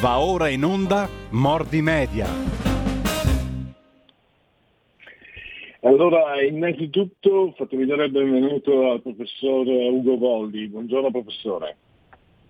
Va 0.00 0.18
ora 0.18 0.48
in 0.48 0.64
onda 0.64 1.06
Mordi 1.32 1.82
Media. 1.82 2.24
Allora, 5.82 6.42
innanzitutto 6.42 7.52
fatemi 7.54 7.84
dare 7.84 8.06
il 8.06 8.10
benvenuto 8.10 8.92
al 8.92 9.02
professor 9.02 9.66
Ugo 9.66 10.16
Voldi. 10.16 10.68
Buongiorno 10.68 11.10
professore. 11.10 11.76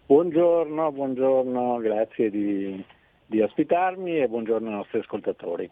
Buongiorno, 0.07 0.93
buongiorno, 0.93 1.79
grazie 1.79 2.31
di, 2.31 2.85
di 3.27 3.41
ospitarmi 3.41 4.21
e 4.21 4.29
buongiorno 4.29 4.69
ai 4.69 4.75
nostri 4.77 5.01
ascoltatori. 5.01 5.69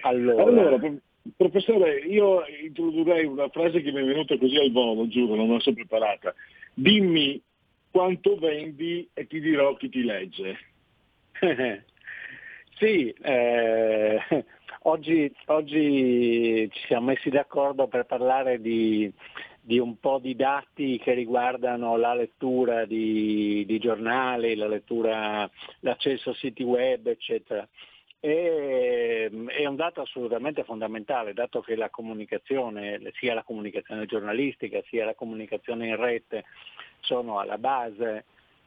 Allora, 0.00 0.42
allora 0.44 0.78
professore, 1.36 1.98
io 1.98 2.42
introdurrei 2.64 3.26
una 3.26 3.50
frase 3.50 3.82
che 3.82 3.92
mi 3.92 4.00
è 4.00 4.04
venuta 4.04 4.38
così 4.38 4.56
al 4.56 4.72
volo, 4.72 5.08
giuro, 5.08 5.34
non 5.34 5.48
l'ho 5.48 5.60
so 5.60 5.74
preparata. 5.74 6.34
Dimmi 6.72 7.38
quanto 7.94 8.34
vendi 8.34 9.08
e 9.14 9.28
ti 9.28 9.38
dirò 9.38 9.76
chi 9.76 9.88
ti 9.88 10.02
legge. 10.02 10.58
sì, 12.76 13.08
eh, 13.22 14.18
oggi, 14.82 15.32
oggi, 15.46 16.68
ci 16.72 16.86
siamo 16.88 17.06
messi 17.06 17.30
d'accordo 17.30 17.86
per 17.86 18.04
parlare 18.06 18.60
di, 18.60 19.08
di, 19.60 19.78
un 19.78 20.00
po' 20.00 20.18
di 20.18 20.34
dati 20.34 20.98
che 20.98 21.12
riguardano 21.12 21.96
la 21.96 22.14
lettura 22.14 22.84
di, 22.84 23.64
di 23.64 23.78
giornali, 23.78 24.56
la 24.56 24.66
lettura, 24.66 25.48
l'accesso 25.78 26.30
a 26.30 26.34
siti 26.34 26.64
web, 26.64 27.06
eccetera. 27.06 27.64
E, 28.18 29.30
è 29.46 29.66
un 29.66 29.76
dato 29.76 30.00
assolutamente 30.00 30.64
fondamentale, 30.64 31.32
dato 31.32 31.60
che 31.60 31.76
la 31.76 31.90
comunicazione, 31.90 32.98
sia 33.20 33.34
la 33.34 33.44
comunicazione 33.44 34.04
giornalistica 34.06 34.82
sia 34.88 35.04
la 35.04 35.14
comunicazione 35.14 35.86
in 35.86 35.96
rete, 35.96 36.44
sono 37.04 37.38
alla 37.38 37.58
base 37.58 38.24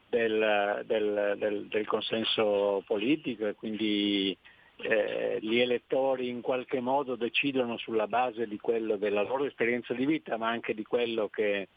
del, 0.08 0.82
del, 0.86 1.34
del, 1.38 1.66
del 1.66 1.86
consenso 1.86 2.82
politico 2.86 3.46
e 3.46 3.54
quindi 3.54 4.36
eh, 4.76 5.38
gli 5.40 5.58
elettori 5.58 6.28
in 6.28 6.40
qualche 6.40 6.80
modo 6.80 7.16
decidono 7.16 7.76
sulla 7.78 8.06
base 8.06 8.46
quello 8.58 8.96
della 8.96 9.22
loro 9.22 9.44
esperienza 9.44 9.92
di 9.92 10.06
vita 10.06 10.36
ma 10.36 10.48
anche 10.48 10.72
di 10.72 10.84
quello 10.84 11.28
che, 11.28 11.68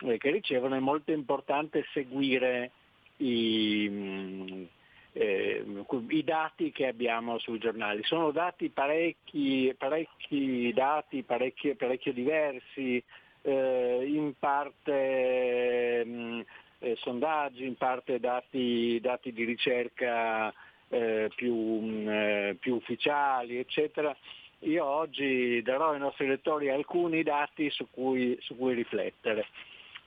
eh, 0.00 0.18
che 0.18 0.30
ricevono, 0.30 0.74
è 0.74 0.80
molto 0.80 1.12
importante 1.12 1.86
seguire 1.92 2.72
i, 3.18 4.68
eh, 5.12 5.64
i, 6.08 6.24
dati 6.24 6.72
che 6.72 6.86
abbiamo 6.86 7.38
sui 7.38 7.58
giornali. 7.58 8.02
Sono 8.04 8.30
dati 8.30 8.68
parecchi, 8.70 9.74
parecchi 9.76 10.72
dati, 10.74 11.22
parecchio 11.22 12.12
diversi, 12.12 13.02
eh, 13.42 14.04
in 14.06 14.32
parte 14.38 16.04
mh, 16.04 16.10
mm, 16.10 16.40
eh, 16.80 16.96
sondaggi, 17.00 17.66
in 17.66 17.76
parte 17.76 18.20
dati, 18.20 18.98
dati 19.00 19.32
di 19.32 19.44
ricerca 19.44 20.52
eh, 20.88 21.30
più, 21.34 21.54
mh, 21.54 21.86
mm, 21.86 22.08
eh, 22.08 22.56
più, 22.58 22.74
ufficiali, 22.74 23.58
eccetera. 23.58 24.14
Io 24.60 24.84
oggi 24.84 25.62
darò 25.62 25.90
ai 25.90 26.00
nostri 26.00 26.26
lettori 26.26 26.68
alcuni 26.68 27.22
dati 27.22 27.70
su 27.70 27.86
cui, 27.90 28.36
su 28.40 28.56
cui 28.56 28.74
riflettere. 28.74 29.46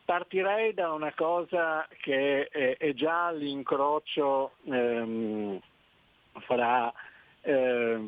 Partirei 0.04 0.74
da 0.74 0.92
una 0.92 1.14
cosa 1.14 1.88
che 2.02 2.48
è, 2.48 2.76
è 2.78 2.94
già 2.94 3.32
l'incrocio 3.32 4.54
ehm, 4.66 5.58
fra 6.40 6.92
eh, 7.42 8.08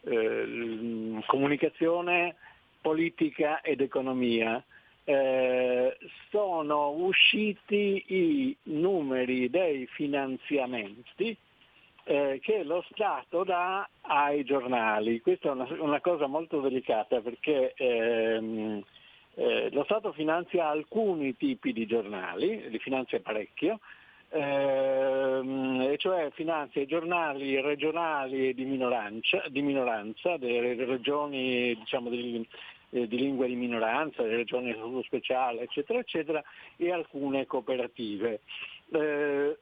eh, 0.00 1.22
comunicazione 1.26 2.36
politica 2.84 3.62
ed 3.62 3.80
economia, 3.80 4.62
eh, 5.04 5.96
sono 6.28 6.90
usciti 6.90 8.04
i 8.08 8.54
numeri 8.64 9.48
dei 9.48 9.86
finanziamenti 9.86 11.34
eh, 12.04 12.38
che 12.42 12.62
lo 12.62 12.84
Stato 12.90 13.42
dà 13.42 13.88
ai 14.02 14.44
giornali. 14.44 15.22
Questa 15.22 15.48
è 15.48 15.52
una, 15.52 15.66
una 15.78 16.00
cosa 16.02 16.26
molto 16.26 16.60
delicata 16.60 17.22
perché 17.22 17.72
ehm, 17.74 18.82
eh, 19.36 19.70
lo 19.72 19.84
Stato 19.84 20.12
finanzia 20.12 20.68
alcuni 20.68 21.34
tipi 21.38 21.72
di 21.72 21.86
giornali, 21.86 22.68
li 22.68 22.78
finanzia 22.78 23.20
parecchio, 23.20 23.80
ehm, 24.28 25.88
e 25.90 25.96
cioè 25.96 26.30
finanzia 26.32 26.82
i 26.82 26.86
giornali 26.86 27.60
regionali 27.60 28.52
di 28.52 28.64
minoranza, 28.64 29.42
di 29.48 29.62
minoranza 29.62 30.36
delle 30.36 30.74
regioni 30.84 31.74
diciamo, 31.76 32.10
di, 32.10 32.46
eh, 32.94 33.08
di 33.08 33.16
lingua 33.16 33.46
di 33.46 33.56
minoranza, 33.56 34.22
delle 34.22 34.36
regioni 34.36 34.70
a 34.70 34.74
statuto 34.74 35.02
speciale, 35.02 35.62
eccetera, 35.62 35.98
eccetera, 35.98 36.42
e 36.76 36.92
alcune 36.92 37.44
cooperative. 37.44 38.40
Eh, 38.92 39.58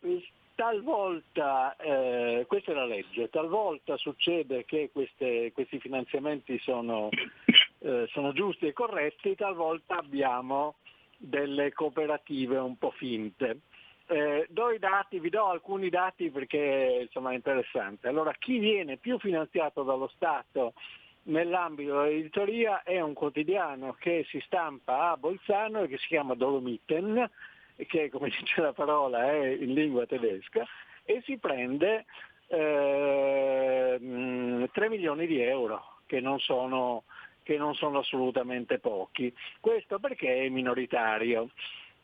talvolta, 0.54 1.75
eh, 1.76 2.44
questa 2.47 2.72
è 2.72 2.75
la 2.75 2.84
legge, 2.84 3.31
talvolta 3.31 3.97
succede 3.97 4.66
che 4.66 4.91
queste, 4.93 5.50
questi 5.53 5.81
finanziamenti 5.81 6.59
sono, 6.59 7.09
eh, 7.78 8.06
sono 8.10 8.32
giusti 8.32 8.66
e 8.66 8.75
corretti, 8.75 9.34
talvolta 9.34 9.97
abbiamo 9.97 10.75
delle 11.16 11.72
cooperative 11.72 12.59
un 12.59 12.76
po' 12.76 12.91
finte. 12.91 13.60
Eh, 14.09 14.47
do 14.50 14.76
dati, 14.78 15.20
vi 15.20 15.31
do 15.31 15.47
alcuni 15.47 15.88
dati 15.88 16.31
perché 16.31 16.99
insomma, 17.03 17.31
è 17.31 17.34
interessante. 17.34 18.09
Allora, 18.09 18.34
chi 18.38 18.59
viene 18.59 18.99
più 18.99 19.19
finanziato 19.19 19.84
dallo 19.84 20.10
Stato 20.14 20.75
nell'ambito 21.25 22.03
dell'editoria 22.03 22.83
è 22.83 23.00
un 23.00 23.12
quotidiano 23.12 23.97
che 23.99 24.25
si 24.28 24.41
stampa 24.44 25.10
a 25.10 25.16
Bolzano 25.16 25.83
e 25.83 25.88
che 25.88 25.99
si 25.99 26.09
chiama 26.09 26.34
Dolomiten, 26.34 27.31
che 27.87 28.10
come 28.10 28.28
dice 28.38 28.60
la 28.60 28.72
parola 28.72 29.31
è 29.31 29.47
in 29.47 29.75
lingua 29.75 30.06
tedesca, 30.06 30.66
e 31.05 31.21
si 31.25 31.38
prende 31.38 32.06
eh, 32.49 33.99
3 34.71 34.88
milioni 34.88 35.27
di 35.27 35.41
euro, 35.41 36.00
che 36.06 36.21
non, 36.21 36.38
sono, 36.38 37.05
che 37.43 37.56
non 37.56 37.75
sono 37.75 38.00
assolutamente 38.00 38.78
pochi. 38.78 39.34
Questo 39.61 39.99
perché 39.99 40.44
è 40.44 40.49
minoritario. 40.49 41.50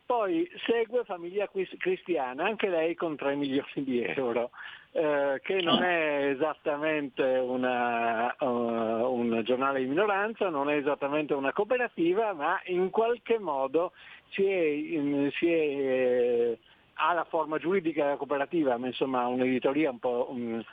Poi 0.05 0.49
segue 0.65 1.03
Famiglia 1.03 1.47
Cristiana, 1.77 2.45
anche 2.45 2.67
lei 2.67 2.95
con 2.95 3.15
3 3.15 3.35
milioni 3.37 3.83
di 3.83 4.03
euro, 4.03 4.49
eh, 4.91 5.39
che 5.43 5.61
non 5.61 5.83
è 5.83 6.29
esattamente 6.33 7.23
una, 7.23 8.35
uh, 8.39 8.45
un 8.45 9.41
giornale 9.43 9.79
di 9.79 9.85
minoranza, 9.85 10.49
non 10.49 10.69
è 10.69 10.75
esattamente 10.75 11.33
una 11.33 11.53
cooperativa, 11.53 12.33
ma 12.33 12.59
in 12.65 12.89
qualche 12.89 13.37
modo 13.37 13.91
si 14.29 14.45
è, 14.45 14.61
in, 14.61 15.29
si 15.33 15.45
è, 15.45 15.57
eh, 15.57 16.59
ha 16.95 17.13
la 17.13 17.25
forma 17.25 17.59
giuridica 17.59 18.03
della 18.03 18.17
cooperativa, 18.17 18.77
ma 18.77 18.87
insomma 18.87 19.27
un'editoria 19.27 19.91
un 19.91 19.99
po'... 19.99 20.27
Um, 20.31 20.63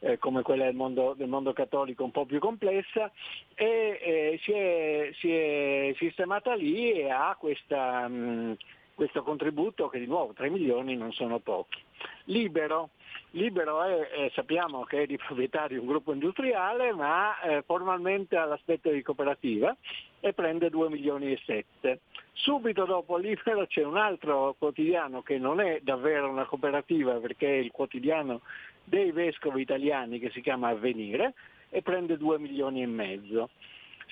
eh, 0.00 0.18
come 0.18 0.42
quella 0.42 0.64
del 0.64 0.74
mondo, 0.74 1.14
del 1.16 1.26
mondo, 1.26 1.54
cattolico 1.54 2.04
un 2.04 2.10
po' 2.10 2.26
più 2.26 2.38
complessa 2.38 3.10
e 3.54 3.98
eh, 4.02 4.38
si, 4.42 4.52
è, 4.52 5.10
si, 5.14 5.32
è, 5.32 5.94
sistemata 5.96 6.54
lì 6.54 6.92
e 6.92 7.10
ha 7.10 7.34
questa, 7.38 8.06
mh, 8.06 8.56
questo 8.94 9.22
contributo 9.22 9.88
che 9.88 9.98
di 9.98 10.06
nuovo 10.06 10.34
3 10.34 10.50
milioni 10.50 10.96
non 10.96 11.12
sono 11.12 11.38
pochi. 11.38 11.82
Libero, 12.24 12.90
Libero 13.30 13.82
è, 13.82 14.08
eh, 14.12 14.30
sappiamo 14.34 14.84
che 14.84 15.02
è 15.02 15.06
di 15.06 15.16
proprietà 15.16 15.66
di 15.66 15.76
un 15.76 15.86
gruppo 15.86 16.12
industriale 16.12 16.92
ma 16.92 17.38
eh, 17.40 17.62
formalmente 17.62 18.36
ha 18.36 18.44
l'aspetto 18.44 18.90
di 18.90 19.02
cooperativa 19.02 19.76
e 20.20 20.32
prende 20.32 20.70
2 20.70 20.88
milioni 20.88 21.32
e 21.32 21.40
7. 21.44 22.00
Subito 22.32 22.84
dopo 22.84 23.16
Libero 23.16 23.66
c'è 23.66 23.84
un 23.84 23.96
altro 23.96 24.54
quotidiano 24.58 25.22
che 25.22 25.38
non 25.38 25.60
è 25.60 25.80
davvero 25.82 26.28
una 26.28 26.44
cooperativa 26.44 27.14
perché 27.14 27.46
è 27.46 27.58
il 27.58 27.70
quotidiano 27.70 28.40
dei 28.84 29.10
vescovi 29.10 29.62
italiani 29.62 30.18
che 30.18 30.30
si 30.30 30.40
chiama 30.40 30.68
Avvenire 30.68 31.34
e 31.70 31.82
prende 31.82 32.16
2 32.16 32.38
milioni 32.38 32.82
e 32.82 32.86
mezzo. 32.86 33.50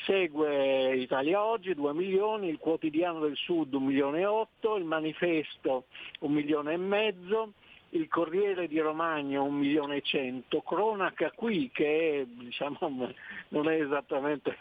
Segue 0.05 0.97
Italia 0.97 1.43
Oggi 1.43 1.73
2 1.73 1.95
milioni, 1.95 2.49
il 2.49 2.59
Quotidiano 2.59 3.21
del 3.21 3.37
Sud 3.37 3.73
1 3.73 3.87
milione 3.87 4.21
e 4.21 4.27
8, 4.27 4.77
il 4.77 4.85
Manifesto 4.85 5.85
1 6.21 6.35
milione 6.35 6.75
e 6.75 6.77
mezzo, 6.77 7.53
il 7.95 8.09
Corriere 8.09 8.67
di 8.67 8.79
Romagna 8.81 9.41
1 9.41 9.57
milione 9.57 9.97
e 9.97 10.03
100, 10.03 10.61
Cronaca 10.63 11.31
qui 11.31 11.71
che 11.73 12.23
è, 12.23 12.25
diciamo, 12.27 13.13
non 13.49 13.69
è 13.69 13.81
esattamente 13.81 14.57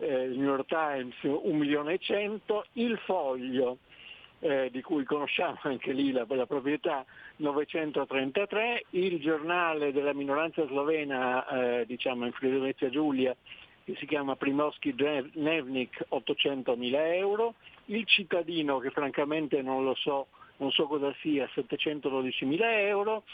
eh, 0.00 0.22
il 0.24 0.38
New 0.38 0.48
York 0.48 0.66
Times 0.66 1.14
1 1.22 1.40
milione 1.56 1.94
e 1.94 1.98
100, 1.98 2.66
il 2.74 2.98
Foglio 3.04 3.78
eh, 4.40 4.68
di 4.70 4.82
cui 4.82 5.04
conosciamo 5.04 5.58
anche 5.62 5.92
lì 5.92 6.12
la, 6.12 6.26
la, 6.28 6.46
proprietà 6.46 7.04
933, 7.36 8.84
il 8.90 9.20
giornale 9.20 9.92
della 9.92 10.12
minoranza 10.12 10.66
slovena 10.66 11.46
eh, 11.48 11.86
diciamo 11.86 12.26
in 12.26 12.32
Friuli 12.32 12.58
Venezia 12.58 12.90
Giulia 12.90 13.34
che 13.84 13.94
si 13.98 14.06
chiama 14.06 14.36
Primorski 14.36 14.94
Nevnik 15.34 16.06
800.000 16.10 16.94
euro, 17.14 17.54
il 17.86 18.04
cittadino 18.04 18.78
che 18.78 18.90
francamente 18.90 19.62
non 19.62 19.84
lo 19.84 19.94
so, 19.94 20.26
non 20.58 20.70
so 20.70 20.86
cosa 20.86 21.14
sia 21.20 21.48
712.000 21.54 22.58
euro, 22.86 23.24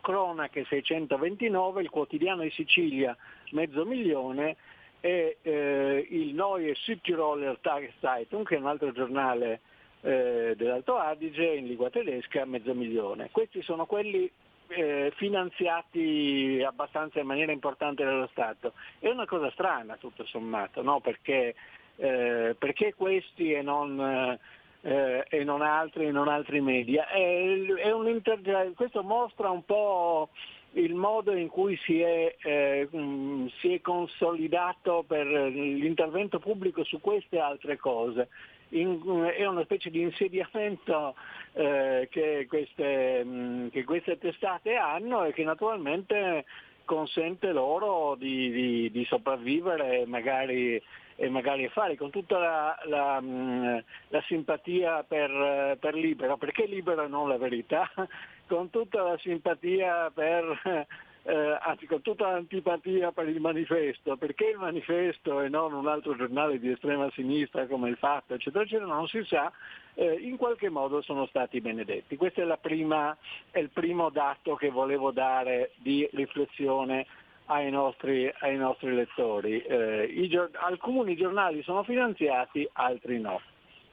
Cronache 0.00 0.64
629, 0.64 1.82
il 1.82 1.90
quotidiano 1.90 2.42
di 2.42 2.50
Sicilia 2.50 3.16
mezzo 3.50 3.84
milione 3.84 4.56
e 5.00 5.38
eh, 5.42 6.06
il 6.10 6.34
Neue 6.34 6.74
Südtiroler 6.74 7.58
Tageszeitung 7.60 8.46
che 8.46 8.56
è 8.56 8.58
un 8.58 8.66
altro 8.66 8.92
giornale 8.92 9.60
eh, 10.02 10.54
dell'Alto 10.56 10.96
Adige 10.96 11.44
in 11.44 11.66
lingua 11.66 11.90
tedesca 11.90 12.44
mezzo 12.44 12.74
milione. 12.74 13.28
Questi 13.30 13.62
sono 13.62 13.86
quelli 13.86 14.30
eh, 14.68 15.12
finanziati 15.16 16.62
abbastanza 16.64 17.20
in 17.20 17.26
maniera 17.26 17.52
importante 17.52 18.04
dallo 18.04 18.28
Stato. 18.30 18.74
È 18.98 19.08
una 19.08 19.26
cosa 19.26 19.50
strana 19.50 19.96
tutto 19.96 20.24
sommato, 20.24 20.82
no? 20.82 21.00
perché, 21.00 21.54
eh, 21.96 22.54
perché, 22.58 22.94
questi 22.94 23.52
e 23.52 23.62
non, 23.62 24.38
eh, 24.82 25.24
e 25.28 25.44
non, 25.44 25.62
altri, 25.62 26.06
e 26.06 26.10
non 26.10 26.28
altri 26.28 26.60
media? 26.60 27.06
È, 27.08 27.18
è 27.18 28.72
questo 28.74 29.02
mostra 29.02 29.50
un 29.50 29.64
po' 29.64 30.28
il 30.72 30.94
modo 30.94 31.32
in 31.32 31.48
cui 31.48 31.76
si 31.84 32.00
è, 32.00 32.36
eh, 32.42 32.88
mm, 32.94 33.46
si 33.60 33.74
è 33.74 33.80
consolidato 33.80 35.04
per 35.06 35.26
l'intervento 35.26 36.38
pubblico 36.38 36.84
su 36.84 37.00
queste 37.00 37.38
altre 37.38 37.76
cose 37.76 38.28
in, 38.70 39.32
è 39.36 39.44
una 39.46 39.64
specie 39.64 39.90
di 39.90 40.02
insediamento 40.02 41.14
eh, 41.54 42.08
che, 42.10 42.46
queste, 42.48 43.22
mm, 43.24 43.68
che, 43.68 43.84
queste, 43.84 44.18
testate 44.18 44.76
hanno 44.76 45.24
e 45.24 45.32
che 45.32 45.44
naturalmente 45.44 46.44
consente 46.84 47.52
loro 47.52 48.16
di, 48.16 48.50
di, 48.50 48.90
di 48.90 49.04
sopravvivere 49.04 50.04
magari, 50.06 50.80
magari 51.28 51.68
fare 51.68 51.96
con 51.96 52.10
tutta 52.10 52.38
la, 52.38 52.78
la, 52.84 53.20
mm, 53.20 53.78
la 54.08 54.22
simpatia 54.26 55.04
per, 55.04 55.76
per 55.78 55.94
Libero, 55.94 56.36
perché 56.36 56.66
Libero 56.66 57.04
e 57.04 57.08
non 57.08 57.28
la 57.28 57.36
verità, 57.36 57.90
con 58.46 58.70
tutta 58.70 59.02
la 59.02 59.18
simpatia 59.18 60.10
per 60.14 60.86
eh, 61.22 61.58
anzi 61.60 61.86
con 61.86 62.00
tutta 62.00 62.30
l'antipatia 62.30 63.12
per 63.12 63.28
il 63.28 63.40
manifesto, 63.40 64.16
perché 64.16 64.46
il 64.46 64.58
manifesto 64.58 65.40
e 65.40 65.48
non 65.48 65.72
un 65.72 65.86
altro 65.86 66.16
giornale 66.16 66.58
di 66.58 66.70
estrema 66.70 67.10
sinistra 67.12 67.66
come 67.66 67.90
il 67.90 67.96
Fatto, 67.96 68.34
eccetera, 68.34 68.64
eccetera, 68.64 68.86
non 68.86 69.06
si 69.06 69.22
sa, 69.24 69.52
eh, 69.94 70.14
in 70.14 70.36
qualche 70.36 70.70
modo 70.70 71.02
sono 71.02 71.26
stati 71.26 71.60
benedetti. 71.60 72.16
Questo 72.16 72.40
è, 72.40 72.58
prima, 72.58 73.16
è 73.50 73.58
il 73.58 73.70
primo 73.70 74.08
dato 74.08 74.54
che 74.54 74.70
volevo 74.70 75.10
dare 75.10 75.72
di 75.76 76.08
riflessione 76.12 77.06
ai 77.50 77.70
nostri, 77.70 78.32
ai 78.38 78.56
nostri 78.56 78.94
lettori. 78.94 79.60
Eh, 79.62 80.26
gior- 80.28 80.50
alcuni 80.54 81.16
giornali 81.16 81.62
sono 81.62 81.82
finanziati, 81.82 82.68
altri 82.72 83.20
no. 83.20 83.40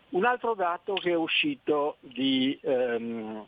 Un 0.10 0.26
altro 0.26 0.54
dato 0.54 0.94
che 0.94 1.12
è 1.12 1.16
uscito 1.16 1.98
di, 2.00 2.58
ehm, 2.62 3.46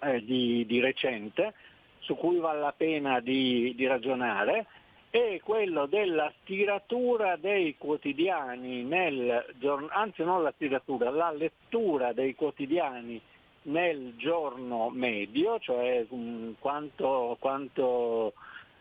eh, 0.00 0.24
di, 0.24 0.64
di 0.66 0.80
recente 0.80 1.54
su 2.00 2.14
cui 2.14 2.38
vale 2.38 2.60
la 2.60 2.74
pena 2.76 3.20
di, 3.20 3.72
di 3.74 3.86
ragionare 3.86 4.66
è 5.10 5.40
quello 5.42 5.86
della 5.86 6.32
tiratura 6.44 7.36
dei 7.36 7.76
quotidiani 7.76 8.82
nel 8.82 9.44
giorno, 9.58 9.88
anzi 9.90 10.22
non 10.22 10.42
la 10.42 10.54
tiratura, 10.56 11.10
la 11.10 11.30
lettura 11.32 12.12
dei 12.12 12.34
quotidiani 12.34 13.20
nel 13.64 14.14
giorno 14.16 14.90
medio, 14.90 15.58
cioè 15.58 16.04
um, 16.08 16.54
quanto, 16.58 17.36
quanto 17.38 18.32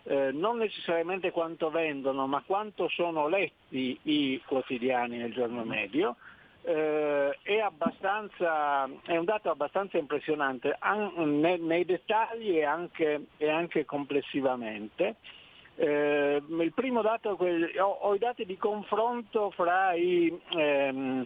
eh, 0.04 0.32
non 0.32 0.58
necessariamente 0.58 1.32
quanto 1.32 1.70
vendono, 1.70 2.28
ma 2.28 2.44
quanto 2.46 2.88
sono 2.90 3.28
letti 3.28 3.98
i 4.04 4.42
quotidiani 4.46 5.18
nel 5.18 5.34
giorno 5.34 5.64
medio, 5.64 6.16
eh, 6.64 7.38
è, 7.42 7.60
è, 7.60 9.18
un 9.18 9.26
dato 9.26 9.50
abbastanza 9.50 9.98
impressionante 9.98 10.76
an, 10.78 11.40
nei, 11.40 11.60
nei, 11.60 11.86
dettagli 11.86 12.58
e 12.58 12.64
anche, 12.64 13.26
e 13.38 13.50
anche 13.50 13.84
complessivamente. 13.86 15.16
Eh, 15.76 16.44
il 16.48 16.74
primo 16.74 17.02
dato, 17.02 17.30
ho, 17.30 17.84
ho, 17.84 18.14
i 18.14 18.20
dati 18.20 18.46
di 18.46 18.58
confronto 18.58 19.50
fra 19.52 19.94
i, 19.94 20.38
ehm, 20.56 21.26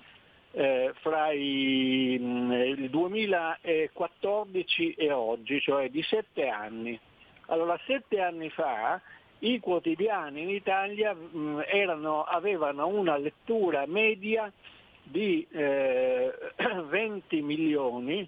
eh, 0.52 0.94
fra 1.02 1.32
i, 1.32 2.18
mm, 2.20 2.52
il 2.52 2.90
2014 2.90 4.94
e 4.94 5.12
oggi, 5.12 5.60
cioè 5.60 5.90
di 5.90 6.04
sette 6.04 6.48
anni. 6.48 6.98
Allora, 7.48 7.80
sette 7.86 8.22
anni 8.22 8.50
fa 8.50 9.02
i 9.40 9.60
quotidiani 9.60 10.42
in 10.42 10.50
Italia 10.50 11.14
mh, 11.14 11.38
mm, 11.38 11.60
erano, 11.68 12.24
avevano 12.24 12.88
una 12.88 13.18
lettura 13.18 13.86
media 13.86 14.52
di 15.04 15.46
eh, 15.52 16.34
20 16.90 17.42
milioni 17.42 18.28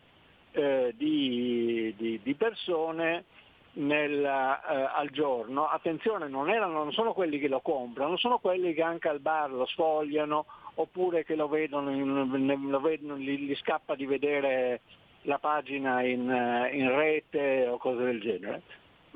eh, 0.52 0.94
di, 0.96 1.94
di, 1.98 2.20
di, 2.22 2.34
persone 2.36 3.26
nella, 3.74 4.62
eh, 4.62 4.90
al 4.96 5.10
giorno. 5.10 5.68
Attenzione, 5.68 6.28
non, 6.28 6.50
erano, 6.50 6.84
non, 6.84 6.92
sono 6.92 7.14
quelli 7.14 7.40
che 7.40 7.48
lo 7.48 7.62
comprano, 7.62 8.18
sono 8.18 8.38
quelli 8.40 8.74
che 8.74 8.84
anche 8.84 9.08
al 9.08 9.20
bar 9.20 9.52
lo 9.52 9.66
sfogliano 9.66 10.46
oppure 10.76 11.24
che 11.24 11.36
lo 11.36 11.48
vedono, 11.48 11.92
in, 11.92 12.70
lo 12.70 12.80
vedono 12.80 13.18
gli, 13.18 13.38
gli, 13.38 13.56
scappa 13.56 13.96
di 13.96 14.06
vedere 14.06 14.82
la 15.24 15.40
pagina 15.40 16.04
in, 16.04 16.30
eh, 16.30 16.76
in 16.76 16.96
rete 16.96 17.68
o 17.68 17.78
cose 17.78 18.04
del 18.04 18.22
genere. 18.22 18.62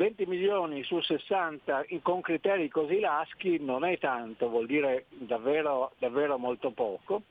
20 0.02 0.26
milioni 0.26 0.84
su 0.84 1.00
60 1.00 1.86
con 2.02 2.22
criteri 2.22 2.68
così 2.70 3.00
laschi 3.00 3.60
non 3.60 3.86
è 3.86 4.00
tanto, 4.00 4.50
vuol 4.50 4.66
dire 4.66 5.06
davvero, 5.10 5.92
davvero 6.00 6.40
molto 6.40 6.72
poco. 6.72 7.22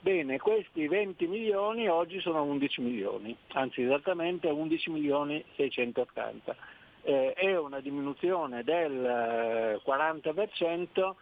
Bene, 0.00 0.38
questi 0.38 0.88
20 0.88 1.26
milioni 1.26 1.86
oggi 1.86 2.20
sono 2.20 2.42
11 2.44 2.80
milioni, 2.80 3.36
anzi 3.48 3.82
esattamente 3.82 4.48
11 4.48 4.90
milioni 4.90 5.44
680. 5.56 6.56
Eh, 7.02 7.34
è 7.34 7.58
una 7.58 7.80
diminuzione 7.80 8.64
del 8.64 9.78
40% 9.84 10.86
eh, 10.94 11.14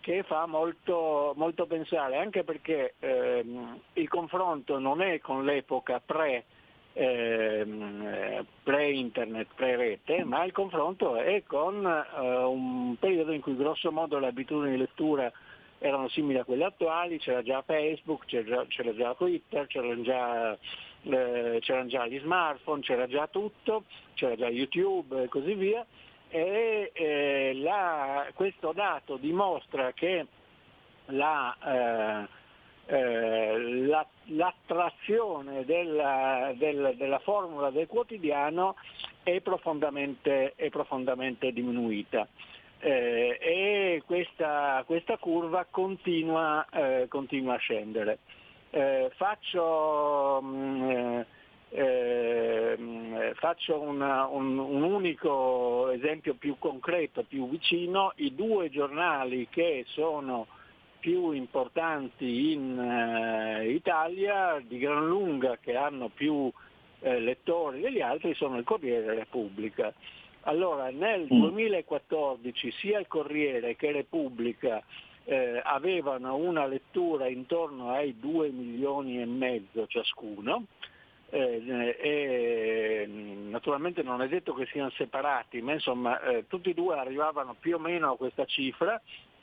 che 0.00 0.22
fa 0.24 0.44
molto, 0.44 1.32
molto 1.36 1.64
pensare, 1.64 2.18
anche 2.18 2.44
perché 2.44 2.96
ehm, 2.98 3.80
il 3.94 4.08
confronto 4.08 4.78
non 4.78 5.00
è 5.00 5.20
con 5.20 5.42
l'epoca 5.42 6.02
pre 6.04 6.44
eh, 6.92 8.44
pre-internet, 8.62 9.48
pre-rete, 9.54 10.24
ma 10.24 10.44
il 10.44 10.52
confronto 10.52 11.16
è 11.16 11.42
con 11.46 11.84
eh, 11.84 12.20
un 12.20 12.96
periodo 12.98 13.32
in 13.32 13.40
cui 13.40 13.56
grosso 13.56 13.92
modo 13.92 14.18
le 14.18 14.26
abitudini 14.26 14.72
di 14.72 14.78
lettura 14.78 15.30
erano 15.78 16.08
simili 16.08 16.38
a 16.38 16.44
quelle 16.44 16.64
attuali, 16.64 17.18
c'era 17.18 17.42
già 17.42 17.62
Facebook, 17.62 18.26
c'era 18.26 18.44
già, 18.44 18.64
c'era 18.68 18.94
già 18.94 19.14
Twitter, 19.14 19.66
c'erano 19.66 20.02
già, 20.02 20.58
eh, 21.02 21.58
c'erano 21.60 21.88
già 21.88 22.06
gli 22.06 22.18
smartphone, 22.20 22.82
c'era 22.82 23.06
già 23.06 23.26
tutto, 23.28 23.84
c'era 24.14 24.36
già 24.36 24.48
YouTube 24.48 25.22
e 25.22 25.28
così 25.28 25.54
via. 25.54 25.84
E 26.28 26.90
eh, 26.92 27.52
la, 27.54 28.26
questo 28.34 28.72
dato 28.72 29.16
dimostra 29.16 29.92
che 29.92 30.26
la, 31.06 32.28
eh, 32.90 32.96
eh, 32.96 33.58
la, 33.86 34.04
l'attrazione 34.26 35.64
della, 35.64 36.52
del, 36.56 36.94
della, 36.96 37.20
formula 37.20 37.70
del 37.70 37.86
quotidiano 37.86 38.74
è 39.22 39.40
profondamente, 39.40 40.54
è 40.56 40.68
profondamente 40.70 41.52
diminuita. 41.52 42.26
Eh, 42.80 43.38
e 43.40 44.02
questa, 44.06 44.82
questa, 44.86 45.18
curva 45.18 45.66
continua, 45.70 46.66
eh, 46.72 47.06
continua 47.08 47.54
a 47.54 47.58
scendere. 47.58 48.18
Eh, 48.70 49.10
faccio, 49.14 50.40
mm, 50.42 51.20
faccio 53.34 53.80
una, 53.80 54.26
un, 54.26 54.58
un, 54.58 54.82
unico 54.82 55.90
esempio 55.90 56.34
più 56.34 56.56
concreto, 56.58 57.22
più 57.22 57.48
vicino, 57.48 58.12
i 58.16 58.34
due 58.34 58.70
giornali 58.70 59.46
che 59.48 59.84
sono 59.88 60.46
più 61.00 61.32
importanti 61.32 62.52
in 62.52 62.78
uh, 62.78 63.68
Italia 63.68 64.62
di 64.64 64.78
gran 64.78 65.06
lunga 65.06 65.58
che 65.58 65.74
hanno 65.74 66.08
più 66.08 66.34
uh, 66.34 66.52
lettori 66.98 67.80
degli 67.80 68.00
altri 68.00 68.34
sono 68.34 68.58
il 68.58 68.64
Corriere 68.64 69.12
e 69.12 69.14
Repubblica. 69.16 69.92
Allora 70.42 70.90
nel 70.90 71.26
2014 71.26 72.66
mm. 72.66 72.70
sia 72.78 72.98
il 72.98 73.06
Corriere 73.08 73.76
che 73.76 73.92
Repubblica 73.92 74.82
eh, 75.24 75.60
avevano 75.62 76.36
una 76.36 76.66
lettura 76.66 77.28
intorno 77.28 77.90
ai 77.90 78.18
2 78.18 78.50
milioni 78.50 79.20
e 79.20 79.26
mezzo 79.26 79.86
ciascuno, 79.86 80.66
eh, 81.30 81.96
e 82.00 83.06
naturalmente 83.06 84.02
non 84.02 84.22
è 84.22 84.28
detto 84.28 84.54
che 84.54 84.66
siano 84.66 84.90
separati, 84.90 85.60
ma 85.62 85.74
insomma 85.74 86.20
eh, 86.22 86.46
tutti 86.48 86.70
e 86.70 86.74
due 86.74 86.96
arrivavano 86.96 87.54
più 87.58 87.76
o 87.76 87.78
meno 87.78 88.12
a 88.12 88.16
questa 88.16 88.44
cifra 88.44 89.00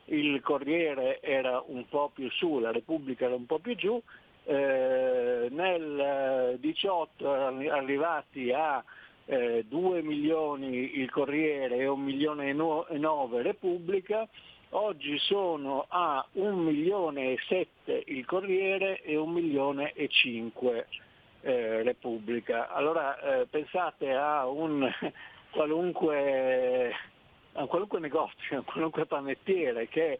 il 0.08 0.42
Corriere 0.42 1.22
era 1.22 1.64
un 1.66 1.88
po' 1.88 2.12
più 2.14 2.30
su, 2.32 2.60
la 2.60 2.72
Repubblica 2.72 3.26
era 3.26 3.36
un 3.36 3.46
po' 3.46 3.60
più 3.60 3.76
giù, 3.76 4.02
eh, 4.46 5.48
nel 5.50 6.58
18 6.60 7.34
erano 7.36 7.72
arrivati 7.72 8.52
a 8.52 8.84
eh, 9.26 9.66
2 9.68 10.02
milioni 10.02 11.00
il 11.00 11.12
Corriere 11.12 11.78
e 11.78 11.88
1 11.88 12.02
milione 12.02 12.50
e 12.50 12.54
9 12.54 13.42
Repubblica, 13.42 14.28
oggi 14.70 15.18
sono 15.20 15.86
a 15.90 16.26
1 16.34 16.56
milione 16.56 17.34
e 17.34 17.38
7 17.48 18.04
il 18.08 18.26
Corriere 18.26 19.02
e 19.02 19.18
1 19.18 19.32
milione 19.32 19.92
e 19.94 20.08
5 20.08 20.88
eh, 21.42 21.84
Repubblica. 21.84 22.70
Allora 22.70 23.20
eh, 23.20 23.48
pensate 23.48 24.14
a 24.14 24.48
un 24.48 24.90
qualunque 25.52 26.94
a 27.58 27.66
qualunque 27.66 28.00
negozio, 28.00 28.60
a 28.60 28.64
qualunque 28.64 29.06
panettiere 29.06 29.88
che 29.88 30.20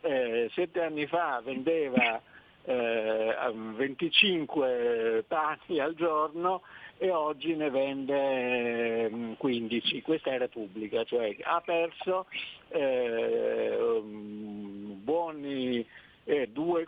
eh, 0.00 0.48
sette 0.54 0.82
anni 0.82 1.06
fa 1.06 1.40
vendeva 1.44 2.20
eh, 2.64 3.34
25 3.74 5.24
pani 5.26 5.80
al 5.80 5.94
giorno 5.94 6.62
e 6.98 7.10
oggi 7.10 7.54
ne 7.54 7.70
vende 7.70 9.34
15, 9.36 9.96
mm, 9.96 10.00
questa 10.00 10.30
è 10.30 10.38
Repubblica, 10.38 11.04
cioè 11.04 11.36
ha 11.42 11.60
perso 11.60 12.26
eh, 12.68 14.00
buoni 14.02 15.75
eh, 15.75 15.75
due 15.75 15.75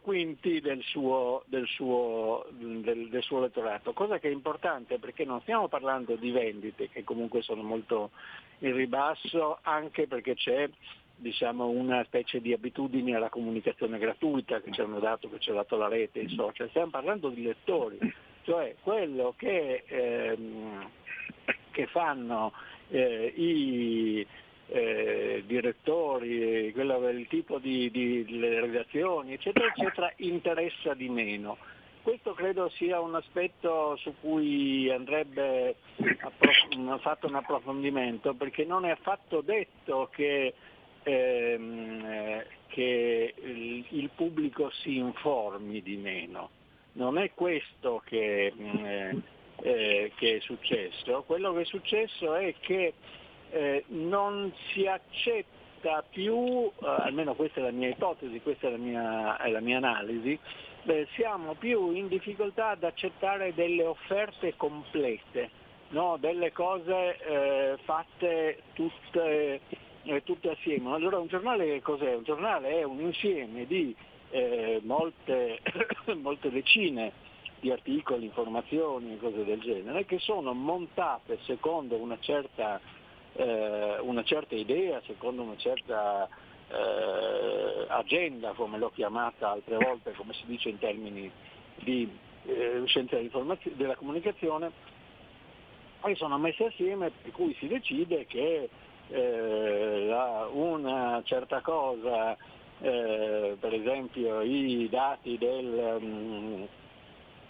quinti 0.09 0.63
del 0.63 0.83
suo, 0.85 1.43
del, 1.49 1.67
suo, 1.67 2.47
del, 2.49 3.11
del 3.11 3.23
suo, 3.23 3.41
elettorato, 3.41 3.93
cosa 3.93 4.19
che 4.19 4.29
è 4.29 4.33
importante 4.33 4.99
perché 4.99 5.27
non 5.27 5.43
stiamo 5.43 5.69
parlando 5.69 6.17
di 6.17 6.31
vendite 6.31 6.89
che 6.89 7.05
comunque 7.05 7.43
sono 7.43 7.63
molto 7.63 8.13
in 8.61 8.75
ribasso 8.75 9.59
anche 9.61 10.07
perché 10.07 10.35
c'è 10.35 10.67
diciamo, 11.15 11.69
una 11.69 12.03
specie 12.05 12.41
di 12.41 12.55
abitudini 12.55 13.15
alla 13.15 13.29
comunicazione 13.29 13.99
gratuita 13.99 14.63
che 14.63 14.73
ci 14.73 14.81
hanno 14.81 14.99
dato, 14.99 15.29
che 15.29 15.41
ci 15.41 15.51
ha 15.51 15.55
dato 15.55 15.77
la 15.77 15.89
rete, 15.89 16.21
i 16.21 16.29
social, 16.31 16.71
stiamo 16.71 16.89
parlando 16.89 17.29
di 17.29 17.43
lettori, 17.43 17.99
cioè 18.45 18.77
quello 18.81 19.35
che, 19.37 19.85
ehm, 19.87 20.91
che 21.71 21.87
fanno 21.89 22.55
eh, 22.89 23.31
i 23.37 24.27
eh, 24.69 25.43
direttori, 25.47 26.71
quello, 26.73 27.09
il 27.09 27.27
tipo 27.29 27.59
di, 27.59 27.91
di 27.91 28.25
redazioni, 28.29 29.33
eccetera, 29.33 29.67
eccetera, 29.69 30.13
interessa 30.17 30.95
di 30.95 31.09
meno. 31.09 31.57
Questo 32.03 32.33
credo 32.33 32.71
sia 32.71 33.01
un 33.01 33.15
aspetto 33.15 33.97
su 33.97 34.15
cui 34.21 34.91
andrebbe 34.91 35.77
fatto 37.01 37.27
un 37.27 37.35
approfondimento 37.35 38.33
perché 38.35 38.65
non 38.65 38.87
è 38.87 38.91
affatto 38.91 39.43
detto 39.43 40.09
che 40.13 40.55
ehm, 41.03 42.05
eh, 42.05 42.47
che 42.69 43.35
il, 43.43 43.85
il, 43.89 44.11
pubblico 44.15 44.71
si 44.71 44.97
informi 44.97 45.83
di 45.83 45.97
meno. 45.97 46.51
Non 46.93 47.19
è 47.19 47.33
questo 47.35 48.03
che, 48.05 48.53
mm, 48.55 48.85
eh, 48.85 49.23
eh, 49.63 50.13
che, 50.17 50.37
è 50.37 50.41
successo, 50.41 51.23
quello 51.27 51.53
che 51.55 51.63
è 51.63 51.65
successo 51.65 52.35
è 52.35 52.55
che 52.61 52.95
eh, 53.51 53.85
non 53.89 54.53
si 54.73 54.87
accetta 54.87 56.05
più, 56.09 56.67
eh, 56.67 56.71
almeno 56.81 57.35
questa 57.35 57.61
è 57.61 57.63
la 57.63 57.71
mia 57.71 57.89
ipotesi, 57.89 58.41
questa 58.41 58.69
è 58.69 58.71
la 58.71 58.77
mia, 58.77 59.37
è 59.39 59.51
la 59.51 59.61
mia 59.61 59.77
analisi, 59.79 60.39
siamo 61.17 61.55
più 61.55 61.91
in 61.93 62.09
difficoltà 62.09 62.71
ad 62.71 62.83
accettare 62.83 63.53
delle 63.53 63.85
offerte 63.85 64.55
complete, 64.57 65.51
no? 65.91 66.17
delle 66.19 66.51
cose 66.53 67.19
eh, 67.19 67.77
fatte 67.85 68.63
tutte 68.73 69.61
eh, 70.09 70.23
tutte 70.23 70.51
assieme. 70.51 70.95
Allora 70.95 71.19
un 71.19 71.27
giornale 71.27 71.81
cos'è? 71.83 72.15
Un 72.15 72.25
giornale 72.25 72.71
è 72.71 72.83
un 72.83 73.01
insieme 73.01 73.67
di 73.67 73.95
eh, 74.31 74.81
molte, 74.83 75.61
molte 76.17 76.51
decine 76.51 77.13
di 77.61 77.71
articoli, 77.71 78.25
informazioni 78.25 79.19
cose 79.19 79.45
del 79.45 79.61
genere 79.61 80.05
che 80.05 80.19
sono 80.19 80.53
montate 80.55 81.39
secondo 81.43 81.97
una 81.97 82.17
certa, 82.21 82.81
eh, 83.39 83.99
una 84.01 84.25
certa 84.25 84.57
idea, 84.57 85.01
secondo 85.07 85.43
una 85.43 85.57
certa 85.57 86.29
eh, 86.69 87.87
agenda, 87.87 88.53
come 88.53 88.79
l'ho 88.79 88.91
chiamata 88.91 89.51
altre 89.51 89.77
volte, 89.77 90.13
come 90.13 90.33
si 90.35 90.43
dice 90.47 90.71
in 90.71 90.79
termini 90.79 91.31
di 91.77 92.11
eh, 92.47 92.83
scienza 92.87 93.17
della 93.75 93.95
comunicazione, 93.95 94.73
e 96.05 96.15
sono 96.17 96.37
messe 96.39 96.67
assieme 96.67 97.11
per 97.23 97.33
cui 97.33 97.55
si 97.61 97.69
decide 97.69 98.27
che 98.27 98.69
eh, 99.09 100.47
una 100.53 101.23
certa 101.25 101.61
cosa, 101.61 102.37
eh, 102.81 103.57
per 103.59 103.73
esempio 103.73 104.41
i 104.41 104.89
dati 104.91 105.39
del, 105.39 105.99
um, 106.01 106.67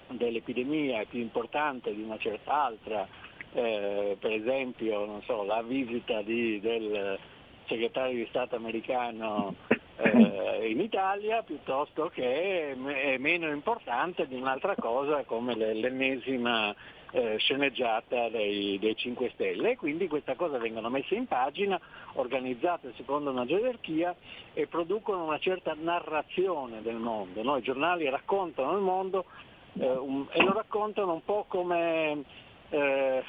dell'epidemia 0.09 1.01
è 1.01 1.07
più 1.07 1.21
importante 1.21 1.95
di 1.95 2.03
una 2.03 2.19
certa 2.19 2.65
altra, 2.65 3.07
eh, 3.53 4.17
per 4.19 4.33
esempio 4.33 5.21
so, 5.25 5.45
la 5.45 5.63
visita 5.63 6.23
di, 6.23 6.61
del 6.61 7.19
segretario 7.67 8.17
di 8.17 8.27
Stato 8.29 8.57
americano 8.57 9.55
eh, 9.97 10.71
in 10.71 10.81
Italia 10.81 11.43
piuttosto 11.43 12.11
che 12.13 12.73
è 12.73 13.19
meno 13.19 13.49
importante 13.51 14.27
di 14.27 14.35
un'altra 14.35 14.75
cosa 14.75 15.25
come 15.25 15.55
l'ennesima 15.55 16.75
eh, 17.11 17.37
sceneggiata 17.39 18.29
dei, 18.29 18.79
dei 18.79 18.95
5 18.95 19.31
Stelle 19.35 19.73
e 19.73 19.77
quindi 19.77 20.09
questa 20.09 20.35
cosa 20.35 20.59
vengono 20.59 20.91
messe 20.91 21.15
in 21.15 21.27
pagina, 21.27 21.81
organizzate 22.15 22.93
secondo 22.97 23.31
una 23.31 23.47
gerarchia 23.47 24.15
e 24.53 24.67
producono 24.67 25.25
una 25.25 25.39
certa 25.39 25.75
narrazione 25.79 26.83
del 26.83 26.97
mondo. 26.97 27.43
No? 27.43 27.57
I 27.57 27.63
giornali 27.63 28.09
raccontano 28.09 28.77
il 28.77 28.83
mondo 28.83 29.25
eh, 29.79 29.91
un, 29.91 30.27
e 30.31 30.43
lo 30.43 30.53
raccontano 30.53 31.13
un 31.15 31.25
po' 31.25 31.45
come 31.49 32.25
eh, 32.77 33.23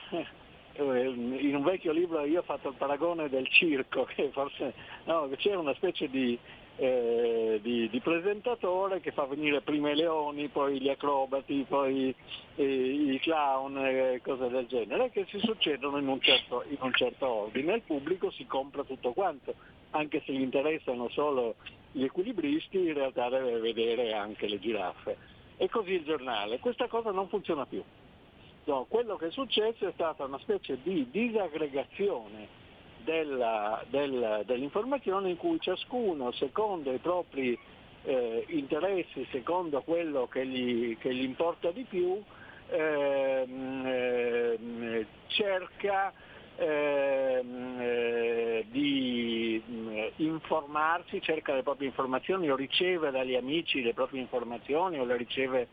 in 0.79 1.55
un 1.55 1.63
vecchio 1.63 1.91
libro 1.91 2.24
io 2.25 2.39
ho 2.39 2.43
fatto 2.43 2.69
il 2.69 2.75
paragone 2.75 3.29
del 3.29 3.48
circo, 3.50 4.05
che 4.15 4.29
forse 4.31 4.74
no, 5.05 5.29
c'è 5.38 5.55
una 5.55 5.74
specie 5.75 6.10
di 6.10 6.38
eh, 6.79 7.60
di, 7.62 7.89
di, 7.89 8.00
presentatore 8.00 9.01
che 9.01 9.12
fa 9.12 9.25
venire 9.25 9.60
prima 9.60 9.91
i 9.91 9.96
leoni, 9.96 10.48
poi 10.48 10.79
gli 10.79 10.88
acrobati, 10.88 11.65
poi 11.67 12.15
eh, 12.55 12.63
i 12.63 13.19
clown 13.19 13.77
e 13.77 14.22
cose 14.24 14.48
del 14.48 14.65
genere 14.65 15.10
che 15.10 15.25
si 15.27 15.39
succedono 15.39 15.98
in 15.98 16.08
un, 16.08 16.22
certo, 16.22 16.63
in 16.69 16.77
un 16.79 16.93
certo 16.93 17.27
ordine. 17.27 17.75
Il 17.75 17.81
pubblico 17.81 18.31
si 18.31 18.46
compra 18.46 18.84
tutto 18.86 19.12
quanto, 19.12 19.53
anche 19.89 20.22
se 20.25 20.31
gli 20.31 20.41
interessano 20.41 21.10
solo 21.10 21.55
gli 21.91 22.05
equilibristi, 22.05 22.77
in 22.77 22.93
realtà 22.93 23.27
deve 23.27 23.60
vedere 23.60 24.13
anche 24.13 24.48
le 24.48 24.60
giraffe. 24.60 25.17
E 25.58 25.67
così 25.67 25.91
il 25.91 26.05
giornale. 26.05 26.60
Questa 26.60 26.88
cosa 26.88 27.12
non 27.12 27.27
funziona 27.27 27.65
più. 27.65 27.84
No, 28.70 28.86
quello 28.88 29.16
che 29.16 29.30
è 29.30 29.32
successo 29.32 29.88
è 29.88 29.92
stata 29.96 30.26
una 30.26 30.38
specie 30.38 30.78
di 30.84 31.08
disaggregazione 31.10 32.48
della, 33.04 33.84
della, 33.90 34.44
dell'informazione 34.44 35.32
in 35.32 35.38
cui 35.38 35.60
ciascuno, 35.60 36.32
secondo 36.34 36.94
i 36.94 37.00
propri 37.00 37.58
eh, 38.04 38.46
interessi, 38.50 39.26
secondo 39.32 39.82
quello 39.82 40.28
che 40.28 40.46
gli, 40.46 40.96
che 41.00 41.12
gli 41.16 41.24
importa 41.24 41.72
di 41.72 41.84
più, 41.90 42.22
ehm, 42.68 43.86
ehm, 43.88 45.06
cerca 45.26 46.14
ehm, 46.58 47.78
eh, 47.80 48.66
di 48.70 49.64
eh, 49.66 50.14
informarsi, 50.18 51.20
cerca 51.24 51.56
le 51.56 51.64
proprie 51.64 51.88
informazioni 51.88 52.52
o 52.52 52.56
riceve 52.56 53.10
dagli 53.10 53.34
amici 53.34 53.82
le 53.82 53.96
proprie 53.96 54.22
informazioni 54.22 55.00
o 55.00 55.06
le 55.06 55.18
riceve 55.18 55.68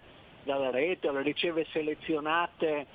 dalla 0.46 0.70
rete 0.70 1.08
o 1.08 1.12
le 1.12 1.22
riceve 1.22 1.66
selezionate 1.72 2.86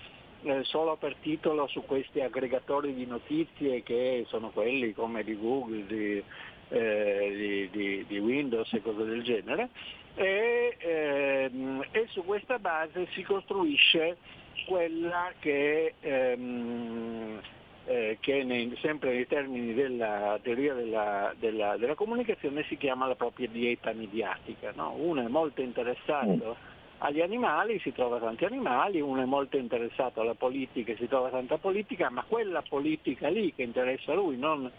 eh, 0.44 0.64
solo 0.64 0.96
per 0.96 1.16
titolo 1.22 1.68
su 1.68 1.84
questi 1.86 2.22
aggregatori 2.22 2.96
di 2.96 3.06
notizie 3.06 3.84
che 3.84 4.26
sono 4.28 4.50
quelli 4.50 4.94
come 4.94 5.24
di 5.24 5.38
Google, 5.38 5.86
di, 5.86 6.24
eh, 6.70 7.34
di, 7.36 7.70
di, 7.70 8.06
di 8.08 8.18
Windows 8.18 8.74
e 8.74 8.82
cose 8.82 9.04
del 9.04 9.22
genere 9.22 9.70
e, 10.16 10.76
ehm, 10.80 11.86
e, 11.92 12.08
su 12.10 12.24
questa 12.26 12.58
base 12.58 13.08
si 13.12 13.22
costruisce 13.24 14.18
quella 14.66 15.32
che, 15.40 15.94
ehm, 16.00 17.40
eh, 17.86 18.18
che 18.20 18.44
nei, 18.44 18.76
sempre 18.82 19.14
nei 19.14 19.28
termini 19.28 19.74
della 19.74 20.40
teoria 20.42 20.74
della, 20.74 21.34
della, 21.38 21.78
della, 21.78 21.96
comunicazione 21.96 22.64
si 22.64 22.78
chiama 22.78 23.08
la 23.08 23.16
propria 23.16 23.48
dieta 23.48 23.94
mediatica. 23.94 24.72
No? 24.76 24.94
Uno 24.98 25.26
è 25.26 25.28
molto 25.28 25.62
interessato 25.62 26.70
agli 27.04 27.22
animali, 27.22 27.80
si 27.80 27.92
trova 27.92 28.20
tanti 28.20 28.46
animali, 28.46 29.02
uno 29.02 29.22
è 29.22 29.26
molto 29.26 29.58
interessato 29.58 30.22
alla 30.22 30.36
politica 30.36 30.96
si 30.96 31.08
trova 31.08 31.30
tanta 31.30 31.58
politica, 31.58 32.12
ma 32.12 32.24
quella 32.28 32.62
politica 32.62 33.28
lì 33.28 33.54
che 33.56 33.64
interessa 33.64 34.12
a 34.12 34.16
lui, 34.16 34.38
non 34.38 34.70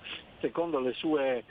secondo 0.41 0.79
le 0.79 0.93
sue, 0.93 1.43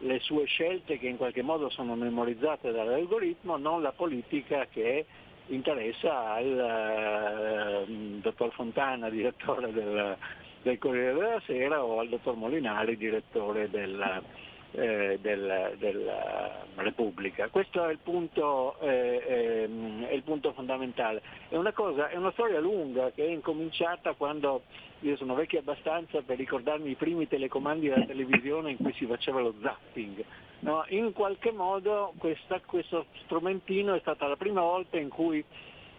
le 0.00 0.18
sue 0.20 0.44
scelte 0.44 0.98
che 0.98 1.08
in 1.08 1.16
qualche 1.16 1.40
modo 1.40 1.70
sono 1.70 1.94
memorizzate 1.94 2.72
dall'algoritmo, 2.72 3.56
non 3.56 3.80
la 3.80 3.92
politica 3.92 4.66
che 4.70 5.06
interessa 5.46 6.32
al 6.32 7.86
uh, 7.86 8.20
dottor 8.20 8.52
Fontana, 8.52 9.08
direttore 9.08 9.72
del, 9.72 10.14
del 10.60 10.76
Corriere 10.76 11.14
della 11.14 11.42
Sera, 11.46 11.82
o 11.82 12.00
al 12.00 12.08
dottor 12.08 12.36
Molinari, 12.36 12.98
direttore 12.98 13.70
del, 13.70 14.22
eh, 14.72 15.18
del, 15.20 15.74
della 15.78 16.64
Repubblica. 16.76 17.48
Questo 17.48 17.84
è 17.86 17.90
il, 17.90 17.98
punto, 18.02 18.78
eh, 18.80 19.22
ehm, 19.64 20.04
è 20.04 20.12
il 20.12 20.22
punto 20.22 20.52
fondamentale. 20.52 21.22
È 21.48 21.56
una, 21.56 21.72
cosa, 21.72 22.08
è 22.08 22.16
una, 22.16 22.32
storia 22.32 22.60
lunga 22.60 23.10
che 23.12 23.24
è 23.24 23.30
incominciata 23.30 24.12
quando 24.12 24.62
io 25.00 25.16
sono 25.16 25.34
vecchio 25.34 25.60
abbastanza 25.60 26.20
per 26.22 26.36
ricordarmi 26.36 26.90
i 26.90 26.96
primi 26.96 27.28
telecomandi 27.28 27.88
della 27.88 28.04
televisione 28.04 28.72
in 28.72 28.76
cui 28.76 28.92
si 28.94 29.06
faceva 29.06 29.40
lo 29.40 29.54
zapping. 29.60 30.24
No, 30.60 30.84
in 30.88 31.12
qualche 31.12 31.52
modo 31.52 32.12
questa, 32.18 32.60
questo 32.60 33.06
strumentino 33.24 33.94
è 33.94 34.00
stata 34.00 34.26
la 34.26 34.36
prima 34.36 34.60
volta 34.60 34.98
in 34.98 35.08
cui 35.08 35.42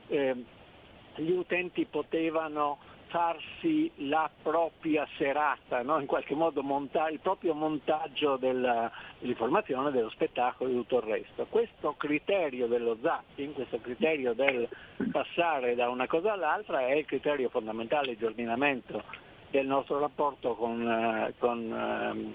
eh, 0.08 0.36
gli 1.16 1.32
utenti 1.32 1.86
potevano 1.86 2.78
farsi 3.10 3.92
la 3.98 4.30
propria 4.42 5.08
serata, 5.18 5.82
no? 5.82 6.00
in 6.00 6.06
qualche 6.06 6.36
modo 6.36 6.62
monta- 6.62 7.10
il 7.10 7.20
proprio 7.20 7.54
montaggio 7.54 8.38
della, 8.38 8.92
dell'informazione, 9.18 9.92
dello 9.92 10.10
spettacolo 10.10 10.70
e 10.70 10.74
tutto 10.74 10.98
il 10.98 11.04
resto. 11.04 11.48
Questo 11.50 11.96
criterio 11.98 12.68
dello 12.68 12.98
zapping, 13.02 13.54
questo 13.54 13.80
criterio 13.82 14.34
del 14.34 14.68
passare 15.12 15.76
da 15.76 15.90
una 15.90 16.08
cosa 16.08 16.34
all'altra 16.34 16.88
è 16.88 16.94
il 16.94 17.06
criterio 17.06 17.50
fondamentale 17.50 18.16
di 18.16 18.24
ordinamento 18.24 19.04
del 19.50 19.66
nostro 19.66 20.00
rapporto 20.00 20.54
con, 20.54 20.88
eh, 20.88 21.34
con, 21.40 21.74
ehm, 21.74 22.34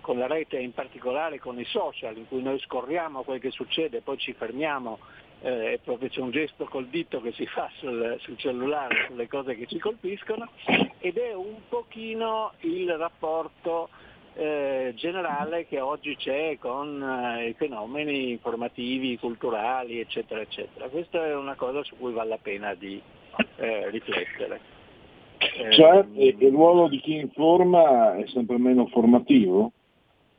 con 0.00 0.18
la 0.18 0.28
rete, 0.28 0.58
in 0.58 0.72
particolare 0.72 1.40
con 1.40 1.58
i 1.58 1.64
social, 1.64 2.16
in 2.16 2.28
cui 2.28 2.42
noi 2.42 2.60
scorriamo 2.60 3.22
quel 3.22 3.40
che 3.40 3.50
succede, 3.50 4.02
poi 4.02 4.18
ci 4.18 4.32
fermiamo 4.32 4.98
eh, 5.42 5.80
proprio 5.82 6.08
c'è 6.08 6.20
un 6.20 6.30
gesto 6.30 6.64
col 6.66 6.86
dito 6.86 7.20
che 7.20 7.32
si 7.32 7.46
fa 7.46 7.68
sul, 7.78 8.16
sul, 8.20 8.36
cellulare, 8.36 9.06
sulle 9.08 9.28
cose 9.28 9.56
che 9.56 9.66
ci 9.66 9.78
colpiscono, 9.78 10.48
ed 10.98 11.16
è 11.16 11.34
un 11.34 11.56
pochino 11.68 12.52
il 12.60 12.90
rapporto 12.96 13.88
eh, 14.34 14.92
generale 14.96 15.66
che 15.66 15.80
oggi 15.80 16.16
c'è 16.16 16.56
con 16.58 17.02
eh, 17.02 17.48
i 17.48 17.52
fenomeni 17.54 18.30
informativi, 18.30 19.18
culturali, 19.18 20.00
eccetera, 20.00 20.40
eccetera. 20.40 20.88
Questa 20.88 21.24
è 21.24 21.34
una 21.34 21.54
cosa 21.54 21.82
su 21.82 21.96
cui 21.96 22.12
vale 22.12 22.30
la 22.30 22.38
pena 22.40 22.74
di 22.74 23.00
eh, 23.56 23.90
riflettere. 23.90 24.60
Cioè 25.70 26.06
il 26.14 26.50
ruolo 26.50 26.88
di 26.88 27.00
chi 27.00 27.16
informa 27.16 28.14
è 28.14 28.26
sempre 28.28 28.58
meno 28.58 28.86
formativo? 28.86 29.72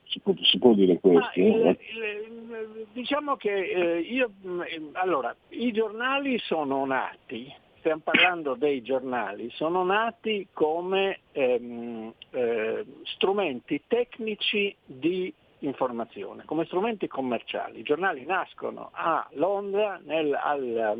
Si 0.05 0.19
può, 0.19 0.33
si 0.41 0.57
può 0.59 0.73
dire 0.73 0.99
questo? 0.99 1.39
Il, 1.39 1.77
il, 1.77 2.87
diciamo 2.93 3.35
che 3.35 3.51
eh, 3.51 3.99
io, 3.99 4.31
mm, 4.45 4.61
allora, 4.93 5.35
i 5.49 5.71
giornali 5.71 6.37
sono 6.39 6.85
nati, 6.85 7.51
stiamo 7.79 8.01
parlando 8.03 8.55
dei 8.55 8.81
giornali, 8.81 9.49
sono 9.51 9.83
nati 9.83 10.47
come 10.53 11.19
ehm, 11.31 12.13
eh, 12.31 12.85
strumenti 13.03 13.83
tecnici 13.87 14.75
di 14.85 15.33
informazione, 15.59 16.43
come 16.45 16.65
strumenti 16.65 17.07
commerciali. 17.07 17.79
I 17.79 17.83
giornali 17.83 18.25
nascono 18.25 18.89
a 18.93 19.27
Londra 19.33 19.99
nel, 20.03 20.33
al 20.33 20.93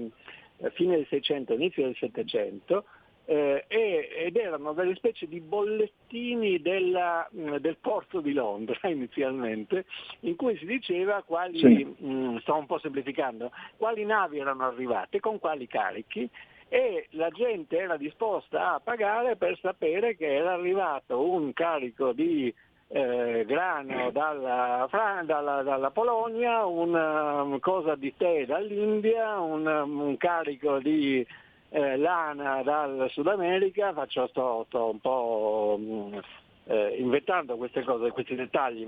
um, 0.58 0.70
fine 0.72 0.96
del 0.96 1.08
600, 1.10 1.54
inizio 1.54 1.84
del 1.84 1.96
700, 1.96 2.84
eh, 3.26 3.66
ed 3.68 4.36
erano 4.36 4.74
delle 4.74 4.96
specie 4.96 5.28
di 5.28 5.40
bollettini 5.40 6.62
della, 6.62 7.28
mm, 7.36 7.56
del 7.58 7.78
porto 7.78 8.20
di 8.20 8.34
Londra 8.34 8.78
inizialmente, 8.90 9.86
in 10.22 10.36
cui 10.36 10.58
si 10.58 10.66
diceva 10.66 11.24
quali, 11.24 11.58
sì. 11.60 11.96
mh, 11.98 12.06
mm, 12.06 12.38
sto 12.38 12.56
un 12.56 12.66
po' 12.66 12.80
semplificando, 12.80 13.52
quali 13.78 14.06
navi 14.06 14.40
erano 14.40 14.66
arrivate, 14.66 15.20
con 15.20 15.40
quali 15.40 15.68
carichi 15.68 16.30
e 16.70 17.08
la 17.12 17.30
gente 17.30 17.78
era 17.78 17.98
disposta 17.98 18.74
a 18.74 18.80
pagare 18.80 19.36
per 19.36 19.58
sapere 19.60 20.16
che 20.16 20.34
era 20.34 20.54
arrivato 20.54 21.22
un 21.22 21.54
carico 21.54 22.14
di 22.14 22.52
eh, 22.88 23.44
grano 23.46 24.12
dalla, 24.12 24.88
dalla, 25.24 25.62
dalla, 25.62 25.92
Polonia, 25.92 26.66
una 26.66 27.42
um, 27.42 27.60
cosa 27.60 27.96
di 27.96 28.14
tè 28.16 28.46
dall'India, 28.46 29.40
un, 29.40 29.66
un 29.66 30.18
carico 30.18 30.80
di 30.80 31.26
eh, 31.74 31.98
lana 31.98 32.62
dal 32.62 33.08
Sud 33.10 33.26
America, 33.26 33.94
faccio, 33.94 34.28
sto, 34.28 34.66
sto 34.68 34.92
un 34.92 35.00
po' 35.00 35.76
mm, 35.80 36.18
eh, 36.66 36.96
inventando 37.00 37.58
queste 37.58 37.84
cose, 37.84 38.12
questi 38.12 38.36
dettagli, 38.36 38.88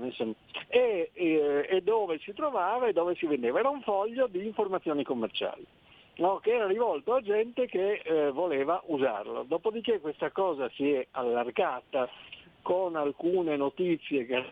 e, 0.68 1.10
e, 1.12 1.66
e, 1.68 1.80
dove 1.82 2.20
si 2.20 2.32
trovava 2.32 2.86
e 2.86 2.92
dove 2.92 3.16
si 3.16 3.26
vendeva. 3.26 3.58
Era 3.58 3.70
un 3.70 3.82
foglio 3.82 4.28
di 4.28 4.46
informazioni 4.46 5.02
commerciali. 5.02 5.66
No, 6.18 6.38
che 6.38 6.52
era 6.52 6.66
rivolto 6.66 7.12
a 7.12 7.20
gente 7.20 7.66
che 7.66 8.02
eh, 8.04 8.30
voleva 8.30 8.80
usarlo. 8.86 9.42
Dopodiché 9.42 9.98
questa 10.00 10.30
cosa 10.30 10.70
si 10.70 10.92
è 10.92 11.06
allargata 11.10 12.08
con 12.62 12.94
alcune 12.94 13.56
notizie 13.56 14.24
che 14.26 14.44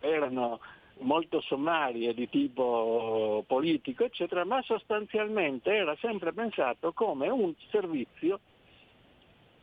erano 0.00 0.58
molto 1.00 1.40
sommarie 1.40 2.14
di 2.14 2.28
tipo 2.28 3.44
politico, 3.46 4.04
eccetera, 4.04 4.44
ma 4.44 4.62
sostanzialmente 4.62 5.72
era 5.72 5.96
sempre 6.00 6.32
pensato 6.32 6.92
come 6.92 7.28
un 7.28 7.52
servizio 7.70 8.40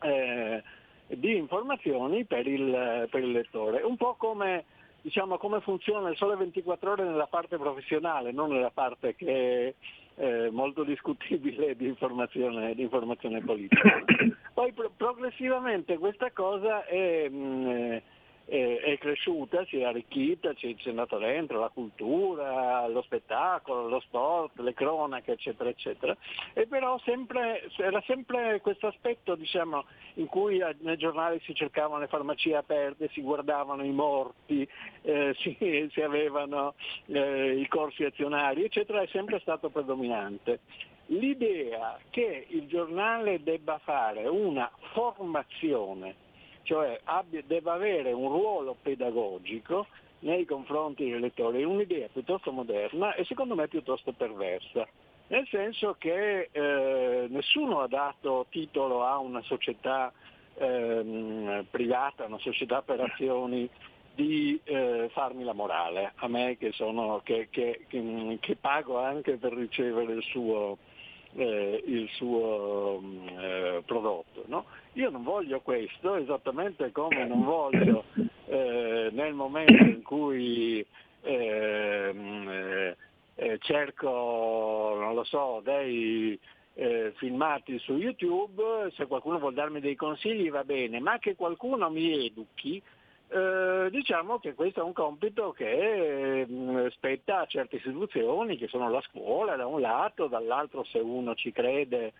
eh, 0.02 0.64
di 1.08 1.36
informazioni 1.36 2.26
per 2.26 2.48
il, 2.48 3.08
per 3.10 3.24
il, 3.24 3.32
lettore, 3.32 3.82
un 3.82 3.96
po' 3.96 4.16
come, 4.16 4.66
diciamo, 5.02 5.38
come 5.38 5.62
funziona 5.62 6.10
il 6.10 6.18
sole 6.18 6.36
24 6.36 6.92
ore 6.92 7.04
nella 7.04 7.28
parte 7.28 7.58
professionale, 7.58 8.32
non 8.32 8.52
nella 8.52 8.72
parte 8.72 9.16
che 9.16 9.68
è 9.68 9.74
eh, 10.18 10.50
molto 10.50 10.84
discutibile 10.84 11.76
di 11.76 11.88
informazione, 11.88 12.74
di 12.74 12.84
informazione 12.84 13.42
politica. 13.42 14.04
Poi 14.54 14.72
pro- 14.72 14.92
progressivamente 14.96 15.98
questa 15.98 16.32
cosa 16.32 16.86
è... 16.86 17.30
Mh, 17.30 18.02
eh, 18.46 18.80
è 18.80 18.98
cresciuta, 18.98 19.66
si 19.66 19.80
è 19.80 19.84
arricchita, 19.84 20.54
ci 20.54 20.76
è 20.78 20.90
andata 20.90 21.18
dentro 21.18 21.60
la 21.60 21.70
cultura, 21.70 22.88
lo 22.88 23.02
spettacolo, 23.02 23.88
lo 23.88 24.00
sport, 24.02 24.60
le 24.60 24.74
cronache, 24.74 25.34
eccetera, 25.34 25.70
eccetera. 25.70 26.16
E 26.54 26.68
però 26.68 26.98
sempre, 27.00 27.70
era 27.78 28.02
sempre 28.06 28.62
questo 28.62 28.88
aspetto 28.88 29.36
diciamo, 29.36 29.86
in 30.16 30.28
cui 30.28 30.62
nei 30.80 30.98
giornali 30.98 31.40
si 31.44 31.54
cercavano 31.54 32.00
le 32.00 32.08
farmacie 32.08 32.56
aperte, 32.56 33.10
si 33.12 33.22
guardavano 33.22 33.84
i 33.84 33.92
morti, 33.92 34.68
eh, 35.02 35.34
si, 35.40 35.90
si, 35.92 36.02
avevano 36.02 36.76
eh, 37.08 37.60
i 37.60 37.68
corsi 37.68 38.04
azionari, 38.04 38.64
eccetera, 38.64 39.02
è 39.02 39.08
sempre 39.08 39.40
stato 39.40 39.70
predominante. 39.70 40.60
L'idea 41.10 42.00
che 42.10 42.48
il 42.50 42.68
giornale 42.68 43.44
debba 43.44 43.78
fare 43.78 44.28
una 44.28 44.72
formazione 44.94 46.25
cioè 46.66 47.00
abbia, 47.06 47.42
deve 47.46 47.70
avere 47.70 48.12
un 48.12 48.28
ruolo 48.28 48.76
pedagogico 48.82 49.88
nei 50.20 50.46
confronti 50.46 51.10
dei 51.10 51.20
lettori, 51.20 51.62
è 51.62 51.66
un'idea 51.66 52.08
piuttosto 52.12 52.52
moderna 52.52 53.14
e 53.14 53.24
secondo 53.26 53.56
me 53.56 53.68
piuttosto 53.68 54.12
perversa, 54.12 54.88
nel 55.28 55.48
senso 55.48 55.96
che 55.98 56.50
eh, 56.52 57.28
nessuno 57.30 57.82
ha 57.82 57.88
dato 57.88 58.48
titolo 58.50 59.06
a 59.06 59.18
una 59.20 59.42
società 59.44 60.12
eh, 60.56 61.66
privata, 61.70 62.26
una 62.26 62.40
società 62.40 62.82
per 62.82 63.02
azioni 63.02 63.70
di 64.16 64.60
eh, 64.64 65.10
farmi 65.12 65.44
la 65.44 65.54
morale, 65.54 66.14
a 66.16 66.28
me 66.28 66.58
che, 66.58 66.72
sono, 66.72 67.22
che, 67.24 67.50
che, 67.52 67.86
che 67.88 68.56
pago 68.56 68.98
anche 68.98 69.36
per 69.36 69.54
ricevere 69.54 70.14
il 70.14 70.24
suo, 70.24 70.78
eh, 71.36 71.84
il 71.86 72.10
suo 72.14 73.00
mm, 73.02 73.28
eh, 73.28 73.84
prodotto. 73.86 74.44
No? 74.48 74.66
Io 74.96 75.10
non 75.10 75.24
voglio 75.24 75.60
questo, 75.60 76.16
esattamente 76.16 76.92
come 76.94 77.26
non 77.28 77.44
voglio 77.44 78.06
eh, 78.46 79.10
nel 79.12 79.34
momento 79.34 79.84
in 79.84 80.02
cui 80.02 80.86
ehm, 81.22 82.50
eh, 82.50 82.96
eh, 83.36 83.58
cerco, 83.60 84.96
non 84.98 85.14
lo 85.14 85.26
so, 85.26 85.60
dei 85.62 86.40
eh, 86.76 87.12
filmati 87.18 87.78
su 87.80 87.98
YouTube, 87.98 88.90
se 88.96 89.06
qualcuno 89.06 89.38
vuol 89.38 89.54
darmi 89.54 89.82
dei 89.82 89.96
consigli 89.96 90.50
va 90.50 90.64
bene, 90.64 91.02
ma 91.02 91.20
che 91.20 91.36
qualcuno 91.36 91.90
mi 91.90 92.28
educhi, 92.28 92.82
eh, 93.28 93.90
diciamo 93.92 94.40
che 94.40 94.54
questo 94.54 94.80
è 94.80 94.84
un 94.84 94.94
compito 94.94 95.52
che 95.52 96.40
eh, 96.48 96.90
spetta 96.92 97.42
a 97.42 97.46
certe 97.48 97.76
istituzioni 97.76 98.56
che 98.56 98.70
sono 98.70 98.90
la 98.90 99.02
scuola 99.02 99.58
da 99.58 99.68
un 99.68 99.82
lato, 99.82 100.28
dall'altro 100.28 100.86
se 100.86 101.00
uno 101.00 101.36
ci 101.36 101.52
crede 101.52 102.14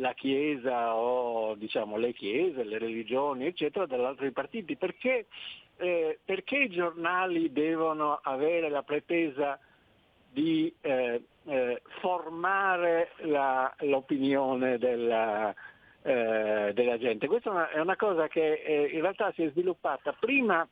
la 0.00 0.14
Chiesa 0.14 0.94
o 0.96 1.54
diciamo, 1.54 1.96
le 1.96 2.12
chiese, 2.12 2.64
le 2.64 2.78
religioni, 2.78 3.46
eccetera, 3.46 3.86
dall'altro 3.86 4.30
partiti. 4.32 4.76
Perché, 4.76 5.26
eh, 5.76 6.18
perché, 6.24 6.56
i 6.56 6.70
giornali 6.70 7.52
devono 7.52 8.18
avere 8.22 8.68
la 8.68 8.82
pretesa 8.82 9.58
di 10.32 10.72
eh, 10.80 11.22
eh, 11.44 11.82
formare 12.00 13.10
la, 13.18 13.72
l'opinione 13.80 14.78
della, 14.78 15.54
eh, 16.02 16.72
della 16.74 16.98
gente. 16.98 17.26
Questa 17.26 17.50
è 17.50 17.52
una, 17.52 17.70
è 17.70 17.80
una 17.80 17.96
cosa 17.96 18.28
che 18.28 18.62
eh, 18.64 18.86
in 18.92 19.00
realtà 19.00 19.32
si 19.32 19.42
è 19.42 19.50
sviluppata 19.50 20.12
prima 20.18 20.66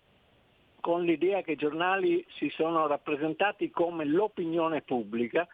con 0.80 1.02
l'idea 1.02 1.42
che 1.42 1.52
i 1.52 1.56
giornali 1.56 2.24
si 2.36 2.48
sono 2.50 2.86
rappresentati 2.86 3.68
come 3.68 4.04
l'opinione 4.04 4.80
pubblica, 4.82 5.46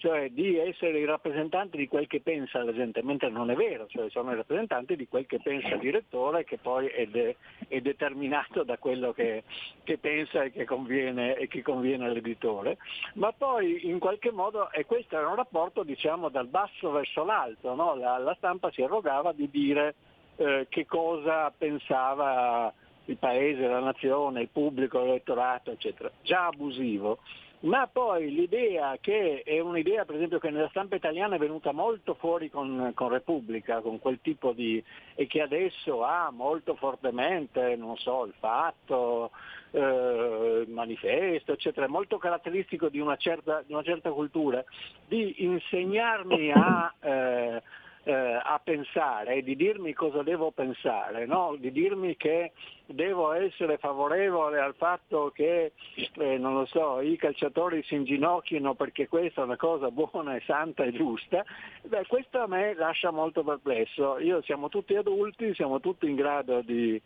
cioè 0.00 0.30
di 0.30 0.56
essere 0.56 0.98
i 0.98 1.04
rappresentanti 1.04 1.76
di 1.76 1.86
quel 1.86 2.06
che 2.06 2.22
pensa 2.22 2.64
la 2.64 2.72
gente, 2.72 3.02
mentre 3.02 3.28
non 3.28 3.50
è 3.50 3.54
vero, 3.54 3.86
cioè 3.86 4.08
sono 4.08 4.32
i 4.32 4.34
rappresentanti 4.34 4.96
di 4.96 5.06
quel 5.06 5.26
che 5.26 5.40
pensa 5.42 5.74
il 5.74 5.78
direttore 5.78 6.44
che 6.44 6.56
poi 6.56 6.86
è, 6.86 7.04
de- 7.06 7.36
è 7.68 7.82
determinato 7.82 8.62
da 8.62 8.78
quello 8.78 9.12
che, 9.12 9.42
che 9.84 9.98
pensa 9.98 10.44
e 10.44 10.52
che, 10.52 10.64
conviene, 10.64 11.36
e 11.36 11.48
che, 11.48 11.60
conviene, 11.60 12.06
all'editore, 12.06 12.78
ma 13.14 13.30
poi 13.32 13.90
in 13.90 13.98
qualche 13.98 14.30
modo, 14.30 14.70
e 14.72 14.86
questo 14.86 15.18
era 15.18 15.28
un 15.28 15.36
rapporto 15.36 15.82
diciamo 15.82 16.30
dal 16.30 16.46
basso 16.46 16.90
verso 16.90 17.22
l'alto, 17.22 17.74
no? 17.74 17.94
la, 17.94 18.16
la, 18.16 18.34
stampa 18.38 18.70
si 18.70 18.80
arrogava 18.80 19.32
di 19.32 19.50
dire 19.50 19.94
eh, 20.36 20.66
che 20.70 20.86
cosa 20.86 21.50
pensava 21.50 22.72
il 23.04 23.18
paese, 23.18 23.66
la 23.66 23.80
nazione, 23.80 24.40
il 24.40 24.48
pubblico, 24.48 25.00
l'elettorato, 25.00 25.72
eccetera, 25.72 26.10
già 26.22 26.46
abusivo 26.46 27.18
ma 27.60 27.86
poi 27.86 28.32
l'idea 28.32 28.96
che 29.00 29.42
è 29.44 29.60
un'idea 29.60 30.04
per 30.04 30.14
esempio 30.14 30.38
che 30.38 30.50
nella 30.50 30.68
stampa 30.68 30.96
italiana 30.96 31.36
è 31.36 31.38
venuta 31.38 31.72
molto 31.72 32.14
fuori 32.14 32.48
con, 32.48 32.92
con 32.94 33.08
Repubblica, 33.08 33.80
con 33.80 33.98
quel 33.98 34.20
tipo 34.22 34.52
di... 34.52 34.82
e 35.14 35.26
che 35.26 35.42
adesso 35.42 36.02
ha 36.02 36.30
molto 36.30 36.74
fortemente, 36.76 37.76
non 37.76 37.96
so, 37.98 38.24
il 38.24 38.34
fatto, 38.38 39.30
eh, 39.72 40.64
il 40.66 40.70
manifesto, 40.70 41.52
eccetera, 41.52 41.86
molto 41.86 42.16
caratteristico 42.16 42.88
di 42.88 42.98
una 42.98 43.16
certa, 43.16 43.62
di 43.66 43.72
una 43.72 43.82
certa 43.82 44.10
cultura, 44.10 44.64
di 45.06 45.44
insegnarmi 45.44 46.52
a... 46.52 46.94
Eh, 47.00 47.62
eh, 48.10 48.40
a 48.42 48.60
pensare, 48.62 49.40
di 49.42 49.54
dirmi 49.54 49.92
cosa 49.92 50.24
devo 50.24 50.50
pensare, 50.50 51.26
no? 51.26 51.54
di 51.56 51.70
dirmi 51.70 52.16
che 52.16 52.50
devo 52.86 53.32
essere 53.32 53.78
favorevole 53.78 54.58
al 54.58 54.74
fatto 54.74 55.30
che, 55.32 55.72
eh, 55.94 56.36
non 56.36 56.54
lo 56.54 56.66
so, 56.66 57.00
i 57.00 57.16
calciatori 57.16 57.84
si 57.84 57.94
inginocchino 57.94 58.74
perché 58.74 59.06
questa 59.06 59.42
è 59.42 59.44
una 59.44 59.56
cosa 59.56 59.92
buona 59.92 60.34
e 60.34 60.42
santa 60.44 60.82
e 60.82 60.92
giusta, 60.92 61.44
beh, 61.82 62.06
questo 62.08 62.40
a 62.40 62.48
me 62.48 62.74
lascia 62.74 63.12
molto 63.12 63.44
perplesso. 63.44 64.18
Io 64.18 64.42
siamo 64.42 64.68
tutti 64.68 64.96
adulti, 64.96 65.54
siamo 65.54 65.78
tutti 65.78 66.08
in 66.08 66.16
grado 66.16 66.62
di, 66.62 67.00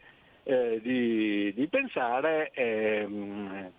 eh, 0.44 0.80
di, 0.82 1.52
di 1.52 1.66
pensare. 1.68 2.50
Ehm, 2.54 3.72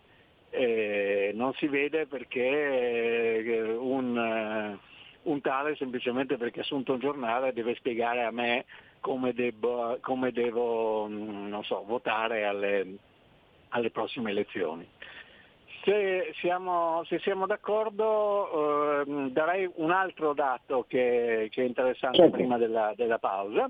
eh, 0.51 1.31
non 1.33 1.53
si 1.55 1.67
vede 1.67 2.05
perché 2.05 3.43
eh, 3.43 3.73
un 3.73 4.77
un 5.25 5.41
tale 5.41 5.75
semplicemente 5.75 6.37
perché 6.37 6.59
ha 6.59 6.63
assunto 6.63 6.93
un 6.93 6.99
giornale 6.99 7.53
deve 7.53 7.75
spiegare 7.75 8.23
a 8.23 8.31
me 8.31 8.65
come, 8.99 9.33
devo, 9.33 9.99
come 10.01 10.31
devo 10.31 11.07
mm, 11.07 11.59
so, 11.59 11.83
votare 11.85 12.45
alle, 12.45 12.97
alle, 13.69 13.91
prossime 13.91 14.31
elezioni. 14.31 14.87
Se 15.83 16.33
siamo, 16.39 17.03
se 17.05 17.19
siamo 17.19 17.45
d'accordo 17.45 19.03
eh, 19.05 19.29
darei 19.29 19.69
un 19.75 19.91
altro 19.91 20.33
dato 20.33 20.85
che, 20.87 21.49
che 21.51 21.61
è 21.61 21.65
interessante 21.65 22.17
certo. 22.17 22.35
prima 22.35 22.57
della, 22.57 22.93
della, 22.95 23.19
pausa. 23.19 23.69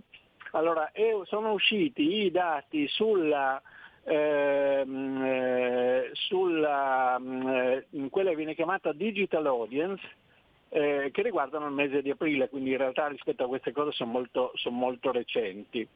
Allora, 0.51 0.89
sono 1.25 1.51
usciti 1.51 2.23
i 2.23 2.31
dati 2.31 2.87
sulla, 2.87 3.61
ehm, 4.05 5.21
eh, 5.21 6.09
sulla 6.13 7.17
eh, 7.17 7.85
quella 8.09 8.29
che 8.29 8.35
viene 8.37 8.55
chiamata 8.55 8.93
digital 8.93 9.47
audience, 9.47 10.01
eh, 10.75 11.09
che 11.13 11.21
riguardano 11.21 11.67
il 11.67 11.71
mese 11.71 12.01
di 12.01 12.09
aprile, 12.09 12.49
quindi 12.49 12.71
in 12.71 12.77
realtà 12.77 13.07
rispetto 13.07 13.45
a 13.45 13.47
queste 13.47 13.71
cose 13.71 13.93
sono 13.93 14.11
molto, 14.11 14.51
sono 14.55 14.75
molto 14.75 15.13
recenti. 15.13 15.87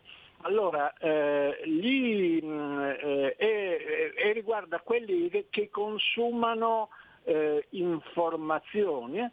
Allora, 0.43 0.93
eh, 0.93 1.59
gli, 1.65 2.39
eh, 2.41 3.35
e, 3.37 4.31
riguarda 4.31 4.79
quelli 4.79 5.29
che, 5.29 5.47
che 5.49 5.69
consumano 5.69 6.87
eh, 7.25 7.65
informazioni 7.71 9.29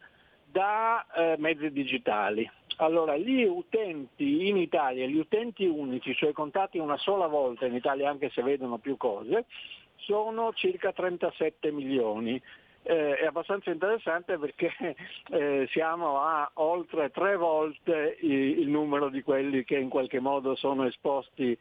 da 0.50 1.06
eh, 1.14 1.36
mezzi 1.38 1.70
digitali. 1.70 2.50
Allora, 2.78 3.16
gli 3.16 3.44
utenti 3.44 4.48
in 4.48 4.56
Italia, 4.56 5.06
gli 5.06 5.18
utenti 5.18 5.64
unici, 5.64 6.12
cioè 6.16 6.32
contati 6.32 6.78
una 6.78 6.96
sola 6.96 7.28
volta 7.28 7.66
in 7.66 7.74
Italia 7.74 8.10
anche 8.10 8.30
se 8.30 8.42
vedono 8.42 8.78
più 8.78 8.96
cose, 8.96 9.44
sono 9.94 10.52
circa 10.54 10.92
37 10.92 11.70
milioni 11.70 12.42
eh, 12.86 13.16
è 13.16 13.26
abbastanza 13.26 13.70
interessante 13.70 14.38
perché 14.38 14.72
eh, 15.30 15.68
siamo 15.70 16.20
a 16.20 16.48
oltre 16.54 17.10
tre 17.10 17.36
volte 17.36 18.16
il, 18.20 18.60
il, 18.60 18.68
numero 18.68 19.08
di 19.08 19.22
quelli 19.22 19.64
che 19.64 19.76
in 19.76 19.88
qualche 19.88 20.20
modo 20.20 20.54
sono 20.54 20.86
esposti 20.86 21.58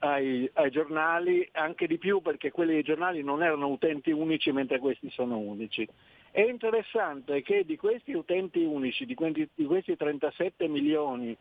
ai, 0.00 0.50
ai, 0.54 0.70
giornali, 0.70 1.48
anche 1.52 1.86
di 1.86 1.96
più 1.96 2.20
perché 2.20 2.50
quelli 2.50 2.72
dei 2.72 2.82
giornali 2.82 3.22
non 3.22 3.42
erano 3.42 3.68
utenti 3.68 4.10
unici 4.10 4.50
mentre 4.50 4.80
questi 4.80 5.08
sono 5.10 5.38
unici. 5.38 5.88
È 6.30 6.40
interessante 6.40 7.42
che 7.42 7.64
di 7.64 7.76
questi 7.76 8.12
utenti 8.12 8.64
unici, 8.64 9.06
di, 9.06 9.16
di 9.54 9.64
questi 9.64 9.96
37 9.96 10.66
milioni 10.66 11.36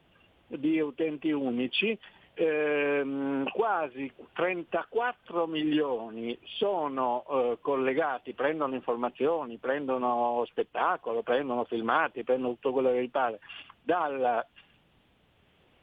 di 0.47 0.79
utenti 0.79 1.31
unici, 1.31 1.97
ehm, 2.33 3.49
quasi 3.49 4.11
34 4.33 5.47
milioni 5.47 6.37
sono 6.43 7.23
eh, 7.29 7.57
collegati, 7.61 8.33
prendono 8.33 8.75
informazioni, 8.75 9.57
prendono 9.57 10.43
spettacolo, 10.47 11.21
prendono 11.21 11.63
filmati, 11.65 12.23
prendono 12.23 12.53
tutto 12.53 12.71
quello 12.71 12.91
che 12.91 13.03
gli 13.03 13.09
pare 13.09 13.39
dal 13.81 14.45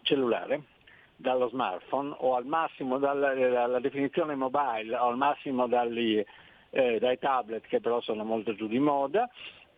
cellulare, 0.03 0.63
dallo 1.17 1.49
smartphone 1.49 2.15
o 2.19 2.35
al 2.35 2.47
massimo 2.47 2.99
dalla, 2.99 3.35
dalla 3.35 3.81
definizione 3.81 4.35
mobile 4.35 4.97
o 4.97 5.09
al 5.09 5.17
massimo 5.17 5.67
dagli, 5.67 6.23
eh, 6.71 6.99
dai 6.99 7.19
tablet 7.19 7.67
che 7.67 7.81
però 7.81 8.01
sono 8.01 8.25
molto 8.25 8.55
giù 8.55 8.67
di 8.67 8.79
moda 8.79 9.29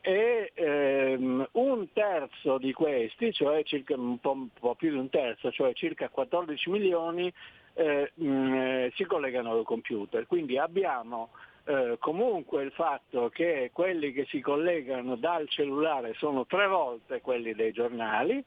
e 0.02 0.50
ehm, 0.54 1.48
un 1.52 1.92
terzo 1.92 2.58
di 2.58 2.72
questi, 2.72 3.32
cioè 3.32 3.62
circa 3.62 3.94
un 3.94 4.18
po', 4.18 4.32
un 4.32 4.48
po', 4.48 4.74
più 4.74 4.90
di 4.90 4.98
un 4.98 5.08
terzo, 5.08 5.52
cioè 5.52 5.72
circa 5.74 6.08
14 6.08 6.70
milioni, 6.70 7.32
eh, 7.74 8.10
mh, 8.12 8.54
eh, 8.54 8.92
si 8.96 9.04
collegano 9.04 9.52
al 9.52 9.64
computer. 9.64 10.26
Quindi 10.26 10.58
abbiamo 10.58 11.30
eh, 11.64 11.96
comunque 12.00 12.64
il 12.64 12.72
fatto 12.72 13.28
che 13.28 13.70
quelli 13.72 14.12
che 14.12 14.26
si 14.28 14.40
collegano 14.40 15.14
dal 15.14 15.48
cellulare 15.48 16.14
sono 16.14 16.46
tre 16.46 16.66
volte 16.66 17.20
quelli 17.20 17.54
dei 17.54 17.70
giornali 17.70 18.44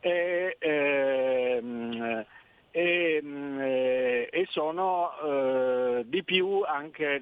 e, 0.00 0.56
ehm, 0.58 2.24
e, 2.78 3.20
mm, 3.20 3.60
eh, 3.60 4.28
e 4.30 4.46
sono 4.50 5.10
eh, 5.20 6.04
di 6.06 6.22
più, 6.22 6.62
anche 6.64 7.20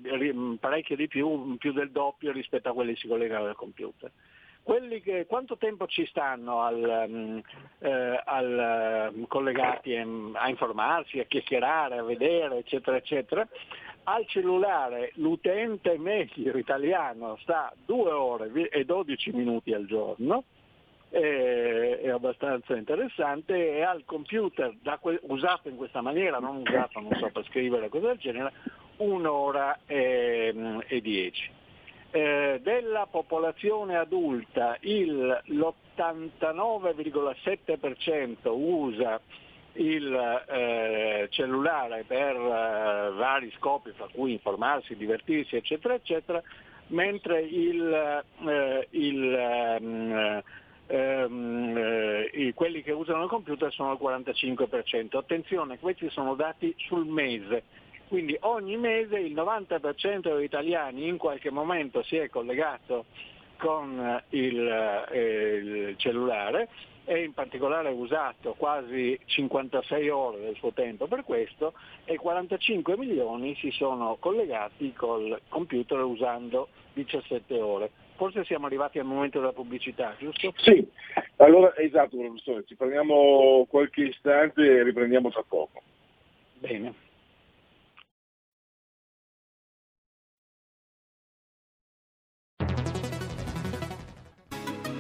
parecchio 0.61 0.97
di 0.97 1.09
più, 1.09 1.57
più 1.57 1.73
del 1.73 1.91
doppio 1.91 2.31
rispetto 2.31 2.69
a 2.69 2.75
quelli 2.75 2.93
che 2.93 3.01
si 3.01 3.09
collegano 3.09 3.47
al 3.47 3.57
computer. 3.57 4.11
Che, 4.63 5.25
quanto 5.27 5.57
tempo 5.57 5.87
ci 5.87 6.05
stanno 6.07 6.61
al, 6.61 7.07
mm, 7.09 7.39
eh, 7.79 8.23
al, 8.23 9.13
mm, 9.17 9.23
collegati 9.29 9.97
a 9.97 10.49
informarsi, 10.49 11.21
a 11.21 11.25
chiacchierare, 11.25 11.97
a 11.97 12.03
vedere, 12.03 12.59
eccetera, 12.59 12.99
eccetera? 12.99 13.49
Al 14.03 14.27
cellulare 14.27 15.13
l'utente 15.15 15.97
medio 15.97 16.55
italiano 16.59 17.39
sta 17.41 17.73
2 17.87 18.11
ore 18.11 18.69
e 18.69 18.85
12 18.85 19.33
minuti 19.33 19.73
al 19.73 19.87
giorno, 19.87 20.45
è, 21.09 22.09
abbastanza 22.09 22.77
interessante 22.77 23.77
e 23.77 23.83
al 23.83 24.05
computer 24.05 24.75
que- 25.01 25.19
usato 25.23 25.69
in 25.69 25.77
questa 25.77 26.01
maniera, 26.01 26.39
non 26.39 26.57
usato 26.57 27.01
non 27.01 27.17
so, 27.19 27.29
per 27.31 27.45
scrivere 27.47 27.89
cose 27.89 28.07
del 28.07 28.19
genere, 28.19 28.53
un'ora 28.99 29.81
e, 29.87 30.55
e 30.87 31.01
dieci. 31.01 31.51
Eh, 32.11 32.61
della 32.63 33.07
popolazione 33.11 33.97
adulta 33.97 34.77
il, 34.81 35.43
l'89,7% 35.45 38.37
usa 38.45 39.21
il 39.73 40.45
eh, 40.49 41.27
cellulare 41.31 42.05
per 42.07 42.35
eh, 42.35 43.11
vari 43.13 43.53
scopi, 43.59 43.91
fra 43.91 44.09
cui 44.13 44.33
informarsi, 44.33 44.97
divertirsi, 44.97 45.57
eccetera, 45.57 45.95
eccetera, 45.95 46.43
mentre 46.89 47.41
il, 47.43 48.23
eh, 48.47 48.87
il 48.91 50.43
ehm, 50.87 51.77
eh, 51.77 52.53
quelli 52.55 52.83
che 52.83 52.93
usano 52.93 53.25
il 53.25 53.29
computer 53.29 53.73
sono 53.73 53.93
il 53.93 53.99
45%. 54.01 55.17
Attenzione, 55.17 55.79
questi 55.79 56.09
sono 56.11 56.35
dati 56.35 56.75
sul 56.79 57.07
mese, 57.07 57.65
quindi 58.09 58.37
ogni 58.41 58.77
mese 58.77 59.19
il 59.19 59.35
90% 59.35 60.35
degli 60.35 60.45
italiani 60.45 61.09
in 61.09 61.17
qualche 61.17 61.51
momento 61.51 62.03
si 62.03 62.17
è 62.17 62.29
collegato 62.29 63.07
con 63.59 64.23
il, 64.31 65.07
eh, 65.11 65.57
il 65.57 65.95
cellulare 65.97 66.69
e 67.05 67.23
in 67.23 67.33
particolare 67.33 67.89
ha 67.89 67.93
usato 67.93 68.55
quasi 68.55 69.19
56 69.25 70.09
ore 70.09 70.41
del 70.41 70.57
suo 70.57 70.73
tempo 70.73 71.07
per 71.07 71.23
questo 71.23 71.73
e 72.05 72.17
45 72.17 72.97
milioni 72.97 73.55
si 73.57 73.71
sono 73.71 74.17
collegati 74.19 74.93
col 74.93 75.41
computer 75.49 76.01
usando 76.01 76.69
17 76.95 77.61
ore. 77.61 77.91
Forse 78.17 78.45
siamo 78.45 78.67
arrivati 78.67 78.99
al 78.99 79.05
momento 79.05 79.39
della 79.39 79.53
pubblicità, 79.53 80.15
giusto? 80.19 80.53
Sì, 80.57 80.87
allora 81.37 81.77
esatto 81.77 82.17
professore, 82.17 82.65
ci 82.67 82.75
prendiamo 82.75 83.67
qualche 83.69 84.05
istante 84.05 84.63
e 84.63 84.83
riprendiamo 84.83 85.31
tra 85.31 85.45
poco. 85.47 85.83
Bene. 86.59 87.05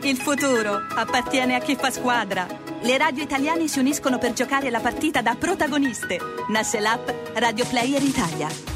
Il 0.03 0.17
futuro 0.17 0.87
appartiene 0.95 1.57
a 1.57 1.59
chi 1.59 1.75
fa 1.75 1.91
squadra. 1.91 2.47
Le 2.83 2.97
radio 2.97 3.25
italiane 3.25 3.67
si 3.67 3.81
uniscono 3.81 4.19
per 4.19 4.35
giocare 4.35 4.71
la 4.71 4.79
partita 4.79 5.21
da 5.21 5.35
protagoniste. 5.35 6.19
Nasce 6.51 6.79
l'app 6.79 7.09
Radio 7.35 7.67
Player 7.67 8.01
Italia. 8.01 8.76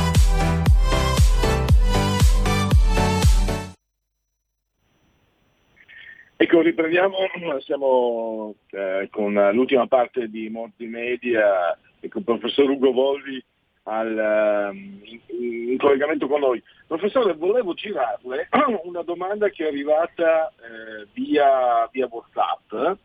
Ecco, 6.41 6.61
riprendiamo, 6.61 7.17
siamo 7.59 8.55
eh, 8.71 9.09
con 9.11 9.31
l'ultima 9.53 9.85
parte 9.85 10.27
di 10.27 10.49
Morti 10.49 10.87
Media 10.87 11.77
e 11.99 12.07
con 12.07 12.21
il 12.21 12.25
professor 12.25 12.67
Ugo 12.67 12.91
Volvi 12.91 13.39
al, 13.83 14.71
um, 14.71 15.01
in, 15.03 15.69
in, 15.69 15.77
collegamento 15.77 16.27
con 16.27 16.39
noi. 16.39 16.59
Professore, 16.87 17.35
volevo 17.35 17.75
girarle 17.75 18.49
una 18.85 19.03
domanda 19.03 19.49
che 19.49 19.65
è 19.65 19.67
arrivata 19.67 20.47
eh, 20.47 21.07
via, 21.13 21.87
via, 21.91 22.09
WhatsApp. 22.09 22.97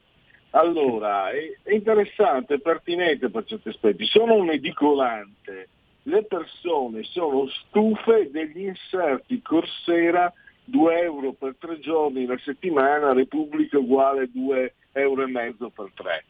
Allora, 0.52 1.28
è, 1.28 1.58
è 1.62 1.74
interessante, 1.74 2.58
pertinente 2.58 3.28
per 3.28 3.44
certi 3.44 3.68
aspetti. 3.68 4.06
Sono 4.06 4.32
un 4.32 4.48
edicolante, 4.48 5.68
le 6.04 6.24
persone 6.24 7.02
sono 7.02 7.46
stufe 7.48 8.30
degli 8.30 8.64
inserti 8.64 9.42
Corsera 9.42 10.32
2 10.66 11.00
euro 11.00 11.32
per 11.32 11.56
tre 11.58 11.78
giorni 11.78 12.26
la 12.26 12.38
settimana, 12.38 13.12
Repubblica 13.12 13.78
uguale 13.78 14.30
2 14.30 14.74
euro 14.92 15.22
e 15.22 15.26
mezzo 15.26 15.70
per 15.70 15.90
tre. 15.94 16.24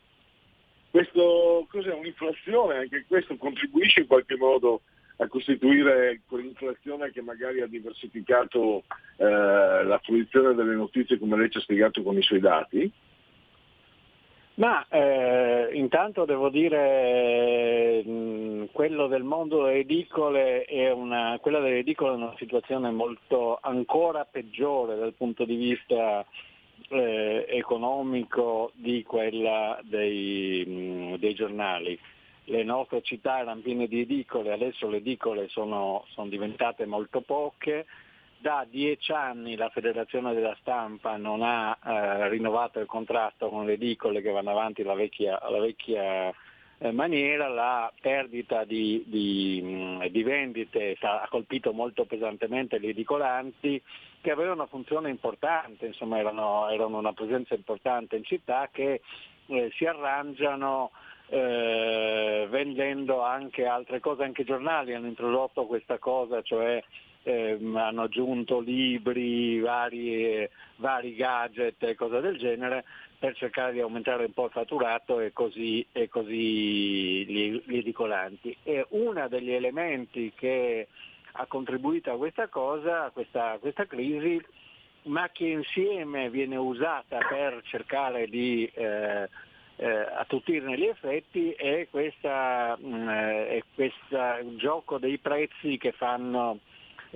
Questo 0.91 1.67
cos'è? 1.71 1.93
Un'inflazione, 1.93 2.79
anche 2.79 3.05
questo 3.07 3.37
contribuisce 3.37 4.01
in 4.01 4.07
qualche 4.07 4.37
modo 4.37 4.83
a 5.19 5.29
costituire 5.29 6.21
quell'inflazione 6.27 7.11
che 7.11 7.23
magari 7.23 7.61
ha 7.63 7.67
diversificato 7.67 8.85
eh, 9.17 9.25
la 9.25 10.01
fruizione 10.03 10.55
delle 10.55 10.75
notizie 10.75 11.19
come 11.19 11.37
lei 11.37 11.51
ci 11.51 11.59
ha 11.59 11.63
spiegato 11.63 12.03
con 12.03 12.17
i 12.17 12.23
suoi 12.23 12.41
dati? 12.41 12.91
Ma 14.57 14.87
eh, 14.89 15.69
intanto 15.75 16.25
devo 16.25 16.49
dire 16.49 18.03
mh, 18.03 18.11
mm, 18.11 18.65
quello 18.73 19.07
del 19.07 19.23
mondo 19.23 19.67
edicole 19.67 20.65
è 20.65 20.91
una, 20.91 21.39
quella 21.43 21.61
delle 21.61 21.79
edicole 21.81 22.13
è 22.13 22.17
una 22.17 22.35
situazione 22.39 22.91
molto 22.91 23.59
ancora 23.61 24.25
peggiore 24.25 24.97
dal 24.97 25.13
punto 25.13 25.45
di 25.45 25.57
vista 25.57 26.25
eh, 26.89 27.45
economico 27.51 28.73
di 28.75 29.03
quella 29.03 29.79
dei, 29.83 30.65
mm, 30.67 31.15
dei, 31.17 31.35
giornali. 31.35 31.99
Le 32.45 32.63
nostre 32.63 33.03
città 33.03 33.41
erano 33.41 33.61
piene 33.61 33.87
di 33.87 34.01
edicole, 34.01 34.53
adesso 34.53 34.89
le 34.89 34.99
edicole 34.99 35.49
sono, 35.49 36.05
sono 36.13 36.29
diventate 36.29 36.87
molto 36.87 37.21
poche. 37.21 37.85
Da 38.39 38.67
dieci 38.69 39.13
anni 39.13 39.57
la 39.57 39.71
Federazione 39.71 40.35
della 40.35 40.57
Stampa 40.61 41.17
non 41.17 41.43
ha 41.43 41.77
eh, 41.85 42.29
rinnovato 42.29 42.79
il 42.79 42.87
contratto 42.87 43.49
con 43.49 43.65
le 43.65 43.73
edicole 43.73 44.21
che 44.21 44.31
vanno 44.31 44.51
avanti 44.51 44.83
alla 44.83 44.95
vecchia, 44.95 45.41
alla 45.41 45.59
vecchia 45.59 46.33
eh, 46.79 46.93
maniera, 46.93 47.49
la 47.49 47.91
perdita 47.99 48.65
di, 48.65 49.03
di, 49.07 49.99
di 50.11 50.23
vendite 50.23 50.97
ha 51.01 51.27
colpito 51.31 51.73
molto 51.73 52.05
pesantemente 52.05 52.79
gli 52.79 52.89
edicolanti 52.89 53.83
che 54.21 54.31
avevano 54.31 54.57
una 54.57 54.67
funzione 54.67 55.09
importante, 55.09 55.87
insomma 55.87 56.19
erano, 56.19 56.69
erano 56.69 56.99
una 56.99 57.15
presenza 57.15 57.55
importante 57.55 58.17
in 58.17 58.25
città 58.25 58.69
che 58.71 59.01
eh, 59.47 59.71
si 59.75 59.87
arrangiano 59.87 60.91
eh, 61.29 62.47
vendendo 62.51 63.23
anche 63.23 63.67
altre 63.67 64.01
cose, 64.01 64.25
anche 64.25 64.43
i 64.43 64.47
giornali 64.47 64.95
hanno 64.95 65.07
introdotto 65.07 65.67
questa 65.67 65.99
cosa, 65.99 66.43
cioè 66.43 66.83
eh, 67.27 67.59
hanno 67.75 68.03
aggiunto 68.03 68.61
libri, 68.61 69.59
vari, 69.59 70.49
vari, 70.77 71.15
gadget 71.17 71.83
e 71.83 71.97
cose 71.97 72.21
del 72.21 72.39
genere 72.39 72.85
per 73.19 73.35
cercare 73.35 73.73
di 73.73 73.81
aumentare 73.81 74.27
un 74.27 74.33
po' 74.33 74.45
il 74.45 74.53
fatturato 74.53 75.19
e 75.19 75.33
così, 75.33 75.85
e 75.91 76.09
così 76.09 77.27
gli, 77.27 77.63
gli 77.67 77.77
edicolanti. 77.79 78.57
E 78.63 78.87
uno 78.91 79.27
degli 79.27 79.51
elementi 79.51 80.33
che 80.37 80.87
ha 81.33 81.47
contribuito 81.47 82.13
a 82.13 82.17
questa 82.17 82.47
cosa, 82.47 83.07
a 83.07 83.11
questa, 83.11 83.53
a 83.53 83.59
questa 83.59 83.87
crisi, 83.87 84.41
ma 85.05 85.29
che 85.31 85.47
insieme 85.47 86.31
viene 86.31 86.57
usata 86.57 87.19
per 87.29 87.61
cercare 87.65 88.29
di 88.29 88.71
eh, 88.73 89.29
eh, 89.79 89.87
attutirne 89.89 90.79
gli 90.79 90.87
effetti 90.87 91.51
è, 91.51 91.89
questa, 91.91 92.77
mh, 92.79 92.87
mm, 92.87 93.59
questo 93.75 94.57
gioco 94.57 94.99
dei 94.99 95.19
prezzi 95.19 95.77
che 95.77 95.93
fanno, 95.93 96.61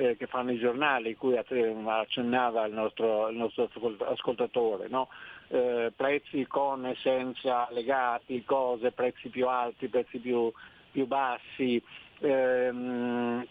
eh, 0.00 0.16
che 0.16 0.26
fanno 0.26 0.50
i 0.50 0.58
giornali, 0.58 1.14
cui 1.14 1.36
accennava 1.36 2.64
il 2.64 2.72
nostro, 2.72 3.28
il 3.28 3.36
nostro 3.36 3.68
ascoltatore. 4.06 4.88
No? 4.88 5.08
Eh, 5.48 5.92
prezzi 5.94 6.46
con 6.46 6.86
e 6.86 6.96
senza 7.02 7.68
legati, 7.70 8.42
cose, 8.44 8.92
prezzi 8.92 9.28
più 9.28 9.46
alti, 9.46 9.88
prezzi 9.88 10.18
più, 10.18 10.50
più 10.90 11.06
bassi. 11.06 11.82
Ehm, 12.20 13.46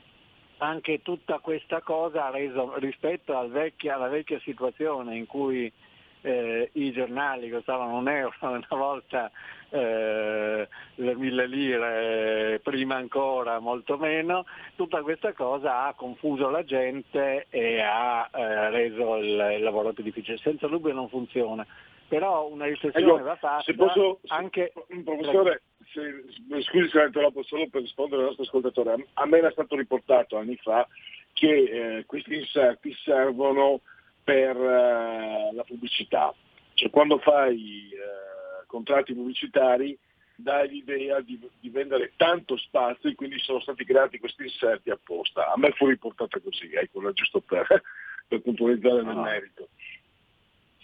anche 0.57 1.01
tutta 1.03 1.37
questa 1.37 1.81
cosa 1.81 2.25
ha 2.25 2.31
reso 2.31 2.77
rispetto 2.79 3.37
al 3.37 3.51
vecchia, 3.51 3.95
alla 3.95 4.07
vecchia 4.07 4.39
situazione 4.39 5.15
in 5.15 5.27
cui 5.27 5.71
eh, 6.21 6.69
i 6.73 6.91
giornali 6.91 7.49
costavano 7.49 7.97
un 7.97 8.07
euro 8.07 8.35
una 8.41 8.67
volta 8.69 9.31
eh, 9.69 10.67
le 10.95 11.15
mille 11.15 11.47
lire, 11.47 12.59
prima 12.63 12.95
ancora 12.95 13.59
molto 13.59 13.97
meno, 13.97 14.45
tutta 14.75 15.01
questa 15.01 15.33
cosa 15.33 15.85
ha 15.85 15.93
confuso 15.93 16.49
la 16.49 16.63
gente 16.63 17.45
e 17.49 17.79
ha 17.81 18.29
eh, 18.33 18.69
reso 18.69 19.17
il, 19.17 19.55
il, 19.57 19.63
lavoro 19.63 19.93
più 19.93 20.03
difficile. 20.03 20.37
Senza 20.37 20.67
dubbio 20.67 20.93
non 20.93 21.07
funziona, 21.09 21.65
però 22.07 22.47
una 22.47 22.65
riflessione 22.65 23.05
ecco, 23.05 23.23
va 23.23 23.35
fatta 23.35 23.63
se 23.63 23.75
posso, 23.75 24.19
anche... 24.27 24.73
Professore, 25.03 25.61
se, 25.91 26.23
scusi 26.63 26.89
se 26.89 26.97
la 26.97 27.05
interrompo 27.05 27.43
solo 27.43 27.67
per 27.69 27.81
rispondere 27.81 28.21
al 28.21 28.27
nostro 28.27 28.45
ascoltatore, 28.45 29.05
a 29.13 29.25
me 29.25 29.37
era 29.37 29.51
stato 29.51 29.75
riportato 29.75 30.37
anni 30.37 30.55
fa 30.57 30.87
che 31.33 31.97
eh, 31.97 32.05
questi 32.05 32.35
inserti 32.35 32.93
servono 33.03 33.81
per 34.29 34.55
eh, 34.55 35.51
la 35.53 35.63
pubblicità, 35.63 36.31
cioè 36.75 36.91
quando 36.91 37.17
fai 37.17 37.89
eh, 37.91 38.65
contratti 38.67 39.15
pubblicitari 39.15 39.97
dai 40.35 40.69
l'idea 40.69 41.19
di, 41.19 41.39
di, 41.59 41.69
vendere 41.69 42.13
tanto 42.15 42.55
spazio 42.55 43.09
e 43.09 43.15
quindi 43.15 43.39
sono 43.39 43.59
stati 43.59 43.83
creati 43.83 44.19
questi 44.19 44.43
inserti 44.43 44.91
apposta. 44.91 45.51
A 45.51 45.57
me 45.57 45.71
fu 45.71 45.87
riportata 45.87 46.39
così, 46.39 46.71
ecco, 46.73 47.11
giusto 47.11 47.41
per, 47.41 47.65
per 48.27 48.41
puntualizzare 48.41 49.01
nel 49.01 49.17
merito. 49.17 49.69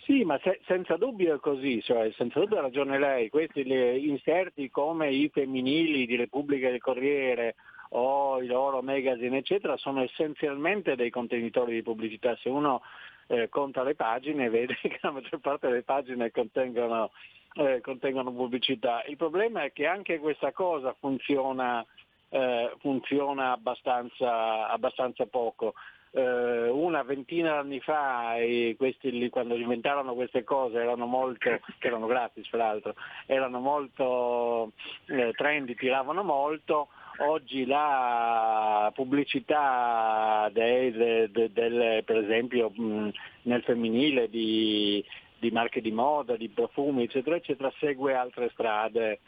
Sì, 0.04 0.24
ma 0.24 0.40
se, 0.44 0.60
senza 0.66 0.98
dubbio 0.98 1.36
è 1.36 1.40
così, 1.40 1.82
cioè, 1.84 2.12
senza 2.18 2.40
dubbio 2.40 2.58
ha 2.58 2.62
ragione 2.62 2.98
lei, 2.98 3.30
questi 3.30 3.62
inserti 3.62 4.70
come 4.72 5.12
i 5.12 5.30
femminili 5.30 6.06
di 6.08 6.16
Repubblica 6.16 6.70
del 6.70 6.82
Corriere 6.82 7.56
o 7.90 8.42
i 8.42 8.48
loro 8.48 8.82
magazine 8.82 9.38
eccetera 9.38 9.78
sono 9.78 10.02
essenzialmente 10.02 10.96
dei 10.96 11.12
contenitori 11.12 11.74
di 11.76 11.84
pubblicità, 11.84 12.36
se 12.42 12.50
uno 12.50 12.82
eh, 13.28 13.50
conta 13.50 13.84
le 13.84 13.96
pagine 13.96 14.50
vede 14.50 14.76
che 14.82 15.00
la 15.02 15.12
maggior 15.12 15.40
parte 15.40 15.68
delle 15.68 15.84
pagine 15.84 16.32
contengono, 16.32 17.12
eh, 17.56 17.82
contengono 17.82 18.32
pubblicità. 18.32 19.04
Il 19.08 19.18
problema 19.18 19.64
è 19.64 19.72
che 19.72 19.88
anche 19.88 20.20
questa 20.20 20.52
cosa 20.52 20.96
funziona, 21.00 21.86
eh, 22.30 22.74
funziona 22.80 23.52
abbastanza, 23.52 24.68
abbastanza 24.70 25.26
poco. 25.26 25.74
eh, 26.12 26.70
una 26.70 27.04
ventina 27.04 27.52
di 27.52 27.58
anni 27.58 27.80
fa, 27.82 28.36
questi, 28.78 29.30
quando 29.30 29.56
inventarono 29.56 30.14
queste 30.14 30.44
cose, 30.46 30.80
erano 30.80 31.06
molto, 31.06 31.38
che 31.78 31.88
erano 31.88 32.06
gratis 32.06 32.48
peraltro, 32.48 32.96
erano 33.26 33.60
molto 33.60 34.72
eh, 35.08 35.34
trendy, 35.34 35.76
tiravano 35.76 36.24
molto, 36.24 36.88
oggi 37.20 37.66
la 37.66 38.92
pubblicità 38.94 40.50
del, 40.52 41.30
del, 41.32 41.52
del, 41.52 42.04
per 42.04 42.18
esempio 42.18 42.70
mh, 42.70 43.10
nel 43.44 43.64
femminile 43.64 44.30
di, 44.30 45.04
di 45.40 45.52
marche 45.52 45.82
di 45.82 45.92
moda, 45.92 46.36
di 46.36 46.50
profumi, 46.50 47.04
eccetera, 47.04 47.36
eccetera, 47.36 47.72
segue 47.80 48.14
altre 48.14 48.50
strade 48.52 49.20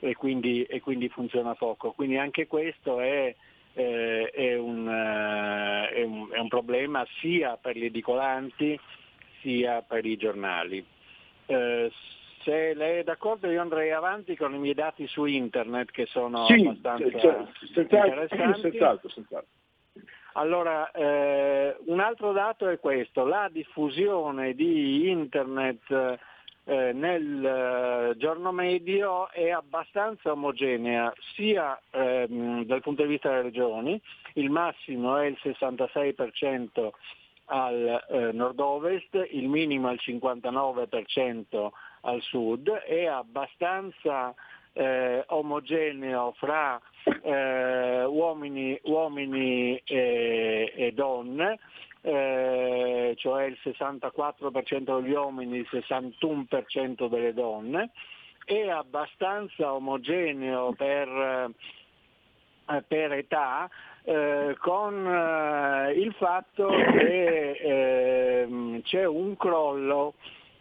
e 0.00 0.14
quindi, 0.14 0.64
e 0.64 0.80
quindi 0.80 1.08
funziona 1.08 1.54
poco. 1.54 1.92
Quindi 1.92 2.18
anche 2.18 2.46
questo 2.46 3.00
è 3.00 3.34
eh, 3.76 4.30
è, 4.32 4.56
un, 4.56 4.88
eh, 4.88 5.88
è, 5.90 6.02
un, 6.02 6.28
è, 6.32 6.38
un, 6.38 6.48
problema 6.48 7.06
sia 7.20 7.58
per 7.58 7.76
gli 7.76 7.84
edicolanti 7.84 8.78
sia 9.40 9.82
per 9.82 10.04
i 10.06 10.16
giornali. 10.16 10.84
Eh, 11.44 11.92
se 12.46 12.74
lei 12.74 13.00
è 13.00 13.02
d'accordo 13.02 13.50
io 13.50 13.60
andrei 13.60 13.90
avanti 13.90 14.36
con 14.36 14.54
i 14.54 14.58
miei 14.58 14.74
dati 14.74 15.08
su 15.08 15.24
internet 15.24 15.90
che 15.90 16.06
sono 16.06 16.46
sì, 16.46 16.64
abbastanza 16.64 17.18
cioè, 17.18 17.44
interessanti. 17.74 18.60
Senz'altro, 18.60 19.08
senz'altro. 19.08 19.50
Allora, 20.34 20.90
eh, 20.92 21.76
un 21.86 21.98
altro 21.98 22.30
dato 22.32 22.68
è 22.68 22.78
questo, 22.78 23.24
la 23.24 23.48
diffusione 23.50 24.54
di 24.54 25.10
internet 25.10 26.18
eh, 26.64 26.92
nel 26.92 27.44
eh, 27.44 28.16
giorno 28.16 28.52
medio 28.52 29.28
è 29.30 29.50
abbastanza 29.50 30.30
omogenea 30.30 31.12
sia 31.34 31.80
ehm, 31.90 32.64
dal 32.64 32.82
punto 32.82 33.02
di 33.02 33.08
vista 33.08 33.30
delle 33.30 33.42
regioni, 33.42 34.00
il 34.34 34.50
massimo 34.50 35.16
è 35.16 35.26
il 35.26 35.38
66% 35.42 36.90
al 37.46 38.04
eh, 38.08 38.32
nord-ovest, 38.32 39.28
il 39.30 39.48
minimo 39.48 39.88
è 39.88 39.92
il 39.92 40.00
59% 40.04 41.70
al 42.06 42.22
sud, 42.22 42.70
è 42.70 43.06
abbastanza 43.06 44.34
eh, 44.72 45.24
omogeneo 45.28 46.32
fra 46.36 46.80
eh, 47.22 48.04
uomini, 48.04 48.78
uomini 48.84 49.80
e, 49.84 50.72
e 50.74 50.92
donne, 50.92 51.58
eh, 52.02 53.14
cioè 53.16 53.44
il 53.44 53.58
64% 53.62 55.00
degli 55.00 55.12
uomini, 55.12 55.58
il 55.58 55.68
61% 55.70 57.08
delle 57.08 57.32
donne, 57.32 57.90
è 58.44 58.68
abbastanza 58.68 59.72
omogeneo 59.72 60.72
per, 60.72 61.08
eh, 62.68 62.82
per 62.86 63.12
età 63.12 63.68
eh, 64.04 64.56
con 64.60 65.04
eh, 65.04 65.92
il 65.92 66.14
fatto 66.14 66.68
che 66.68 67.50
ehm, 67.50 68.82
c'è 68.82 69.04
un 69.04 69.36
crollo 69.36 70.14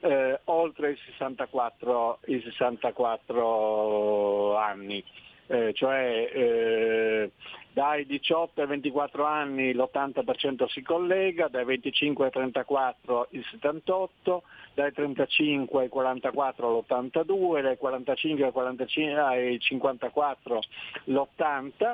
eh, 0.06 0.40
oltre 0.46 0.92
i 0.92 0.98
64, 0.98 2.20
i 2.26 2.40
64 2.40 4.56
anni. 4.56 5.04
Eh, 5.48 5.74
cioè 5.74 6.30
eh, 6.34 7.32
dai 7.72 8.06
18 8.08 8.62
ai 8.62 8.68
24 8.68 9.26
anni 9.26 9.74
l'80% 9.74 10.66
si 10.68 10.82
collega, 10.82 11.48
dai 11.48 11.66
25 11.66 12.26
ai 12.26 12.32
34 12.32 13.28
il 13.32 13.46
78, 13.52 14.44
dai 14.74 14.92
35 14.92 15.84
ai 15.84 15.90
44 15.90 16.72
l'82, 16.72 17.62
dai 17.62 17.78
45 17.78 18.46
ai, 18.46 18.52
45, 18.52 19.20
ai 19.20 19.60
54 19.60 20.60
l'80, 21.06 21.94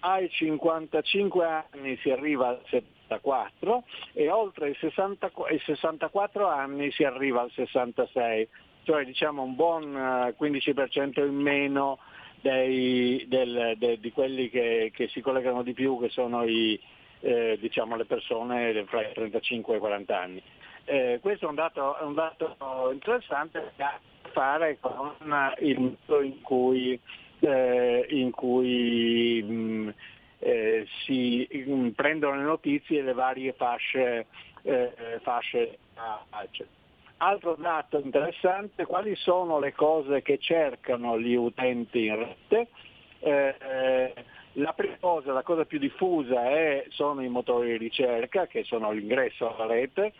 ai 0.00 0.28
55 0.28 1.64
anni 1.70 1.96
si 1.98 2.10
arriva 2.10 2.48
al 2.48 2.60
74 3.08 3.84
e 4.12 4.30
oltre 4.30 4.70
i, 4.70 4.74
60, 4.74 5.30
i 5.50 5.58
64 5.64 6.46
anni 6.46 6.90
si 6.92 7.04
arriva 7.04 7.40
al 7.40 7.50
66, 7.50 8.48
cioè 8.84 9.04
diciamo 9.04 9.42
un 9.42 9.54
buon 9.54 9.92
15% 9.92 11.20
eh, 11.20 11.24
in 11.24 11.34
meno 11.34 11.98
dei, 12.40 13.24
del, 13.28 13.74
de, 13.78 13.98
di 13.98 14.12
quelli 14.12 14.48
che, 14.50 14.92
che, 14.94 15.08
si 15.08 15.20
collegano 15.20 15.62
di 15.62 15.72
più, 15.72 15.98
che 15.98 16.10
sono 16.10 16.44
i, 16.44 16.78
eh, 17.20 17.58
diciamo, 17.60 17.96
le 17.96 18.04
persone 18.04 18.84
fra 18.86 19.02
i 19.02 19.12
35 19.12 19.74
e 19.74 19.76
i 19.76 19.80
40 19.80 20.20
anni. 20.20 20.42
Eh, 20.84 21.18
questo 21.20 21.46
è 21.46 21.48
un, 21.48 21.54
dato, 21.54 21.98
è 21.98 22.02
un 22.02 22.14
dato, 22.14 22.90
interessante 22.92 23.72
che 23.76 23.82
ha 23.82 23.88
a 23.88 24.00
che 24.22 24.30
fare 24.30 24.78
con 24.80 25.12
il 25.60 25.80
modo 25.80 26.22
in 26.22 26.40
cui, 26.40 26.98
eh, 27.40 28.06
in 28.08 28.30
cui 28.30 29.42
mh, 29.42 29.94
eh, 30.38 30.86
si 31.04 31.48
mm, 31.54 31.88
prendono 31.90 32.36
le 32.36 32.44
notizie 32.44 33.02
le 33.02 33.12
varie 33.12 33.52
fasce, 33.52 34.26
eh, 34.62 34.92
fasce 35.22 35.78
Altro 37.20 37.56
dato 37.56 37.98
interessante, 37.98 38.86
quali 38.86 39.16
sono 39.16 39.58
le 39.58 39.72
cose 39.72 40.22
che 40.22 40.38
cercano 40.38 41.18
gli 41.18 41.34
utenti 41.34 42.06
in 42.06 42.16
rete? 42.16 42.68
Eh, 43.20 44.14
la 44.52 44.72
prima 44.72 44.96
cosa, 45.00 45.32
la 45.32 45.42
cosa 45.42 45.64
più 45.64 45.78
diffusa 45.78 46.48
è, 46.48 46.84
sono 46.90 47.22
i 47.22 47.28
motori 47.28 47.70
di 47.72 47.76
ricerca, 47.76 48.46
che 48.46 48.62
sono 48.64 48.92
l'ingresso 48.92 49.54
alla 49.54 49.66
rete, 49.66 50.12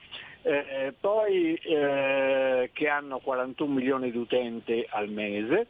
eh, 0.43 0.95
poi 0.99 1.55
eh, 1.55 2.71
che 2.73 2.89
hanno 2.89 3.19
41 3.19 3.73
milioni 3.73 4.11
di 4.11 4.19
utenti 4.19 4.85
al 4.91 5.09
mese, 5.09 5.67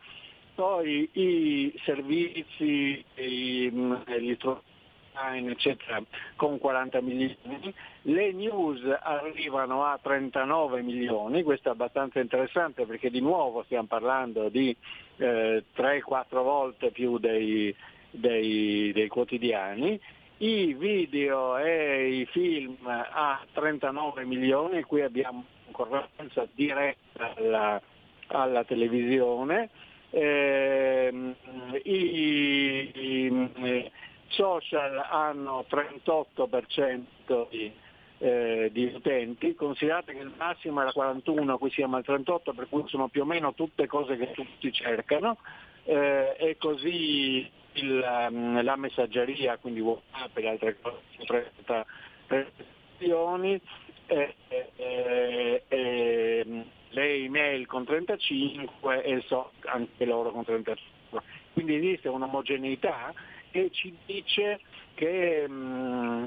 poi 0.59 1.09
i 1.13 1.81
servizi, 1.85 3.05
i, 3.15 3.71
gli 3.71 4.35
strumenti 4.35 4.67
online, 5.13 5.53
eccetera, 5.53 6.03
con 6.35 6.59
40 6.59 7.01
milioni, 7.01 7.75
le 8.03 8.33
news 8.33 8.81
arrivano 9.03 9.85
a 9.85 10.01
39 10.03 10.83
milioni, 10.83 11.45
questo 11.45 11.69
è 11.69 11.73
abbastanza 11.73 12.19
interessante 12.19 12.87
perché 12.87 13.09
di 13.09 13.21
nuovo 13.21 13.63
stiamo 13.67 13.87
parlando 13.87 14.49
di 14.49 14.75
eh, 15.19 15.63
3-4 15.77 16.27
volte 16.43 16.91
più 16.91 17.19
dei, 17.19 17.73
dei, 18.11 18.91
dei 18.93 19.09
quotidiani, 19.09 20.01
i 20.39 20.75
video 20.75 21.57
e 21.59 22.21
i 22.21 22.27
film 22.27 22.77
a 22.85 23.45
39 23.53 24.25
milioni, 24.25 24.83
qui 24.83 25.03
abbiamo 25.03 25.45
concorrenza 25.71 26.49
diretta 26.53 27.35
alla, 27.37 27.81
alla 28.27 28.65
televisione, 28.65 29.71
eh, 30.11 31.35
i, 31.83 32.91
i, 32.95 33.91
social 34.29 35.05
hanno 35.11 35.65
38% 35.69 37.49
di, 37.51 37.73
eh, 38.19 38.69
di, 38.73 38.85
utenti, 38.95 39.55
considerate 39.55 40.13
che 40.13 40.21
il 40.21 40.33
massimo 40.37 40.81
era 40.81 40.93
41, 40.93 41.59
qui 41.59 41.71
siamo 41.71 41.97
al 41.97 42.05
38, 42.05 42.53
per 42.53 42.69
cui 42.69 42.85
sono 42.87 43.09
più 43.09 43.23
o 43.23 43.25
meno 43.25 43.55
tutte 43.55 43.87
cose 43.87 44.17
che 44.17 44.33
tutti 44.33 44.73
cercano, 44.73 45.39
eh, 45.85 46.37
e 46.39 46.57
così 46.59 47.51
il, 47.73 48.27
um, 48.31 48.63
la 48.63 48.77
messaggeria, 48.77 49.57
quindi 49.59 49.81
WhatsApp 49.81 50.37
e 50.37 50.49
altre 50.49 50.77
cose, 50.81 51.01
30 51.25 51.87
prestazioni, 52.27 53.61
eh, 54.07 54.35
eh, 54.49 55.63
eh, 55.69 56.65
le 56.91 57.15
email 57.15 57.67
con 57.67 57.85
35 57.85 59.03
e 59.03 59.23
so 59.27 59.53
anche 59.65 60.05
loro 60.05 60.31
con 60.31 60.45
35. 60.45 61.23
Quindi 61.53 61.75
esiste 61.75 62.09
un'omogeneità 62.09 63.13
che 63.51 63.71
ci 63.73 63.95
dice 64.07 64.61
che 64.95 65.49
mh, 65.49 65.53
mm, 65.53 66.25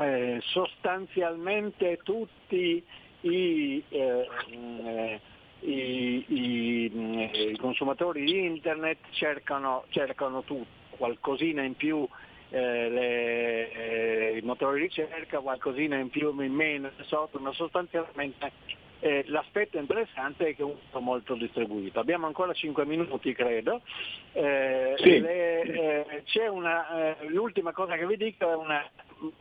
eh, 0.00 0.40
sostanzialmente 0.42 1.98
tutti 2.02 2.82
i, 3.20 3.84
eh, 3.88 4.28
eh 4.50 5.20
i, 5.62 6.24
i, 6.26 6.92
mm, 6.92 7.18
i, 7.18 7.56
consumatori 7.56 8.24
di 8.24 8.44
internet 8.46 8.98
cercano, 9.10 9.84
cercano 9.90 10.42
tutto, 10.42 10.66
qualcosina 10.96 11.62
in 11.62 11.76
più 11.76 12.06
eh, 12.50 12.88
le, 12.90 13.72
eh, 13.72 14.38
i 14.38 14.40
motori 14.42 14.80
di 14.80 14.86
ricerca, 14.86 15.38
qualcosina 15.38 15.96
in 15.96 16.10
più 16.10 16.38
in 16.40 16.52
meno, 16.52 16.90
ma 17.38 17.52
sostanzialmente 17.52 18.52
eh, 19.02 19.24
l'aspetto 19.26 19.78
interessante 19.78 20.46
è 20.46 20.54
che 20.54 20.62
è 20.62 20.64
un 20.64 20.76
po' 20.88 21.00
molto 21.00 21.34
distribuito. 21.34 21.98
Abbiamo 21.98 22.26
ancora 22.26 22.52
5 22.52 22.86
minuti, 22.86 23.32
credo. 23.32 23.80
Eh, 24.32 24.94
sì. 24.98 25.18
le, 25.18 25.62
eh, 25.62 26.48
una, 26.48 27.16
eh, 27.18 27.26
l'ultima 27.26 27.72
cosa 27.72 27.96
che 27.96 28.06
vi 28.06 28.16
dico 28.16 28.48
è 28.48 28.54
una 28.54 28.88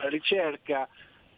ricerca 0.09 0.89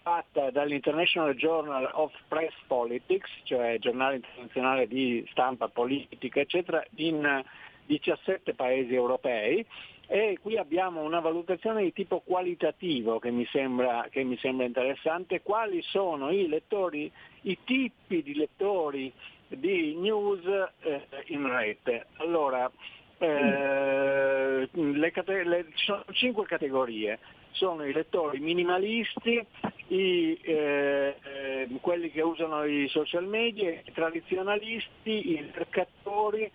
fatta 0.01 0.51
dall'International 0.51 1.35
Journal 1.35 1.89
of 1.91 2.13
Press 2.29 2.53
Politics, 2.65 3.29
cioè 3.43 3.77
giornale 3.79 4.15
internazionale 4.15 4.87
di 4.87 5.27
stampa 5.31 5.67
politica, 5.67 6.39
eccetera, 6.39 6.81
in 6.95 7.43
17 7.87 8.53
paesi 8.53 8.93
europei 8.93 9.65
e 10.07 10.37
qui 10.41 10.57
abbiamo 10.57 11.01
una 11.01 11.19
valutazione 11.19 11.83
di 11.83 11.93
tipo 11.93 12.19
qualitativo 12.19 13.19
che 13.19 13.31
mi 13.31 13.45
sembra, 13.45 14.07
che 14.09 14.23
mi 14.23 14.37
sembra 14.37 14.65
interessante, 14.65 15.41
quali 15.41 15.81
sono 15.81 16.29
i 16.29 16.47
lettori 16.47 17.11
i 17.43 17.57
tipi 17.63 18.21
di 18.21 18.35
lettori 18.35 19.11
di 19.47 19.95
news 19.95 20.45
eh, 20.81 21.07
in 21.27 21.47
rete. 21.47 22.07
Allora, 22.17 22.69
eh, 23.17 24.69
le, 24.71 25.11
le, 25.43 25.65
ci 25.73 25.85
sono 25.85 26.03
cinque 26.11 26.45
categorie. 26.45 27.19
sono 27.51 27.85
i 27.85 27.93
lettori 27.93 28.39
minimalisti, 28.39 29.45
i, 29.87 30.39
eh, 30.41 31.15
eh, 31.23 31.67
quelli 31.81 32.11
che 32.11 32.21
usano 32.21 32.63
i 32.65 32.87
social 32.89 33.25
media, 33.25 33.69
i 33.69 33.91
tradizionalisti, 33.93 35.33
i 35.33 35.51
mercatori 35.53 36.51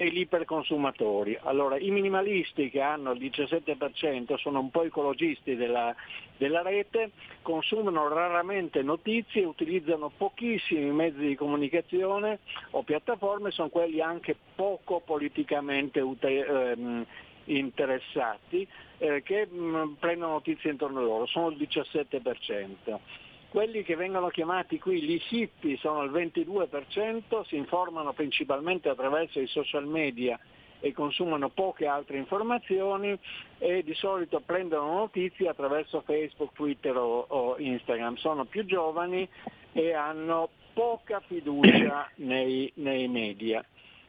e 0.00 0.08
gli 0.08 0.20
iperconsumatori. 0.20 1.38
Allora, 1.42 1.78
i 1.78 1.90
minimalisti 1.90 2.70
che 2.70 2.80
hanno 2.80 3.12
il 3.12 3.20
17% 3.20 4.38
sono 4.38 4.58
un 4.58 4.70
po' 4.70 4.82
ecologisti 4.82 5.56
della, 5.56 5.94
della 6.38 6.62
rete, 6.62 7.10
consumano 7.42 8.08
raramente 8.08 8.80
notizie, 8.80 9.44
utilizzano 9.44 10.10
pochissimi 10.16 10.90
mezzi 10.90 11.18
di 11.18 11.34
comunicazione 11.34 12.38
o 12.70 12.82
piattaforme, 12.82 13.50
sono 13.50 13.68
quelli 13.68 14.00
anche 14.00 14.34
poco 14.54 15.00
politicamente 15.00 16.00
ute- 16.00 16.46
ehm, 16.46 17.04
interessati 17.44 18.66
eh, 18.96 19.22
che 19.22 19.46
mh, 19.46 19.96
prendono 19.98 20.32
notizie 20.32 20.70
intorno 20.70 21.00
a 21.00 21.02
loro, 21.02 21.26
sono 21.26 21.50
il 21.50 21.58
17% 21.58 23.28
quelli 23.50 23.82
che 23.82 23.96
vengono 23.96 24.28
chiamati 24.28 24.78
qui 24.78 25.02
gli 25.02 25.20
hippie 25.28 25.76
sono 25.76 26.02
il 26.04 26.12
22%, 26.12 27.44
si 27.46 27.56
informano 27.56 28.12
principalmente 28.12 28.88
attraverso 28.88 29.40
i 29.40 29.48
social 29.48 29.86
media 29.86 30.38
e 30.78 30.92
consumano 30.92 31.48
poche 31.50 31.86
altre 31.86 32.16
informazioni 32.16 33.18
e 33.58 33.82
di 33.82 33.92
solito 33.94 34.40
prendono 34.40 34.94
notizie 34.94 35.48
attraverso 35.48 36.00
Facebook, 36.02 36.52
Twitter 36.54 36.96
o, 36.96 37.26
o 37.28 37.58
Instagram. 37.58 38.14
Sono 38.16 38.44
più 38.44 38.64
giovani 38.64 39.28
e 39.72 39.92
hanno 39.92 40.48
poca 40.72 41.20
fiducia 41.26 42.08
nei, 42.22 42.70
nei 42.76 43.08
media. 43.08 43.64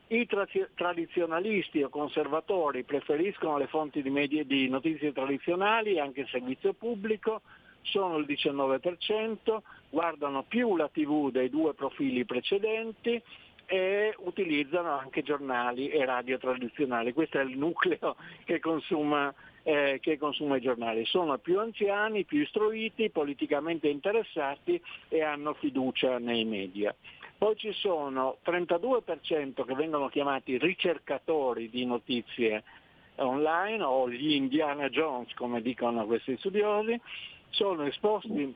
I 0.07 0.27
tra- 0.27 0.47
tradizionalisti 0.75 1.81
o 1.81 1.89
conservatori 1.89 2.83
preferiscono 2.83 3.57
le 3.57 3.67
fonti 3.67 4.03
di, 4.03 4.09
media, 4.09 4.43
di 4.43 4.69
notizie 4.69 5.13
tradizionali, 5.13 5.99
anche 5.99 6.21
il 6.21 6.27
servizio 6.27 6.73
pubblico, 6.73 7.41
sono 7.83 8.17
il 8.17 8.25
19%, 8.27 9.57
guardano 9.89 10.43
più 10.43 10.75
la 10.75 10.89
TV 10.89 11.31
dei 11.31 11.49
due 11.49 11.73
profili 11.73 12.25
precedenti 12.25 13.21
e 13.65 14.13
utilizzano 14.19 14.97
anche 14.97 15.23
giornali 15.23 15.89
e 15.89 16.03
radio 16.03 16.37
tradizionali. 16.37 17.13
Questo 17.13 17.39
è 17.39 17.43
il 17.43 17.57
nucleo 17.57 18.17
che 18.43 18.59
consuma, 18.59 19.33
eh, 19.63 19.99
che 20.01 20.17
consuma 20.17 20.57
i 20.57 20.61
giornali. 20.61 21.05
Sono 21.05 21.37
più 21.37 21.59
anziani, 21.59 22.25
più 22.25 22.41
istruiti, 22.41 23.09
politicamente 23.09 23.87
interessati 23.87 24.81
e 25.07 25.21
hanno 25.21 25.53
fiducia 25.53 26.17
nei 26.19 26.43
media. 26.43 26.93
Poi 27.37 27.55
ci 27.55 27.71
sono 27.71 28.37
32% 28.45 29.65
che 29.65 29.73
vengono 29.73 30.09
chiamati 30.09 30.57
ricercatori 30.57 31.69
di 31.69 31.85
notizie 31.85 32.63
online 33.15 33.81
o 33.83 34.09
gli 34.09 34.33
Indiana 34.33 34.89
Jones 34.89 35.33
come 35.33 35.61
dicono 35.61 36.05
questi 36.05 36.37
studiosi, 36.37 36.99
sono 37.51 37.85
esposti 37.85 38.53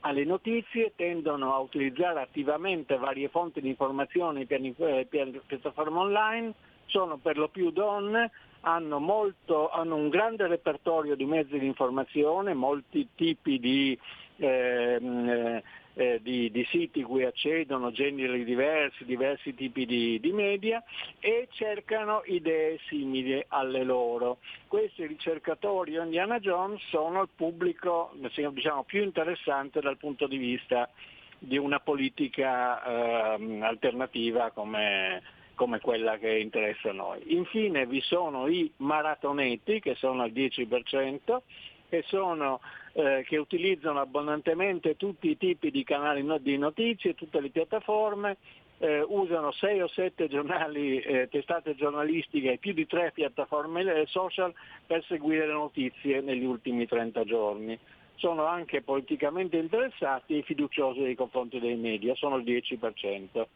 alle 0.00 0.24
notizie, 0.24 0.92
tendono 0.96 1.54
a 1.54 1.58
utilizzare 1.58 2.20
attivamente 2.20 2.96
varie 2.96 3.28
fonti 3.28 3.60
di 3.60 3.68
informazioni 3.68 4.46
per, 4.46 4.60
eh, 4.60 5.06
piattaforme 5.46 5.98
online, 5.98 6.52
sono 6.86 7.16
per 7.16 7.38
lo 7.38 7.48
più 7.48 7.70
donne, 7.70 8.30
hanno, 8.62 8.98
molto, 8.98 9.70
hanno, 9.70 9.96
un 9.96 10.08
grande 10.08 10.46
repertorio 10.46 11.14
di 11.14 11.24
mezzi 11.24 11.58
di 11.58 11.66
informazione, 11.66 12.54
molti 12.54 13.08
tipi 13.14 13.58
di 13.58 13.98
ehm, 14.36 15.28
eh, 15.28 15.62
eh, 15.94 16.20
di, 16.22 16.50
di, 16.50 16.64
siti 16.70 17.02
cui 17.02 17.24
accedono 17.24 17.90
generi 17.90 18.44
diversi, 18.44 19.04
diversi 19.04 19.54
tipi 19.54 19.84
di, 19.84 20.18
di, 20.20 20.32
media 20.32 20.82
e 21.20 21.48
cercano 21.50 22.22
idee 22.24 22.78
simili 22.86 23.44
alle 23.48 23.84
loro. 23.84 24.38
Questi 24.66 25.06
ricercatori 25.06 25.94
Indiana 25.96 26.38
Jones 26.38 26.80
sono 26.88 27.22
il 27.22 27.28
pubblico 27.34 28.12
diciamo, 28.14 28.84
più 28.84 29.02
interessante 29.02 29.80
dal 29.80 29.98
punto 29.98 30.26
di 30.26 30.38
vista 30.38 30.88
di 31.38 31.58
una 31.58 31.80
politica 31.80 33.36
eh, 33.36 33.60
alternativa 33.62 34.50
come, 34.52 35.22
come 35.56 35.80
quella 35.80 36.16
che 36.16 36.38
interessa 36.38 36.90
a 36.90 36.92
noi. 36.92 37.34
Infine 37.34 37.84
vi 37.86 38.00
sono 38.00 38.46
i 38.46 38.70
maratonetti 38.76 39.80
che 39.80 39.94
sono 39.96 40.22
al 40.22 40.30
10%, 40.30 41.38
che 41.88 42.02
sono 42.06 42.60
eh, 42.92 43.24
che 43.26 43.36
utilizzano 43.36 44.00
abbondantemente 44.00 44.96
tutti 44.96 45.30
i 45.30 45.36
tipi 45.36 45.70
di 45.70 45.84
canali 45.84 46.24
di 46.40 46.58
notizie, 46.58 47.14
tutte 47.14 47.40
le 47.40 47.50
piattaforme, 47.50 48.36
eh, 48.78 49.04
usano 49.06 49.52
6 49.52 49.80
o 49.80 49.88
7 49.88 50.28
giornali, 50.28 51.00
eh, 51.00 51.28
testate 51.30 51.74
giornalistiche 51.74 52.52
e 52.52 52.58
più 52.58 52.72
di 52.72 52.86
3 52.86 53.12
piattaforme 53.12 54.04
social 54.06 54.52
per 54.86 55.04
seguire 55.04 55.46
le 55.46 55.52
notizie 55.52 56.20
negli 56.20 56.44
ultimi 56.44 56.86
30 56.86 57.24
giorni. 57.24 57.78
Sono 58.16 58.44
anche 58.44 58.82
politicamente 58.82 59.56
interessati 59.56 60.38
e 60.38 60.42
fiduciosi 60.42 61.00
nei 61.00 61.14
confronti 61.14 61.58
dei 61.58 61.76
media, 61.76 62.14
sono 62.14 62.36
il 62.36 62.44
10%. 62.44 63.46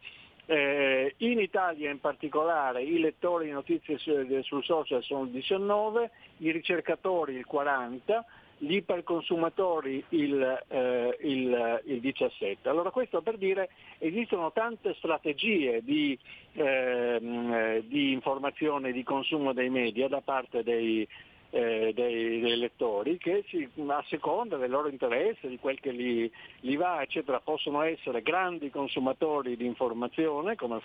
Eh, 0.49 1.13
in 1.17 1.39
Italia 1.41 1.91
in 1.91 1.99
particolare 1.99 2.81
i 2.81 2.99
lettori 2.99 3.47
di 3.47 3.51
notizie 3.51 3.97
sul, 3.97 4.39
sul 4.43 4.63
social 4.63 5.03
sono 5.03 5.23
il 5.23 5.31
19%, 5.31 6.09
i 6.37 6.51
ricercatori 6.51 7.35
il 7.35 7.45
40%, 7.51 8.23
gli 8.59 8.75
iperconsumatori 8.75 10.03
il, 10.09 10.63
eh, 10.69 11.17
il, 11.21 11.81
il, 11.85 11.99
17. 11.99 12.69
Allora 12.69 12.91
questo 12.91 13.21
per 13.21 13.37
dire 13.37 13.69
esistono 13.97 14.53
tante 14.53 14.95
strategie 14.95 15.83
di, 15.83 16.17
eh, 16.53 17.83
di 17.85 18.13
informazione 18.13 18.89
e 18.89 18.93
di 18.93 19.03
consumo 19.03 19.51
dei 19.51 19.69
media 19.69 20.07
da 20.07 20.21
parte 20.21 20.63
dei, 20.63 21.05
eh, 21.49 21.91
dei, 21.93 22.39
dei, 22.39 22.57
lettori 22.57 23.17
che 23.17 23.43
si, 23.47 23.67
a 23.87 24.03
seconda 24.07 24.57
del 24.57 24.69
loro 24.69 24.89
interesse, 24.89 25.47
di 25.47 25.57
quel 25.59 25.79
che 25.79 25.93
gli, 25.93 26.29
gli, 26.59 26.77
va, 26.77 27.01
eccetera, 27.01 27.39
possono 27.39 27.81
essere 27.81 28.21
grandi 28.21 28.69
consumatori 28.69 29.55
di 29.55 29.65
informazione, 29.65 30.55
come 30.55 30.81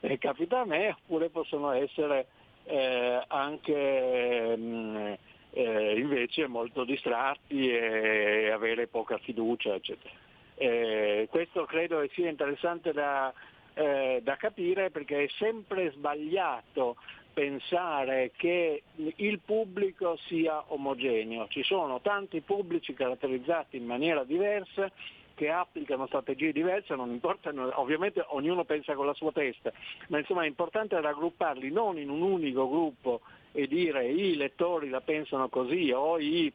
eh, 0.00 0.18
capita 0.18 0.60
a 0.60 0.64
me, 0.64 0.90
oppure 0.90 1.30
possono 1.30 1.70
essere 1.72 2.26
eh, 2.64 3.22
anche 3.26 4.56
mh, 4.56 4.62
mm, 4.62 5.12
eh, 5.52 5.98
invece 5.98 6.46
molto 6.48 6.84
distratti 6.84 7.70
e 7.70 8.50
avere 8.50 8.86
poca 8.86 9.18
fiducia, 9.18 9.74
eccetera. 9.74 10.12
Eh, 10.56 11.26
questo 11.30 11.64
credo 11.64 12.06
sia 12.12 12.28
interessante 12.28 12.92
da, 12.92 13.32
eh, 13.74 14.20
da 14.22 14.36
capire 14.36 14.90
perché 14.90 15.24
è 15.24 15.28
sempre 15.38 15.90
sbagliato 15.92 16.96
pensare 17.34 18.30
che 18.36 18.84
il 18.94 19.40
pubblico 19.40 20.16
sia 20.28 20.64
omogeneo. 20.68 21.48
Ci 21.48 21.62
sono 21.64 22.00
tanti 22.00 22.40
pubblici 22.40 22.94
caratterizzati 22.94 23.76
in 23.76 23.84
maniera 23.84 24.24
diversa 24.24 24.90
che 25.34 25.50
applicano 25.50 26.06
strategie 26.06 26.52
diverse, 26.52 26.94
non 26.94 27.10
importa, 27.10 27.52
ovviamente 27.74 28.24
ognuno 28.28 28.64
pensa 28.64 28.94
con 28.94 29.06
la 29.06 29.14
sua 29.14 29.32
testa, 29.32 29.72
ma 30.08 30.18
insomma 30.18 30.44
è 30.44 30.46
importante 30.46 31.00
raggrupparli 31.00 31.72
non 31.72 31.98
in 31.98 32.08
un 32.08 32.22
unico 32.22 32.68
gruppo 32.68 33.20
e 33.50 33.66
dire 33.66 34.06
i 34.06 34.36
lettori 34.36 34.88
la 34.88 35.00
pensano 35.00 35.48
così 35.48 35.90
o 35.92 36.20
gli 36.20 36.52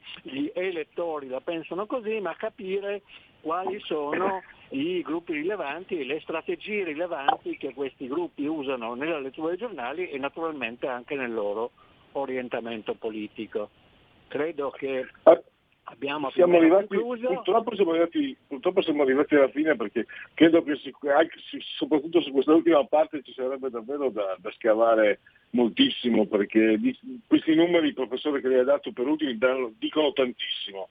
elettori 0.54 1.28
la 1.28 1.42
pensano 1.42 1.86
così, 1.86 2.22
ma 2.22 2.34
capire 2.36 3.02
quali 3.42 3.80
sono 3.82 4.42
i 4.70 5.02
gruppi 5.02 5.34
rilevanti 5.34 6.00
e 6.00 6.06
le 6.06 6.20
strategie 6.20 6.84
rilevanti 6.84 7.58
che 7.58 7.74
questi 7.74 8.08
gruppi 8.08 8.46
usano 8.46 8.94
nella 8.94 9.20
lettura 9.20 9.50
dei 9.50 9.58
giornali 9.58 10.10
e 10.10 10.18
naturalmente 10.18 10.88
anche 10.88 11.16
nel 11.16 11.34
loro 11.34 11.72
orientamento 12.14 12.94
politico. 12.94 13.70
Credo 14.28 14.70
che 14.70 15.08
ah, 15.24 15.42
abbiamo 15.84 16.30
siamo 16.32 16.58
arrivati, 16.58 16.88
purtroppo 16.88 17.76
siamo, 17.76 17.92
arrivati, 17.92 18.38
purtroppo 18.48 18.82
siamo, 18.82 19.02
arrivati, 19.02 19.36
alla 19.36 19.50
fine 19.50 19.76
perché 19.76 20.06
credo 20.36 20.62
che 20.64 20.76
soprattutto 21.76 22.22
su 22.22 22.32
questa 22.32 22.54
ultima 22.54 22.86
parte 22.86 23.24
ci 23.24 23.34
sarebbe 23.34 23.70
davvero 23.70 24.10
da, 24.10 24.36
da 24.40 24.52
scavare 24.52 25.20
moltissimo 25.52 26.28
perché 26.28 26.78
di, 26.78 26.96
questi 27.26 27.56
numeri 27.56 27.94
professore 27.94 28.40
che 28.40 28.50
li 28.50 28.60
ha 28.60 28.64
dato 28.64 28.92
per 28.92 29.08
ultimi 29.08 29.38
dicono 29.78 30.14
tantissimo. 30.14 30.90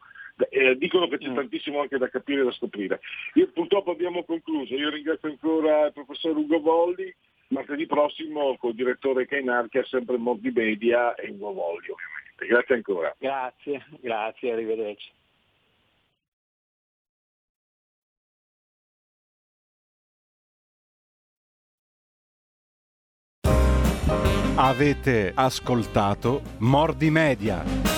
Eh, 0.51 0.77
dicono 0.77 1.09
che 1.09 1.19
c'è 1.19 1.29
mm. 1.29 1.35
tantissimo 1.35 1.81
anche 1.81 1.99
da 1.99 2.09
capire 2.09 2.43
e 2.43 2.45
da 2.45 2.53
scoprire. 2.53 3.01
Io, 3.35 3.51
purtroppo 3.53 3.91
abbiamo 3.91 4.25
concluso, 4.25 4.75
io 4.75 4.91
ringrazio 4.91 5.29
ancora 5.29 5.87
il 5.87 5.93
professor 5.93 6.37
Ugo 6.37 6.61
Volli, 6.61 7.13
martedì 7.49 7.87
prossimo 7.87 8.57
col 8.57 8.75
direttore 8.75 9.27
Kainar 9.27 9.69
che 9.69 9.81
è 9.81 9.85
sempre 9.85 10.17
Mordi 10.17 10.51
Media 10.51 11.15
e 11.15 11.31
Ugo 11.31 11.53
Volli 11.53 11.89
ovviamente. 11.89 12.47
Grazie 12.47 12.75
ancora. 12.77 13.15
Grazie, 13.19 13.85
grazie, 14.01 14.53
arrivederci. 14.53 15.11
Avete 24.61 25.31
ascoltato 25.37 26.43
Mordi 26.59 27.11
Media. 27.11 27.98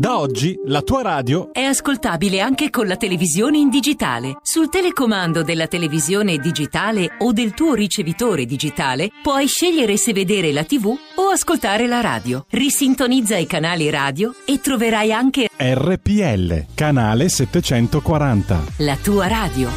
Da 0.00 0.18
oggi 0.18 0.58
la 0.64 0.80
tua 0.80 1.02
radio 1.02 1.52
è 1.52 1.60
ascoltabile 1.60 2.40
anche 2.40 2.70
con 2.70 2.86
la 2.86 2.96
televisione 2.96 3.58
in 3.58 3.68
digitale. 3.68 4.38
Sul 4.40 4.70
telecomando 4.70 5.42
della 5.42 5.66
televisione 5.66 6.38
digitale 6.38 7.16
o 7.18 7.34
del 7.34 7.52
tuo 7.52 7.74
ricevitore 7.74 8.46
digitale 8.46 9.10
puoi 9.22 9.46
scegliere 9.46 9.98
se 9.98 10.14
vedere 10.14 10.52
la 10.52 10.64
TV 10.64 10.86
o 10.86 11.28
ascoltare 11.30 11.86
la 11.86 12.00
radio. 12.00 12.46
Risintonizza 12.48 13.36
i 13.36 13.44
canali 13.44 13.90
radio 13.90 14.32
e 14.46 14.58
troverai 14.58 15.12
anche 15.12 15.50
RPL, 15.54 16.68
canale 16.72 17.28
740. 17.28 18.64
La 18.78 18.96
tua 18.96 19.26
radio. 19.26 19.68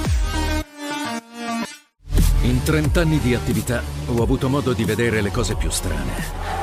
In 2.44 2.64
30 2.64 3.02
anni 3.02 3.20
di 3.20 3.36
attività 3.36 3.84
ho 4.06 4.24
avuto 4.24 4.48
modo 4.48 4.72
di 4.72 4.86
vedere 4.86 5.20
le 5.20 5.32
cose 5.32 5.56
più 5.56 5.70
strane. 5.70 6.63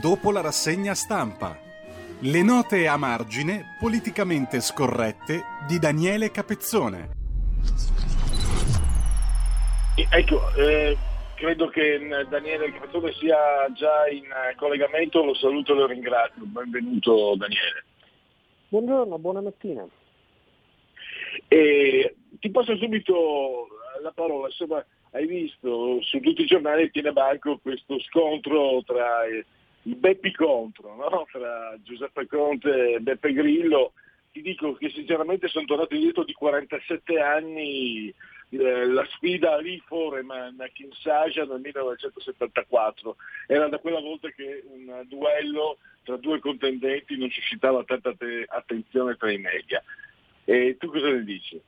dopo 0.00 0.30
la 0.30 0.40
rassegna 0.40 0.94
stampa. 0.94 1.58
Le 2.20 2.42
note 2.42 2.86
a 2.88 2.96
margine 2.96 3.76
politicamente 3.78 4.60
scorrette 4.60 5.42
di 5.66 5.78
Daniele 5.78 6.30
Capezzone. 6.30 7.10
Ecco, 10.10 10.54
eh, 10.56 10.96
credo 11.34 11.68
che 11.68 11.98
Daniele 12.28 12.72
Capezzone 12.72 13.12
sia 13.12 13.36
già 13.74 14.08
in 14.08 14.26
collegamento, 14.56 15.24
lo 15.24 15.34
saluto 15.34 15.72
e 15.72 15.76
lo 15.76 15.86
ringrazio. 15.86 16.42
Benvenuto 16.44 17.36
Daniele. 17.36 17.84
Buongiorno, 18.68 19.18
buona 19.18 19.40
mattina. 19.40 19.86
E 21.48 22.16
ti 22.40 22.50
passo 22.50 22.76
subito 22.76 23.68
la 24.02 24.12
parola, 24.12 24.46
insomma, 24.46 24.84
hai 25.12 25.26
visto 25.26 26.02
su 26.02 26.20
tutti 26.20 26.42
i 26.42 26.46
giornali 26.46 26.90
tiene 26.90 27.12
banco 27.12 27.58
questo 27.58 27.98
scontro 28.00 28.82
tra 28.84 29.24
il 29.86 29.96
Beppi 29.96 30.32
contro, 30.32 30.94
no? 30.96 31.26
tra 31.30 31.76
Giuseppe 31.82 32.26
Conte 32.26 32.94
e 32.94 33.00
Beppe 33.00 33.32
Grillo, 33.32 33.92
ti 34.32 34.42
dico 34.42 34.74
che 34.74 34.90
sinceramente 34.90 35.48
sono 35.48 35.64
tornato 35.64 35.94
indietro 35.94 36.24
di 36.24 36.32
47 36.32 37.20
anni 37.20 38.12
eh, 38.50 38.86
la 38.86 39.06
sfida 39.12 39.54
a 39.54 39.60
Foreman 39.86 40.60
a 40.60 40.68
Kinshasa 40.68 41.44
nel 41.44 41.60
1974. 41.60 43.16
Era 43.46 43.68
da 43.68 43.78
quella 43.78 44.00
volta 44.00 44.28
che 44.30 44.64
un 44.66 45.04
duello 45.06 45.78
tra 46.02 46.16
due 46.16 46.40
contendenti 46.40 47.16
non 47.16 47.30
suscitava 47.30 47.84
tanta 47.84 48.12
te- 48.14 48.44
attenzione 48.48 49.16
tra 49.16 49.30
i 49.30 49.38
media. 49.38 49.82
E 50.44 50.76
tu 50.78 50.90
cosa 50.90 51.10
ne 51.10 51.22
dici? 51.22 51.60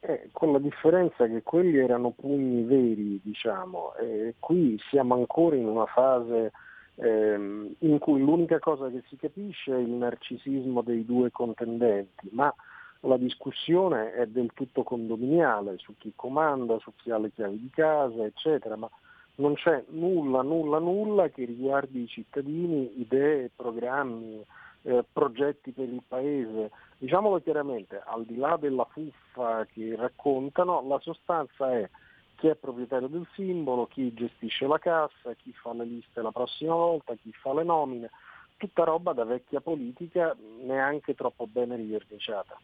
Eh, 0.00 0.28
con 0.32 0.52
la 0.52 0.58
differenza 0.58 1.26
che 1.26 1.42
quelli 1.42 1.78
erano 1.78 2.10
pugni 2.10 2.64
veri, 2.64 3.20
diciamo, 3.22 3.94
e 3.96 4.34
qui 4.38 4.78
siamo 4.90 5.14
ancora 5.14 5.56
in 5.56 5.66
una 5.66 5.86
fase 5.86 6.52
ehm, 6.96 7.74
in 7.80 7.98
cui 7.98 8.20
l'unica 8.20 8.58
cosa 8.58 8.88
che 8.88 9.02
si 9.08 9.16
capisce 9.16 9.74
è 9.74 9.78
il 9.78 9.90
narcisismo 9.90 10.82
dei 10.82 11.04
due 11.04 11.30
contendenti, 11.30 12.28
ma 12.32 12.52
la 13.00 13.16
discussione 13.16 14.12
è 14.12 14.26
del 14.26 14.50
tutto 14.54 14.82
condominiale 14.82 15.78
su 15.78 15.94
chi 15.96 16.12
comanda, 16.14 16.78
su 16.78 16.92
chi 16.96 17.10
ha 17.10 17.18
le 17.18 17.30
chiavi 17.32 17.60
di 17.60 17.70
casa, 17.70 18.24
eccetera, 18.24 18.76
ma 18.76 18.90
non 19.36 19.54
c'è 19.54 19.84
nulla, 19.88 20.42
nulla, 20.42 20.78
nulla 20.78 21.28
che 21.28 21.44
riguardi 21.44 22.02
i 22.02 22.08
cittadini, 22.08 23.00
idee, 23.00 23.50
programmi, 23.54 24.42
eh, 24.82 25.04
progetti 25.12 25.72
per 25.72 25.88
il 25.88 26.02
paese. 26.06 26.70
Diciamolo 26.98 27.40
chiaramente, 27.40 28.00
al 28.04 28.24
di 28.24 28.36
là 28.36 28.56
della 28.58 28.86
fuffa 28.90 29.66
che 29.66 29.94
raccontano, 29.94 30.82
la 30.86 30.98
sostanza 31.00 31.70
è 31.72 31.88
chi 32.36 32.48
è 32.48 32.54
proprietario 32.54 33.08
del 33.08 33.26
simbolo, 33.34 33.86
chi 33.86 34.12
gestisce 34.14 34.66
la 34.66 34.78
cassa, 34.78 35.34
chi 35.34 35.52
fa 35.52 35.72
le 35.74 35.84
liste 35.84 36.22
la 36.22 36.30
prossima 36.30 36.74
volta, 36.74 37.14
chi 37.14 37.32
fa 37.32 37.52
le 37.54 37.64
nomine, 37.64 38.10
tutta 38.56 38.84
roba 38.84 39.12
da 39.12 39.24
vecchia 39.24 39.60
politica 39.60 40.36
neanche 40.62 41.14
troppo 41.14 41.46
bene 41.46 41.76
riverniciata. 41.76 42.58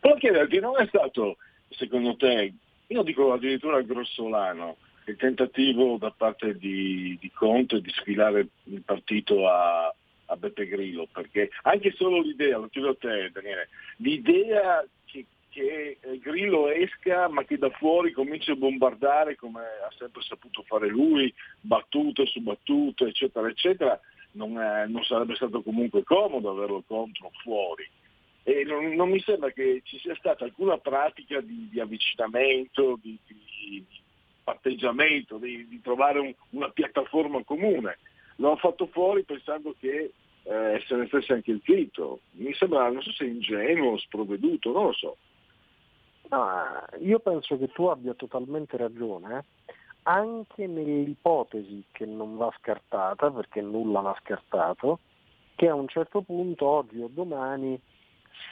Però 0.00 0.14
chiederti, 0.14 0.60
non 0.60 0.80
è 0.80 0.86
stato, 0.86 1.36
secondo 1.68 2.16
te, 2.16 2.52
io 2.86 3.02
dico 3.02 3.32
addirittura 3.32 3.80
grossolano, 3.82 4.76
il 5.06 5.16
tentativo 5.16 5.96
da 5.96 6.10
parte 6.10 6.56
di, 6.56 7.16
di 7.20 7.30
Conte 7.30 7.80
di 7.80 7.90
sfilare 7.90 8.48
il 8.64 8.82
partito 8.82 9.48
a, 9.48 9.92
a 10.26 10.36
Beppe 10.36 10.66
Grillo, 10.66 11.08
perché 11.10 11.50
anche 11.62 11.92
solo 11.92 12.20
l'idea, 12.20 12.58
lo 12.58 12.68
chiedo 12.68 12.90
a 12.90 12.96
te 12.96 13.30
Daniele, 13.32 13.68
l'idea 13.96 14.84
che 15.50 15.98
eh, 16.00 16.18
Grillo 16.18 16.68
esca 16.68 17.28
ma 17.28 17.44
che 17.44 17.58
da 17.58 17.70
fuori 17.70 18.12
cominci 18.12 18.50
a 18.52 18.56
bombardare 18.56 19.36
come 19.36 19.60
ha 19.60 19.92
sempre 19.98 20.22
saputo 20.22 20.62
fare 20.62 20.88
lui, 20.88 21.32
battute 21.60 22.24
su 22.26 22.40
battute 22.40 23.06
eccetera 23.06 23.48
eccetera, 23.48 24.00
non, 24.32 24.58
è, 24.58 24.86
non 24.86 25.02
sarebbe 25.04 25.34
stato 25.34 25.62
comunque 25.62 26.04
comodo 26.04 26.50
averlo 26.50 26.82
contro 26.86 27.30
fuori. 27.42 27.88
E 28.42 28.64
non, 28.64 28.94
non, 28.94 29.10
mi 29.10 29.20
sembra 29.20 29.50
che 29.50 29.82
ci 29.84 29.98
sia 29.98 30.14
stata 30.14 30.44
alcuna 30.44 30.78
pratica 30.78 31.40
di, 31.40 31.68
di 31.70 31.78
avvicinamento, 31.78 32.98
di, 33.00 33.18
di, 33.26 33.36
di 33.68 33.84
patteggiamento, 34.42 35.36
di, 35.36 35.80
trovare 35.82 36.20
un, 36.20 36.32
una 36.50 36.70
piattaforma 36.70 37.42
comune. 37.44 37.98
L'ho 38.36 38.56
fatto 38.56 38.86
fuori 38.86 39.24
pensando 39.24 39.74
che 39.78 40.12
eh, 40.42 40.82
se 40.86 40.96
ne 40.96 41.06
stesse 41.06 41.32
anche 41.32 41.50
il 41.50 41.60
zitto. 41.64 42.20
Mi 42.32 42.54
sembra, 42.54 42.90
non 42.90 43.02
so 43.02 43.12
se 43.12 43.24
ingenuo, 43.24 43.98
sprovveduto, 43.98 44.72
non 44.72 44.86
lo 44.86 44.92
so. 44.92 45.16
No, 46.30 46.46
io 46.98 47.18
penso 47.18 47.58
che 47.58 47.68
tu 47.72 47.86
abbia 47.86 48.14
totalmente 48.14 48.76
ragione, 48.76 49.44
anche 50.04 50.66
nell'ipotesi 50.66 51.84
che 51.90 52.06
non 52.06 52.36
va 52.36 52.52
scartata, 52.58 53.30
perché 53.30 53.60
nulla 53.60 54.00
va 54.00 54.16
scartato, 54.20 55.00
che 55.56 55.68
a 55.68 55.74
un 55.74 55.88
certo 55.88 56.22
punto, 56.22 56.66
oggi 56.66 57.00
o 57.00 57.10
domani, 57.12 57.80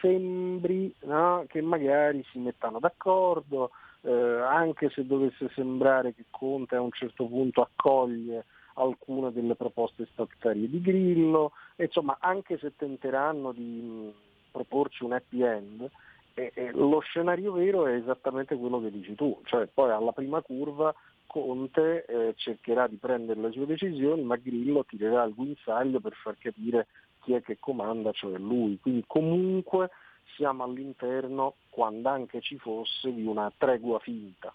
sembri 0.00 0.92
no, 1.04 1.44
che 1.48 1.60
magari 1.62 2.24
si 2.32 2.38
mettano 2.38 2.80
d'accordo, 2.80 3.70
eh, 4.02 4.10
anche 4.12 4.90
se 4.90 5.06
dovesse 5.06 5.48
sembrare 5.54 6.14
che 6.14 6.24
Conte 6.30 6.76
a 6.76 6.80
un 6.80 6.90
certo 6.92 7.26
punto 7.26 7.62
accoglie 7.62 8.44
alcune 8.74 9.32
delle 9.32 9.54
proposte 9.54 10.06
statutarie 10.12 10.68
di 10.68 10.80
Grillo, 10.80 11.52
insomma 11.76 12.16
anche 12.20 12.58
se 12.58 12.74
tenteranno 12.76 13.52
di 13.52 13.62
mh, 13.62 14.12
proporci 14.52 15.04
un 15.04 15.12
happy 15.12 15.42
end, 15.42 15.90
e, 16.38 16.52
e 16.54 16.70
lo 16.72 17.00
scenario 17.00 17.52
vero 17.52 17.86
è 17.86 17.94
esattamente 17.94 18.56
quello 18.56 18.80
che 18.80 18.92
dici 18.92 19.14
tu, 19.16 19.40
cioè 19.44 19.66
poi 19.66 19.90
alla 19.90 20.12
prima 20.12 20.40
curva 20.40 20.94
Conte 21.26 22.06
eh, 22.06 22.34
cercherà 22.36 22.86
di 22.86 22.96
prendere 22.96 23.40
le 23.40 23.50
sue 23.50 23.66
decisioni, 23.66 24.22
ma 24.22 24.36
Grillo 24.36 24.84
tirerà 24.84 25.24
il 25.24 25.34
guinzaglio 25.34 26.00
per 26.00 26.14
far 26.14 26.38
capire 26.38 26.86
chi 27.22 27.34
è 27.34 27.42
che 27.42 27.58
comanda, 27.58 28.12
cioè 28.12 28.38
lui. 28.38 28.78
Quindi 28.80 29.04
comunque 29.06 29.90
siamo 30.36 30.64
all'interno, 30.64 31.56
quando 31.68 32.08
anche 32.08 32.40
ci 32.40 32.56
fosse, 32.56 33.12
di 33.12 33.26
una 33.26 33.52
tregua 33.58 33.98
finta. 33.98 34.54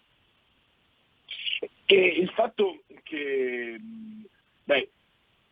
E 1.86 1.96
il 1.96 2.30
fatto 2.30 2.80
che, 3.04 3.80
beh, 4.64 4.90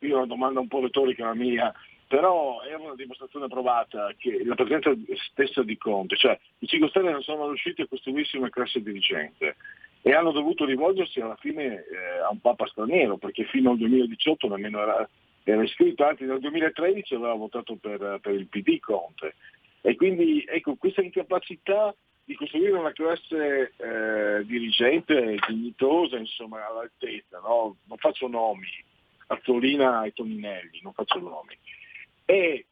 io 0.00 0.14
ho 0.14 0.18
una 0.18 0.26
domanda 0.26 0.58
un 0.58 0.68
po' 0.68 0.80
retorica 0.80 1.26
la 1.26 1.34
mia, 1.34 1.72
però 2.12 2.60
è 2.60 2.74
una 2.74 2.94
dimostrazione 2.94 3.48
provata 3.48 4.12
che 4.18 4.44
la 4.44 4.54
presenza 4.54 4.92
stessa 5.30 5.62
di 5.62 5.78
Conte, 5.78 6.14
cioè 6.16 6.38
i 6.58 6.66
5 6.66 6.90
Stelle 6.90 7.10
non 7.10 7.22
sono 7.22 7.46
riusciti 7.46 7.80
a 7.80 7.86
costruirsi 7.86 8.36
una 8.36 8.50
classe 8.50 8.82
dirigente 8.82 9.56
e 10.02 10.12
hanno 10.12 10.30
dovuto 10.30 10.66
rivolgersi 10.66 11.20
alla 11.20 11.36
fine 11.36 11.64
eh, 11.64 12.18
a 12.22 12.30
un 12.30 12.38
papa 12.42 12.66
straniero, 12.66 13.16
perché 13.16 13.44
fino 13.44 13.70
al 13.70 13.78
2018 13.78 14.46
nemmeno 14.46 14.82
era, 14.82 15.08
era 15.42 15.62
iscritto, 15.62 16.04
anzi 16.04 16.24
nel 16.24 16.40
2013 16.40 17.14
aveva 17.14 17.32
votato 17.32 17.76
per, 17.76 18.18
per 18.20 18.34
il 18.34 18.46
PD 18.46 18.78
Conte. 18.78 19.36
E 19.80 19.96
quindi 19.96 20.44
ecco, 20.46 20.74
questa 20.74 21.00
incapacità 21.00 21.94
di 22.24 22.34
costruire 22.34 22.72
una 22.72 22.92
classe 22.92 23.72
eh, 23.74 24.44
dirigente 24.44 25.38
dignitosa, 25.48 26.18
insomma, 26.18 26.66
all'altezza, 26.66 27.38
no? 27.38 27.76
non 27.86 27.96
faccio 27.96 28.28
nomi, 28.28 28.68
Azzolina 29.28 30.04
e 30.04 30.12
Toninelli, 30.12 30.80
non 30.82 30.92
faccio 30.92 31.18
nomi, 31.18 31.56
è 32.24 32.64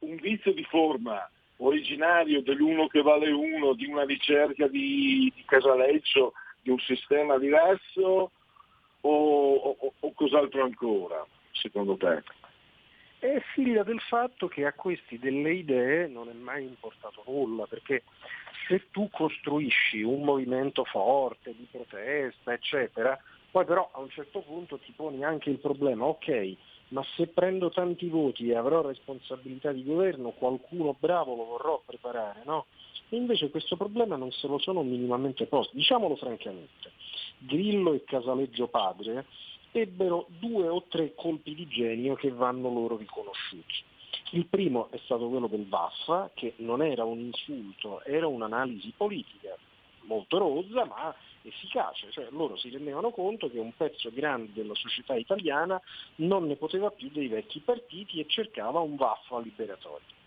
un 0.00 0.16
vizio 0.16 0.52
di 0.52 0.64
forma 0.64 1.28
originario 1.58 2.42
dell'uno 2.42 2.88
che 2.88 3.02
vale 3.02 3.30
uno, 3.30 3.74
di 3.74 3.86
una 3.86 4.04
ricerca 4.04 4.66
di, 4.66 5.32
di 5.34 5.44
Casaleggio, 5.44 6.32
di 6.60 6.70
un 6.70 6.78
sistema 6.80 7.38
diverso 7.38 8.30
o, 9.00 9.54
o, 9.54 9.92
o 9.98 10.12
cos'altro 10.12 10.62
ancora, 10.62 11.24
secondo 11.52 11.96
te? 11.96 12.22
È 13.18 13.40
figlia 13.54 13.82
del 13.82 14.00
fatto 14.00 14.48
che 14.48 14.66
a 14.66 14.72
questi 14.72 15.18
delle 15.18 15.54
idee 15.54 16.08
non 16.08 16.28
è 16.28 16.32
mai 16.32 16.64
importato 16.64 17.22
nulla, 17.26 17.66
perché 17.66 18.02
se 18.68 18.90
tu 18.90 19.08
costruisci 19.10 20.02
un 20.02 20.22
movimento 20.22 20.84
forte 20.84 21.54
di 21.54 21.66
protesta, 21.70 22.52
eccetera, 22.52 23.18
poi 23.50 23.64
però 23.64 23.88
a 23.92 24.00
un 24.00 24.10
certo 24.10 24.40
punto 24.40 24.78
ti 24.78 24.92
poni 24.94 25.24
anche 25.24 25.48
il 25.48 25.58
problema, 25.58 26.04
ok, 26.06 26.56
ma 26.94 27.04
se 27.16 27.26
prendo 27.26 27.70
tanti 27.70 28.08
voti 28.08 28.48
e 28.48 28.54
avrò 28.54 28.80
responsabilità 28.80 29.72
di 29.72 29.82
governo, 29.82 30.30
qualcuno 30.30 30.94
bravo 30.96 31.34
lo 31.34 31.44
vorrò 31.44 31.82
preparare, 31.84 32.42
no? 32.44 32.66
E 33.08 33.16
invece 33.16 33.50
questo 33.50 33.76
problema 33.76 34.14
non 34.14 34.30
se 34.30 34.46
lo 34.46 34.58
sono 34.58 34.84
minimamente 34.84 35.46
posto. 35.46 35.74
Diciamolo 35.74 36.14
francamente, 36.14 36.92
Grillo 37.38 37.94
e 37.94 38.04
Casaleggio 38.04 38.68
padre 38.68 39.26
ebbero 39.72 40.26
due 40.38 40.68
o 40.68 40.84
tre 40.88 41.14
colpi 41.16 41.52
di 41.56 41.66
genio 41.66 42.14
che 42.14 42.30
vanno 42.30 42.72
loro 42.72 42.96
riconosciuti. 42.96 43.74
Il 44.30 44.46
primo 44.46 44.88
è 44.90 45.00
stato 45.02 45.28
quello 45.28 45.48
del 45.48 45.66
Vaffa, 45.66 46.30
che 46.32 46.54
non 46.58 46.80
era 46.80 47.02
un 47.04 47.18
insulto, 47.18 48.04
era 48.04 48.28
un'analisi 48.28 48.92
politica 48.96 49.56
molto 50.02 50.38
rozza, 50.38 50.84
ma 50.84 51.12
efficace, 51.44 52.10
cioè 52.10 52.26
loro 52.30 52.56
si 52.56 52.70
rendevano 52.70 53.10
conto 53.10 53.50
che 53.50 53.58
un 53.58 53.74
pezzo 53.76 54.10
grande 54.12 54.52
della 54.52 54.74
società 54.74 55.14
italiana 55.14 55.80
non 56.16 56.46
ne 56.46 56.56
poteva 56.56 56.90
più 56.90 57.10
dei 57.10 57.28
vecchi 57.28 57.60
partiti 57.60 58.20
e 58.20 58.26
cercava 58.26 58.80
un 58.80 58.96
Vaffa 58.96 59.38
liberatorio. 59.40 60.22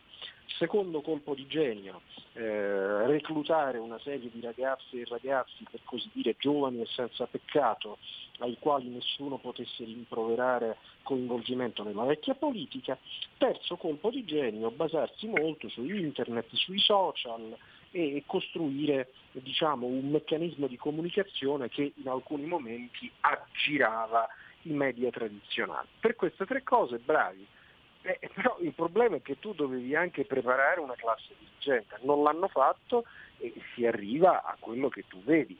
Secondo 0.57 1.01
colpo 1.01 1.35
di 1.35 1.45
genio, 1.45 2.01
eh, 2.33 3.05
reclutare 3.05 3.77
una 3.77 3.99
serie 3.99 4.29
di 4.31 4.41
ragazze 4.41 5.01
e 5.01 5.05
ragazzi, 5.07 5.65
per 5.69 5.81
così 5.83 6.09
dire, 6.13 6.35
giovani 6.39 6.81
e 6.81 6.85
senza 6.87 7.27
peccato, 7.27 7.97
ai 8.39 8.57
quali 8.59 8.87
nessuno 8.87 9.37
potesse 9.37 9.83
rimproverare 9.83 10.77
coinvolgimento 11.03 11.83
nella 11.83 12.05
vecchia 12.05 12.33
politica. 12.33 12.97
Terzo 13.37 13.75
colpo 13.75 14.09
di 14.09 14.23
genio, 14.23 14.71
basarsi 14.71 15.27
molto 15.27 15.69
su 15.69 15.83
internet, 15.83 16.47
sui 16.53 16.79
social 16.79 17.55
e 17.97 18.23
costruire 18.27 19.11
diciamo, 19.31 19.87
un 19.87 20.11
meccanismo 20.11 20.67
di 20.67 20.77
comunicazione 20.77 21.69
che 21.69 21.93
in 21.95 22.07
alcuni 22.07 22.45
momenti 22.45 23.09
aggirava 23.21 24.27
i 24.63 24.71
media 24.71 25.09
tradizionali. 25.09 25.87
Per 25.99 26.15
queste 26.15 26.45
tre 26.45 26.61
cose 26.61 26.99
bravi, 26.99 27.45
eh, 28.03 28.19
però 28.33 28.57
il 28.61 28.73
problema 28.73 29.15
è 29.15 29.21
che 29.21 29.39
tu 29.39 29.53
dovevi 29.53 29.95
anche 29.95 30.25
preparare 30.25 30.79
una 30.79 30.95
classe 30.95 31.33
dirigente, 31.39 31.97
non 32.01 32.21
l'hanno 32.21 32.47
fatto 32.47 33.05
e 33.39 33.53
si 33.73 33.85
arriva 33.85 34.43
a 34.43 34.55
quello 34.59 34.89
che 34.89 35.05
tu 35.07 35.23
vedi. 35.23 35.57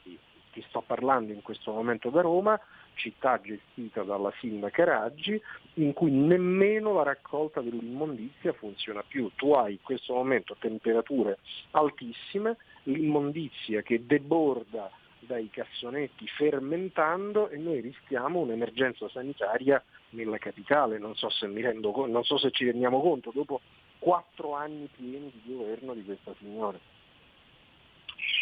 Ti 0.58 0.66
sto 0.70 0.82
parlando 0.82 1.32
in 1.32 1.43
questo 1.43 1.72
momento 1.72 2.10
da 2.10 2.22
Roma, 2.22 2.60
città 2.95 3.39
gestita 3.39 4.01
dalla 4.01 4.34
sindaca 4.39 4.86
Raggi, 4.86 5.39
in 5.76 5.93
cui 5.93 6.10
nemmeno 6.10 6.93
la 6.93 7.03
raccolta 7.03 7.62
dell'immondizia 7.62 8.53
funziona 8.53 9.03
più. 9.08 9.30
Tu 9.36 9.51
hai 9.51 9.74
in 9.74 9.82
questo 9.84 10.16
momento 10.16 10.55
temperature 10.58 11.38
altissime, 11.74 12.58
l'immondizia 12.86 13.84
che 13.84 14.03
deborda 14.03 14.89
dai 15.20 15.47
cassonetti 15.51 16.26
fermentando 16.26 17.49
e 17.49 17.58
noi 17.58 17.80
rischiamo 17.80 18.39
un'emergenza 18.39 19.08
sanitaria 19.10 19.80
nella 20.10 20.39
capitale, 20.39 20.97
non 20.97 21.14
so 21.14 21.30
se, 21.30 21.45
rendo, 21.45 22.08
non 22.08 22.24
so 22.24 22.39
se 22.39 22.49
ci 22.49 22.66
rendiamo 22.66 22.99
conto, 22.99 23.30
dopo 23.32 23.62
quattro 23.99 24.55
anni 24.55 24.89
pieni 24.91 25.32
di 25.43 25.53
governo 25.53 25.93
di 25.93 26.03
questa 26.03 26.34
signora. 26.39 26.80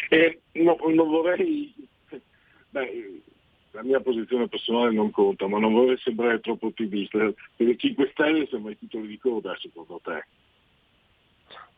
Eh, 0.08 0.40
no, 0.52 0.78
non 0.80 1.08
vorrei, 1.08 1.74
beh, 2.76 3.22
la 3.72 3.82
mia 3.82 4.00
posizione 4.00 4.48
personale 4.48 4.92
non 4.92 5.10
conta, 5.10 5.46
ma 5.46 5.58
non 5.58 5.72
vorrei 5.72 5.98
sembrare 5.98 6.40
troppo 6.40 6.66
ottimista, 6.66 7.18
perché 7.56 7.76
5 7.76 8.10
Stelle 8.12 8.46
sembra 8.46 8.72
i 8.72 8.78
titoli 8.78 9.06
di 9.06 9.18
coda 9.18 9.56
secondo 9.58 10.00
te. 10.02 10.24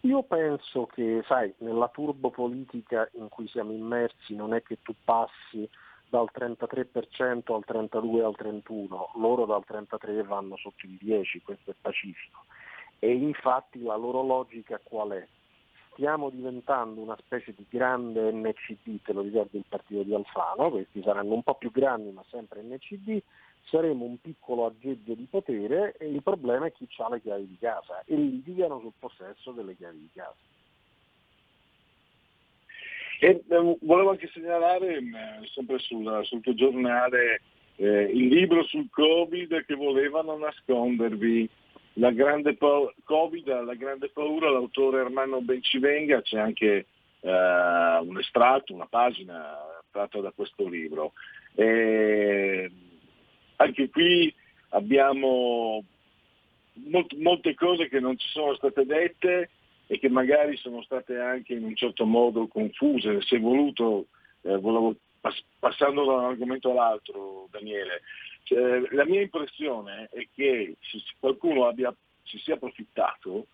Io 0.02 0.22
penso 0.22 0.86
che, 0.86 1.22
sai, 1.26 1.52
nella 1.58 1.88
turbo 1.88 2.30
politica 2.30 3.08
in 3.14 3.28
cui 3.28 3.48
siamo 3.48 3.72
immersi 3.72 4.34
non 4.34 4.54
è 4.54 4.62
che 4.62 4.78
tu 4.82 4.94
passi 5.04 5.68
dal 6.08 6.28
33% 6.32 7.52
al 7.52 7.64
32% 7.66 8.24
al 8.24 8.36
31%, 8.38 9.20
loro 9.20 9.44
dal 9.44 9.64
33% 9.68 10.24
vanno 10.24 10.56
sotto 10.56 10.86
il 10.86 10.98
10%, 11.02 11.42
questo 11.42 11.70
è 11.72 11.74
pacifico. 11.80 12.44
E 13.00 13.12
infatti 13.12 13.82
la 13.82 13.96
loro 13.96 14.22
logica 14.22 14.80
qual 14.82 15.10
è? 15.10 15.26
Stiamo 15.98 16.30
diventando 16.30 17.00
una 17.00 17.16
specie 17.18 17.52
di 17.56 17.66
grande 17.68 18.30
NCD, 18.30 19.02
te 19.02 19.12
lo 19.12 19.20
ricordo 19.22 19.56
il 19.56 19.64
partito 19.68 20.04
di 20.04 20.14
Alfano, 20.14 20.70
questi 20.70 21.02
saranno 21.02 21.34
un 21.34 21.42
po' 21.42 21.56
più 21.56 21.72
grandi 21.72 22.12
ma 22.12 22.22
sempre 22.30 22.62
NCD, 22.62 23.20
saremo 23.64 24.04
un 24.04 24.20
piccolo 24.20 24.66
aggeggio 24.66 25.14
di 25.14 25.26
potere 25.28 25.96
e 25.98 26.06
il 26.06 26.22
problema 26.22 26.66
è 26.66 26.72
chi 26.72 26.86
ha 26.98 27.08
le 27.08 27.20
chiavi 27.20 27.48
di 27.48 27.58
casa 27.58 28.04
e 28.04 28.14
litigano 28.14 28.78
sul 28.78 28.92
possesso 28.96 29.50
delle 29.50 29.74
chiavi 29.74 29.98
di 29.98 30.10
casa. 30.14 30.36
E, 33.18 33.42
eh, 33.48 33.76
volevo 33.80 34.10
anche 34.10 34.30
segnalare, 34.32 34.98
eh, 34.98 35.46
sempre 35.52 35.80
sul, 35.80 36.20
sul 36.22 36.40
tuo 36.42 36.54
giornale, 36.54 37.40
eh, 37.74 38.02
il 38.02 38.28
libro 38.28 38.62
sul 38.62 38.88
Covid 38.88 39.64
che 39.64 39.74
volevano 39.74 40.36
nascondervi. 40.36 41.50
La 41.98 42.12
grande 42.12 42.54
pa- 42.54 42.92
Covid, 43.04 43.64
la 43.64 43.74
grande 43.74 44.08
paura, 44.10 44.50
l'autore 44.50 45.00
Ermanno 45.00 45.40
Bencivenga, 45.40 46.22
c'è 46.22 46.38
anche 46.38 46.86
eh, 47.20 47.98
un 48.02 48.16
estratto, 48.18 48.72
una 48.72 48.86
pagina 48.86 49.56
tratta 49.90 50.20
da 50.20 50.30
questo 50.30 50.68
libro. 50.68 51.12
E 51.54 52.70
anche 53.56 53.90
qui 53.90 54.32
abbiamo 54.70 55.82
molt- 56.74 57.14
molte 57.14 57.54
cose 57.54 57.88
che 57.88 57.98
non 57.98 58.16
ci 58.16 58.28
sono 58.28 58.54
state 58.54 58.84
dette 58.86 59.50
e 59.88 59.98
che 59.98 60.08
magari 60.08 60.56
sono 60.56 60.82
state 60.82 61.18
anche 61.18 61.54
in 61.54 61.64
un 61.64 61.74
certo 61.74 62.04
modo 62.04 62.46
confuse. 62.46 63.18
È 63.28 63.40
voluto, 63.40 64.06
eh, 64.42 64.56
volevo, 64.56 64.94
pass- 65.20 65.42
passando 65.58 66.04
da 66.04 66.12
un 66.12 66.24
argomento 66.26 66.70
all'altro, 66.70 67.48
Daniele, 67.50 68.02
cioè, 68.48 68.80
la 68.92 69.04
mia 69.04 69.20
impressione 69.20 70.08
è 70.10 70.26
che 70.34 70.76
qualcuno 71.20 71.66
abbia, 71.66 71.94
si 72.22 72.38
sia 72.38 72.54
approfittato 72.54 73.48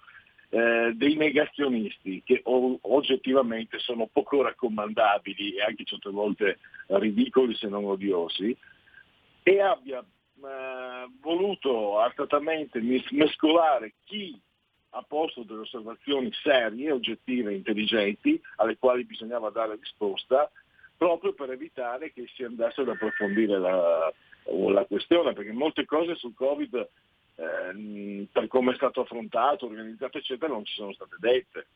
eh, 0.51 0.93
dei 0.95 1.17
negazionisti 1.17 2.23
che 2.25 2.43
o- 2.45 2.79
oggettivamente 2.83 3.81
sono 3.81 4.07
poco 4.07 4.43
raccomandabili 4.43 5.57
e 5.57 5.63
anche 5.63 5.83
certe 5.83 6.11
volte 6.11 6.59
ridicoli 6.87 7.57
se 7.57 7.67
non 7.67 7.85
odiosi, 7.85 8.57
e 9.43 9.61
abbia 9.61 9.99
eh, 9.99 11.09
voluto 11.21 11.99
artatamente 11.99 12.81
mescolare 12.81 13.95
chi 14.05 14.41
ha 14.91 15.03
posto 15.03 15.43
delle 15.43 15.63
osservazioni 15.63 16.31
serie, 16.41 16.93
oggettive, 16.93 17.53
intelligenti, 17.53 18.41
alle 18.57 18.79
quali 18.79 19.05
bisognava 19.05 19.51
dare 19.51 19.75
risposta, 19.75 20.49
proprio 20.97 21.33
per 21.33 21.51
evitare 21.51 22.13
che 22.13 22.27
si 22.35 22.45
andasse 22.45 22.83
ad 22.83 22.89
approfondire 22.89 23.59
la, 23.59 24.13
la 24.47 24.85
questione, 24.85 25.33
perché 25.33 25.53
molte 25.53 25.85
cose 25.85 26.15
sul 26.15 26.35
Covid, 26.35 26.75
eh, 27.37 28.29
per 28.31 28.47
come 28.49 28.73
è 28.73 28.77
stato 28.77 29.01
affrontato, 29.01 29.67
organizzato, 29.67 30.19
eccetera, 30.19 30.53
non 30.53 30.65
ci 30.65 30.75
sono 30.75 30.93
state 30.93 31.17
dette. 31.19 31.67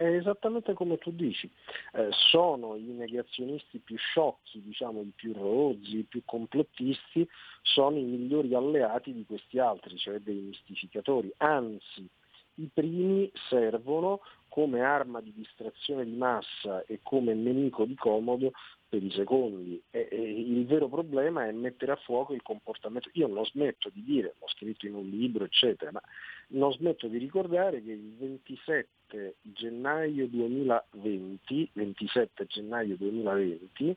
È 0.00 0.06
esattamente 0.06 0.72
come 0.72 0.96
tu 0.96 1.10
dici, 1.10 1.50
eh, 1.92 2.08
sono 2.10 2.74
i 2.74 2.84
negazionisti 2.84 3.80
più 3.80 3.98
sciocchi, 3.98 4.62
diciamo 4.62 5.02
i 5.02 5.12
più 5.14 5.34
rozzi, 5.34 5.98
i 5.98 6.06
più 6.08 6.22
complottisti, 6.24 7.28
sono 7.60 7.98
i 7.98 8.02
migliori 8.02 8.54
alleati 8.54 9.12
di 9.12 9.26
questi 9.26 9.58
altri, 9.58 9.98
cioè 9.98 10.18
dei 10.20 10.40
mistificatori, 10.40 11.30
anzi 11.36 12.08
i 12.54 12.70
primi 12.72 13.30
servono 13.50 14.20
come 14.50 14.82
arma 14.82 15.20
di 15.20 15.32
distrazione 15.32 16.04
di 16.04 16.16
massa 16.16 16.84
e 16.86 17.00
come 17.02 17.32
nemico 17.32 17.86
di 17.86 17.94
comodo 17.94 18.50
per 18.88 19.02
i 19.02 19.10
secondi. 19.12 19.80
E, 19.90 20.08
e 20.10 20.40
il 20.40 20.66
vero 20.66 20.88
problema 20.88 21.46
è 21.46 21.52
mettere 21.52 21.92
a 21.92 21.96
fuoco 21.96 22.34
il 22.34 22.42
comportamento. 22.42 23.08
Io 23.12 23.28
non 23.28 23.46
smetto 23.46 23.88
di 23.90 24.02
dire, 24.02 24.34
l'ho 24.38 24.48
scritto 24.48 24.86
in 24.86 24.94
un 24.94 25.08
libro, 25.08 25.44
eccetera, 25.44 25.92
ma 25.92 26.02
non 26.48 26.72
smetto 26.72 27.06
di 27.06 27.16
ricordare 27.16 27.82
che 27.82 27.92
il 27.92 28.16
27 28.18 29.36
gennaio 29.40 30.26
2020, 30.26 31.70
27 31.72 32.46
gennaio 32.46 32.96
2020 32.96 33.96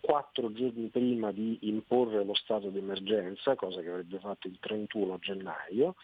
quattro 0.00 0.52
giorni 0.52 0.88
prima 0.88 1.30
di 1.30 1.58
imporre 1.62 2.24
lo 2.24 2.34
stato 2.34 2.70
d'emergenza, 2.70 3.54
cosa 3.54 3.80
che 3.80 3.88
avrebbe 3.88 4.18
fatto 4.18 4.48
il 4.48 4.58
31 4.58 5.18
gennaio, 5.20 5.94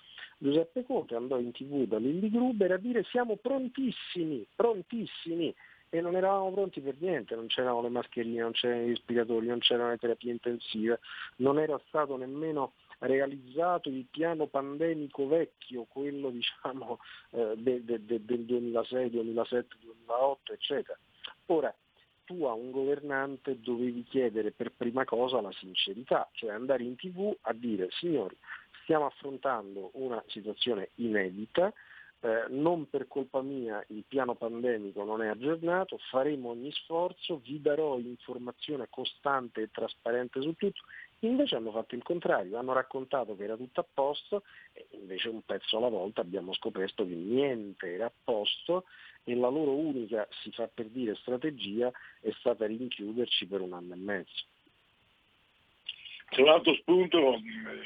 Giuseppe 0.40 0.84
Conte 0.84 1.16
andò 1.16 1.38
in 1.38 1.50
tv 1.50 1.84
da 1.84 1.98
Lilli 1.98 2.30
Gruber 2.30 2.72
a 2.72 2.76
dire 2.76 3.02
siamo 3.04 3.36
prontissimi, 3.36 4.46
prontissimi, 4.54 5.52
e 5.90 6.00
non 6.00 6.16
eravamo 6.16 6.52
pronti 6.52 6.80
per 6.80 6.96
niente, 6.98 7.34
non 7.34 7.46
c'erano 7.46 7.82
le 7.82 7.88
mascherine, 7.88 8.42
non 8.42 8.52
c'erano 8.52 8.82
gli 8.82 8.90
respiratori, 8.90 9.46
non 9.46 9.58
c'erano 9.58 9.90
le 9.90 9.96
terapie 9.96 10.30
intensive, 10.30 11.00
non 11.36 11.58
era 11.58 11.80
stato 11.88 12.16
nemmeno 12.16 12.72
realizzato 13.00 13.88
il 13.88 14.06
piano 14.10 14.46
pandemico 14.46 15.26
vecchio, 15.26 15.86
quello 15.88 16.30
diciamo 16.30 16.98
eh, 17.30 17.54
de, 17.56 17.84
de, 17.84 18.04
de, 18.04 18.24
del 18.24 18.44
2006, 18.44 19.10
2007, 19.10 19.76
2008, 19.80 20.52
eccetera. 20.52 20.98
Ora, 21.46 21.74
tu 22.24 22.44
a 22.44 22.52
un 22.52 22.70
governante 22.70 23.58
dovevi 23.58 24.04
chiedere 24.04 24.50
per 24.52 24.72
prima 24.76 25.04
cosa 25.04 25.40
la 25.40 25.52
sincerità, 25.52 26.28
cioè 26.32 26.50
andare 26.50 26.84
in 26.84 26.94
tv 26.96 27.34
a 27.42 27.54
dire 27.54 27.88
signori 27.92 28.36
stiamo 28.88 29.04
affrontando 29.04 29.90
una 29.94 30.22
situazione 30.28 30.92
inedita, 30.94 31.70
eh, 32.20 32.46
non 32.48 32.88
per 32.88 33.06
colpa 33.06 33.42
mia 33.42 33.84
il 33.88 34.02
piano 34.08 34.34
pandemico 34.34 35.04
non 35.04 35.20
è 35.20 35.28
aggiornato, 35.28 35.98
faremo 36.10 36.48
ogni 36.48 36.72
sforzo, 36.72 37.38
vi 37.44 37.60
darò 37.60 37.98
informazione 37.98 38.86
costante 38.88 39.60
e 39.60 39.70
trasparente 39.70 40.40
su 40.40 40.54
tutto. 40.54 40.80
Invece 41.20 41.56
hanno 41.56 41.70
fatto 41.70 41.96
il 41.96 42.02
contrario, 42.02 42.56
hanno 42.56 42.72
raccontato 42.72 43.36
che 43.36 43.44
era 43.44 43.56
tutto 43.56 43.80
a 43.80 43.86
posto 43.92 44.44
e 44.72 44.86
invece 44.92 45.28
un 45.28 45.42
pezzo 45.42 45.76
alla 45.76 45.88
volta 45.88 46.22
abbiamo 46.22 46.54
scoperto 46.54 47.04
che 47.06 47.14
niente 47.14 47.92
era 47.92 48.06
a 48.06 48.12
posto 48.24 48.84
e 49.22 49.34
la 49.34 49.48
loro 49.48 49.72
unica, 49.72 50.26
si 50.42 50.50
fa 50.50 50.66
per 50.72 50.86
dire, 50.86 51.14
strategia 51.16 51.92
è 52.20 52.30
stata 52.38 52.64
rinchiuderci 52.64 53.46
per 53.46 53.60
un 53.60 53.74
anno 53.74 53.92
e 53.92 53.98
mezzo. 53.98 54.44
C'è 56.30 56.42
un 56.42 56.48
altro 56.48 56.74
spunto 56.74 57.40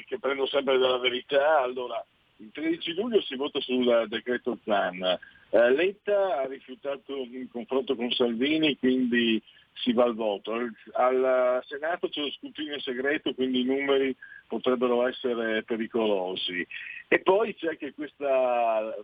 che 0.05 0.19
prendo 0.19 0.45
sempre 0.47 0.77
dalla 0.77 0.97
verità, 0.97 1.61
allora 1.61 2.03
il 2.37 2.51
13 2.51 2.93
luglio 2.93 3.21
si 3.21 3.35
vota 3.35 3.59
sul 3.61 4.05
decreto 4.09 4.59
ZAN. 4.63 5.01
Eh, 5.49 5.71
Letta 5.71 6.39
ha 6.39 6.47
rifiutato 6.47 7.21
un 7.21 7.47
confronto 7.49 7.95
con 7.95 8.11
Salvini, 8.11 8.77
quindi 8.77 9.41
si 9.75 9.93
va 9.93 10.03
al 10.03 10.15
voto. 10.15 10.53
Al 10.93 11.61
Senato 11.67 12.09
c'è 12.09 12.21
lo 12.21 12.31
scrutinio 12.31 12.79
segreto, 12.79 13.33
quindi 13.33 13.61
i 13.61 13.65
numeri 13.65 14.15
potrebbero 14.47 15.07
essere 15.07 15.63
pericolosi. 15.63 16.65
E 17.07 17.19
poi 17.19 17.55
c'è 17.55 17.69
anche 17.69 17.93
questa 17.93 18.95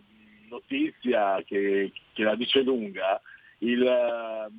notizia 0.48 1.42
che, 1.44 1.92
che 2.12 2.22
la 2.22 2.34
dice 2.34 2.62
lunga, 2.62 3.20
il, 3.58 4.50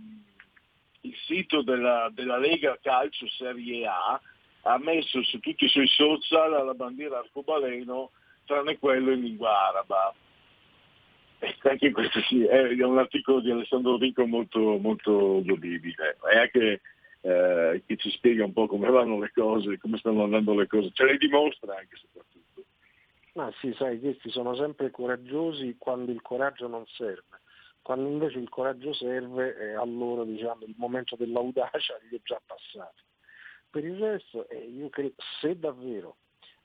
il 1.01 1.15
sito 1.25 1.61
della, 1.61 2.09
della 2.13 2.37
Lega 2.37 2.79
Calcio 2.81 3.27
Serie 3.27 3.85
A 3.85 4.19
ha 4.63 4.77
messo 4.77 5.23
su 5.23 5.39
tutti 5.39 5.65
i 5.65 5.69
suoi 5.69 5.87
social 5.87 6.65
la 6.65 6.73
bandiera 6.73 7.19
arcobaleno 7.19 8.11
tranne 8.45 8.77
quello 8.77 9.11
in 9.11 9.21
lingua 9.21 9.69
araba. 9.69 10.13
E 11.39 11.55
anche 11.63 11.91
questo 11.91 12.21
sì, 12.21 12.43
è 12.43 12.83
un 12.83 12.99
articolo 12.99 13.39
di 13.39 13.49
Alessandro 13.49 13.97
Rico 13.97 14.27
molto, 14.27 14.77
molto 14.77 15.41
godibile, 15.43 16.17
è 16.31 16.37
anche 16.37 16.81
eh, 17.21 17.83
che 17.85 17.97
ci 17.97 18.11
spiega 18.11 18.45
un 18.45 18.53
po' 18.53 18.67
come 18.67 18.89
vanno 18.89 19.19
le 19.19 19.31
cose, 19.33 19.79
come 19.79 19.97
stanno 19.97 20.23
andando 20.23 20.53
le 20.53 20.67
cose, 20.67 20.91
ce 20.93 21.05
le 21.05 21.17
dimostra 21.17 21.75
anche 21.75 21.95
soprattutto. 21.95 22.63
Ma 23.33 23.51
sì, 23.59 23.73
sai, 23.75 23.99
questi 23.99 24.29
sono 24.29 24.55
sempre 24.55 24.91
coraggiosi 24.91 25.77
quando 25.79 26.11
il 26.11 26.21
coraggio 26.21 26.67
non 26.67 26.85
serve. 26.85 27.39
Quando 27.81 28.07
invece 28.07 28.37
il 28.37 28.49
coraggio 28.49 28.93
serve, 28.93 29.57
eh, 29.57 29.73
allora 29.73 30.23
diciamo, 30.23 30.65
il 30.65 30.75
momento 30.77 31.15
dell'audacia 31.15 31.97
gli 32.07 32.15
è 32.15 32.19
già 32.23 32.39
passato. 32.45 33.01
Per 33.71 33.85
il 33.85 33.97
resto, 33.97 34.49
eh, 34.49 34.57
io 34.67 34.89
credo, 34.89 35.13
se 35.39 35.57
davvero 35.57 36.17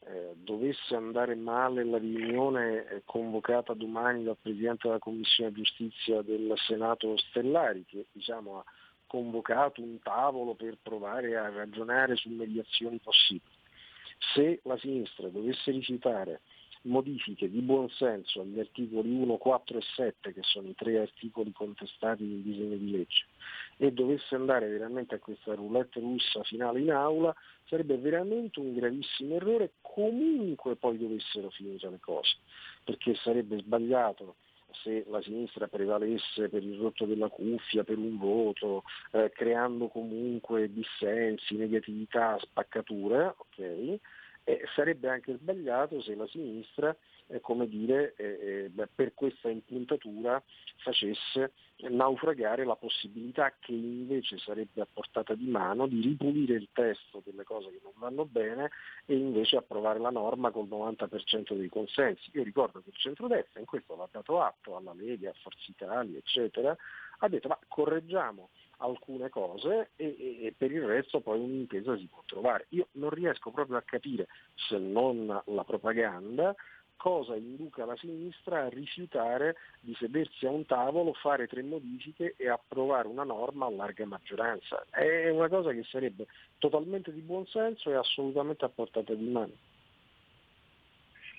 eh, 0.07 0.33
dovesse 0.35 0.97
andare 0.97 1.37
male 1.37 1.85
la 1.85 1.99
riunione 1.99 2.89
eh, 2.89 3.03
convocata 3.05 3.75
domani 3.75 4.25
dal 4.25 4.37
Presidente 4.41 4.89
della 4.89 4.99
Commissione 4.99 5.53
Giustizia 5.53 6.23
del 6.23 6.53
Senato 6.67 7.17
Stellari, 7.17 7.85
che 7.87 8.07
diciamo, 8.11 8.59
ha 8.59 8.65
convocato 9.07 9.81
un 9.81 10.01
tavolo 10.01 10.55
per 10.55 10.79
provare 10.83 11.37
a 11.37 11.49
ragionare 11.49 12.17
su 12.17 12.29
mediazioni 12.29 12.99
possibili. 12.99 13.55
Se 14.35 14.61
la 14.65 14.77
sinistra 14.79 15.29
dovesse 15.29 15.71
rifiutare 15.71 16.41
modifiche 16.87 17.51
di 17.51 17.61
buon 17.61 17.89
senso 17.91 18.41
agli 18.41 18.59
articoli 18.59 19.11
1, 19.11 19.37
4 19.37 19.79
e 19.79 19.83
7, 19.95 20.33
che 20.33 20.43
sono 20.43 20.69
i 20.69 20.75
tre 20.75 20.99
articoli 20.99 21.53
contestati 21.53 22.25
nel 22.25 22.43
disegno 22.43 22.77
di 22.77 22.91
legge, 22.91 23.27
e 23.77 23.93
dovesse 23.93 24.35
andare 24.35 24.69
veramente 24.69 25.15
a 25.15 25.19
questa 25.19 25.55
roulette 25.55 26.01
russa 26.01 26.43
finale 26.45 26.81
in 26.81 26.91
aula, 26.91 27.35
sarebbe 27.65 27.97
veramente 27.99 28.61
un 28.61 28.75
gravissimo 28.75 29.35
errore 29.35 29.75
comunque 29.81 30.77
poi 30.77 30.99
dovessero 30.99 31.51
finire 31.51 31.91
le 31.91 32.01
cose, 32.01 32.37
perché 32.85 33.15
sarebbe 33.17 33.59
sbagliato 33.59 34.37
se 34.83 35.05
la 35.09 35.23
sinistra 35.23 35.69
prevalesse 35.69 36.49
per 36.49 36.63
il 36.63 36.79
rotto 36.79 37.07
della 37.07 37.29
cuffia, 37.29 37.85
per 37.85 37.99
un 37.99 38.19
voto, 38.19 38.83
eh, 39.13 39.31
creando 39.35 39.89
comunque 39.89 40.71
dissensi, 40.71 41.57
negatività, 41.57 42.39
spaccature, 42.41 43.35
okay? 43.37 43.99
Eh, 44.45 44.63
sarebbe 44.75 45.09
anche 45.09 45.37
sbagliato 45.37 46.01
se 46.03 46.15
la 46.15 46.27
sinistra 46.29 46.97
eh, 47.29 47.41
come 47.41 47.69
dire, 47.69 48.15
eh, 48.17 48.71
eh 48.77 48.89
per 48.95 49.15
questa 49.15 49.49
impuntatura 49.49 50.43
facesse 50.77 51.53
naufragare 51.89 52.65
la 52.65 52.77
possibilità 52.77 53.53
che 53.59 53.73
invece 53.73 54.39
sarebbe 54.39 54.81
a 54.81 54.89
portata 54.91 55.35
di 55.35 55.47
mano 55.47 55.87
di 55.87 56.01
ripulire 56.01 56.55
il 56.55 56.69
testo 56.73 57.23
delle 57.25 57.45
cose 57.45 57.71
che 57.71 57.81
non 57.83 57.93
vanno 57.97 58.25
bene 58.25 58.71
e 59.05 59.15
invece 59.15 59.57
approvare 59.57 59.99
la 59.99 60.11
norma 60.11 60.51
col 60.51 60.69
90% 60.69 61.55
dei 61.55 61.69
consensi. 61.69 62.31
Io 62.33 62.43
ricordo 62.43 62.81
che 62.81 62.91
il 62.91 62.97
centrodestra 62.97 63.61
in 63.61 63.67
questo 63.67 63.95
l'ha 63.97 64.09
dato 64.11 64.41
atto 64.41 64.77
alla 64.77 64.95
Lega, 64.95 65.31
a 65.31 65.35
Forza 65.43 65.67
Italia, 65.67 66.19
eccetera, 66.19 66.75
ha 67.19 67.29
detto 67.29 67.49
ma 67.49 67.59
correggiamo 67.69 68.49
alcune 68.79 69.31
cose 69.31 69.91
e, 69.97 70.17
e, 70.19 70.47
e, 70.47 70.55
per 70.57 70.71
il 70.71 70.85
resto 70.85 71.21
poi 71.21 71.41
un'intesa 71.41 71.97
si 71.97 72.07
può 72.07 72.23
trovare. 72.27 72.67
Io 72.71 72.89
non 72.93 73.11
riesco 73.11 73.51
proprio 73.51 73.77
a 73.77 73.83
capire, 73.83 74.27
se 74.55 74.79
non 74.79 75.27
la 75.45 75.65
propaganda, 75.65 76.55
cosa 76.97 77.37
induca 77.37 77.85
la 77.85 77.97
sinistra 77.97 78.65
a 78.65 78.69
rifiutare 78.69 79.57
di 79.81 79.95
sedersi 79.99 80.47
a 80.47 80.51
un 80.51 80.67
tavolo, 80.67 81.13
fare 81.13 81.47
tre 81.47 81.63
modifiche 81.63 82.35
e 82.37 82.49
approvare 82.49 83.09
una 83.09 83.25
norma 83.25 83.67
a 83.67 83.71
larga 83.71 84.05
maggioranza. 84.07 84.85
È 84.91 85.29
una 85.31 85.49
cosa 85.49 85.73
che 85.73 85.85
sarebbe 85.85 86.27
totalmente 86.59 87.13
di 87.13 87.21
buon 87.21 87.47
senso 87.47 87.91
e 87.91 87.95
assolutamente 87.95 88.65
a 88.65 88.69
portata 88.69 89.15
di 89.15 89.29
mano. 89.29 89.53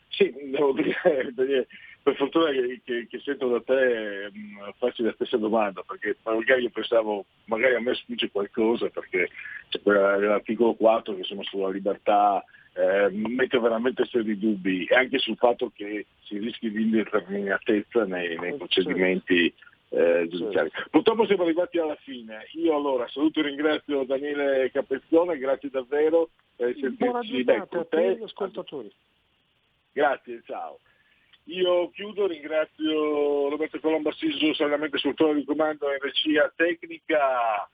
Sì, 0.09 0.33
devo 0.49 0.73
dire, 0.73 1.67
per 2.01 2.15
fortuna 2.15 2.49
che, 2.51 2.81
che, 2.83 3.07
che 3.07 3.19
sento 3.19 3.49
da 3.49 3.61
te 3.61 4.31
mh, 4.31 4.71
farci 4.77 5.03
la 5.03 5.11
stessa 5.13 5.37
domanda, 5.37 5.83
perché 5.85 6.17
magari 6.23 6.63
io 6.63 6.69
pensavo, 6.69 7.25
magari 7.45 7.75
a 7.75 7.81
me 7.81 7.93
sfugge 7.93 8.31
qualcosa, 8.31 8.89
perché 8.89 9.29
c'è 9.69 9.79
l'articolo 9.83 10.73
4 10.73 11.15
che 11.15 11.23
sono 11.23 11.43
sulla 11.43 11.69
libertà, 11.69 12.43
eh, 12.77 13.09
mette 13.09 13.59
veramente 13.59 14.05
seri 14.05 14.37
dubbi, 14.37 14.85
e 14.85 14.95
anche 14.95 15.17
sul 15.17 15.35
fatto 15.35 15.71
che 15.73 16.05
si 16.23 16.37
rischi 16.37 16.69
di 16.69 16.83
indeterminatezza 16.83 18.05
nei, 18.05 18.37
nei 18.37 18.55
procedimenti 18.55 19.51
eh, 19.89 20.27
giudiziari. 20.29 20.69
Purtroppo 20.91 21.25
siamo 21.25 21.43
arrivati 21.43 21.79
alla 21.79 21.95
fine. 21.95 22.45
Io 22.51 22.75
allora 22.75 23.07
saluto 23.07 23.39
e 23.39 23.43
ringrazio 23.43 24.03
Daniele 24.03 24.69
Capezzone, 24.71 25.37
grazie 25.37 25.69
davvero 25.69 26.29
per 26.55 26.73
Buona 26.97 27.21
giornata 27.21 27.79
a 27.79 27.85
te 27.85 28.05
e 28.11 28.23
ascoltatori. 28.23 28.91
Grazie, 29.91 30.41
ciao. 30.45 30.79
Io 31.45 31.89
chiudo, 31.91 32.27
ringrazio 32.27 33.49
Roberto 33.49 33.79
Colombo 33.79 34.09
assiso 34.09 34.53
solamente 34.53 34.97
sul 34.97 35.15
tono 35.15 35.33
di 35.33 35.45
comando 35.45 35.89
in 35.91 35.99
regia 35.99 36.51
tecnica, 36.55 37.67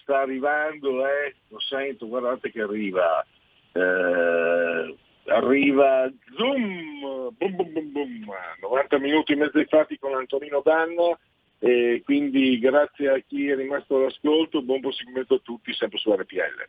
sta 0.00 0.20
arrivando, 0.20 1.06
eh, 1.06 1.34
lo 1.48 1.60
sento, 1.60 2.08
guardate 2.08 2.50
che 2.50 2.62
arriva, 2.62 3.24
eh, 3.72 4.96
arriva 5.26 6.10
zoom, 6.36 7.30
boom, 7.36 7.56
boom, 7.56 7.72
boom, 7.72 7.92
boom, 7.92 8.26
90 8.60 8.98
minuti 8.98 9.32
e 9.32 9.36
mezzo 9.36 9.58
ai 9.58 9.66
fatti 9.66 9.98
con 9.98 10.14
Antonino 10.14 10.60
Danna 10.64 11.18
e 11.58 12.00
quindi 12.04 12.58
grazie 12.58 13.10
a 13.10 13.18
chi 13.18 13.48
è 13.48 13.54
rimasto 13.54 13.96
all'ascolto, 13.96 14.62
buon 14.62 14.80
proseguimento 14.80 15.34
a 15.34 15.40
tutti, 15.42 15.72
sempre 15.74 15.98
su 15.98 16.12
RPL. 16.12 16.68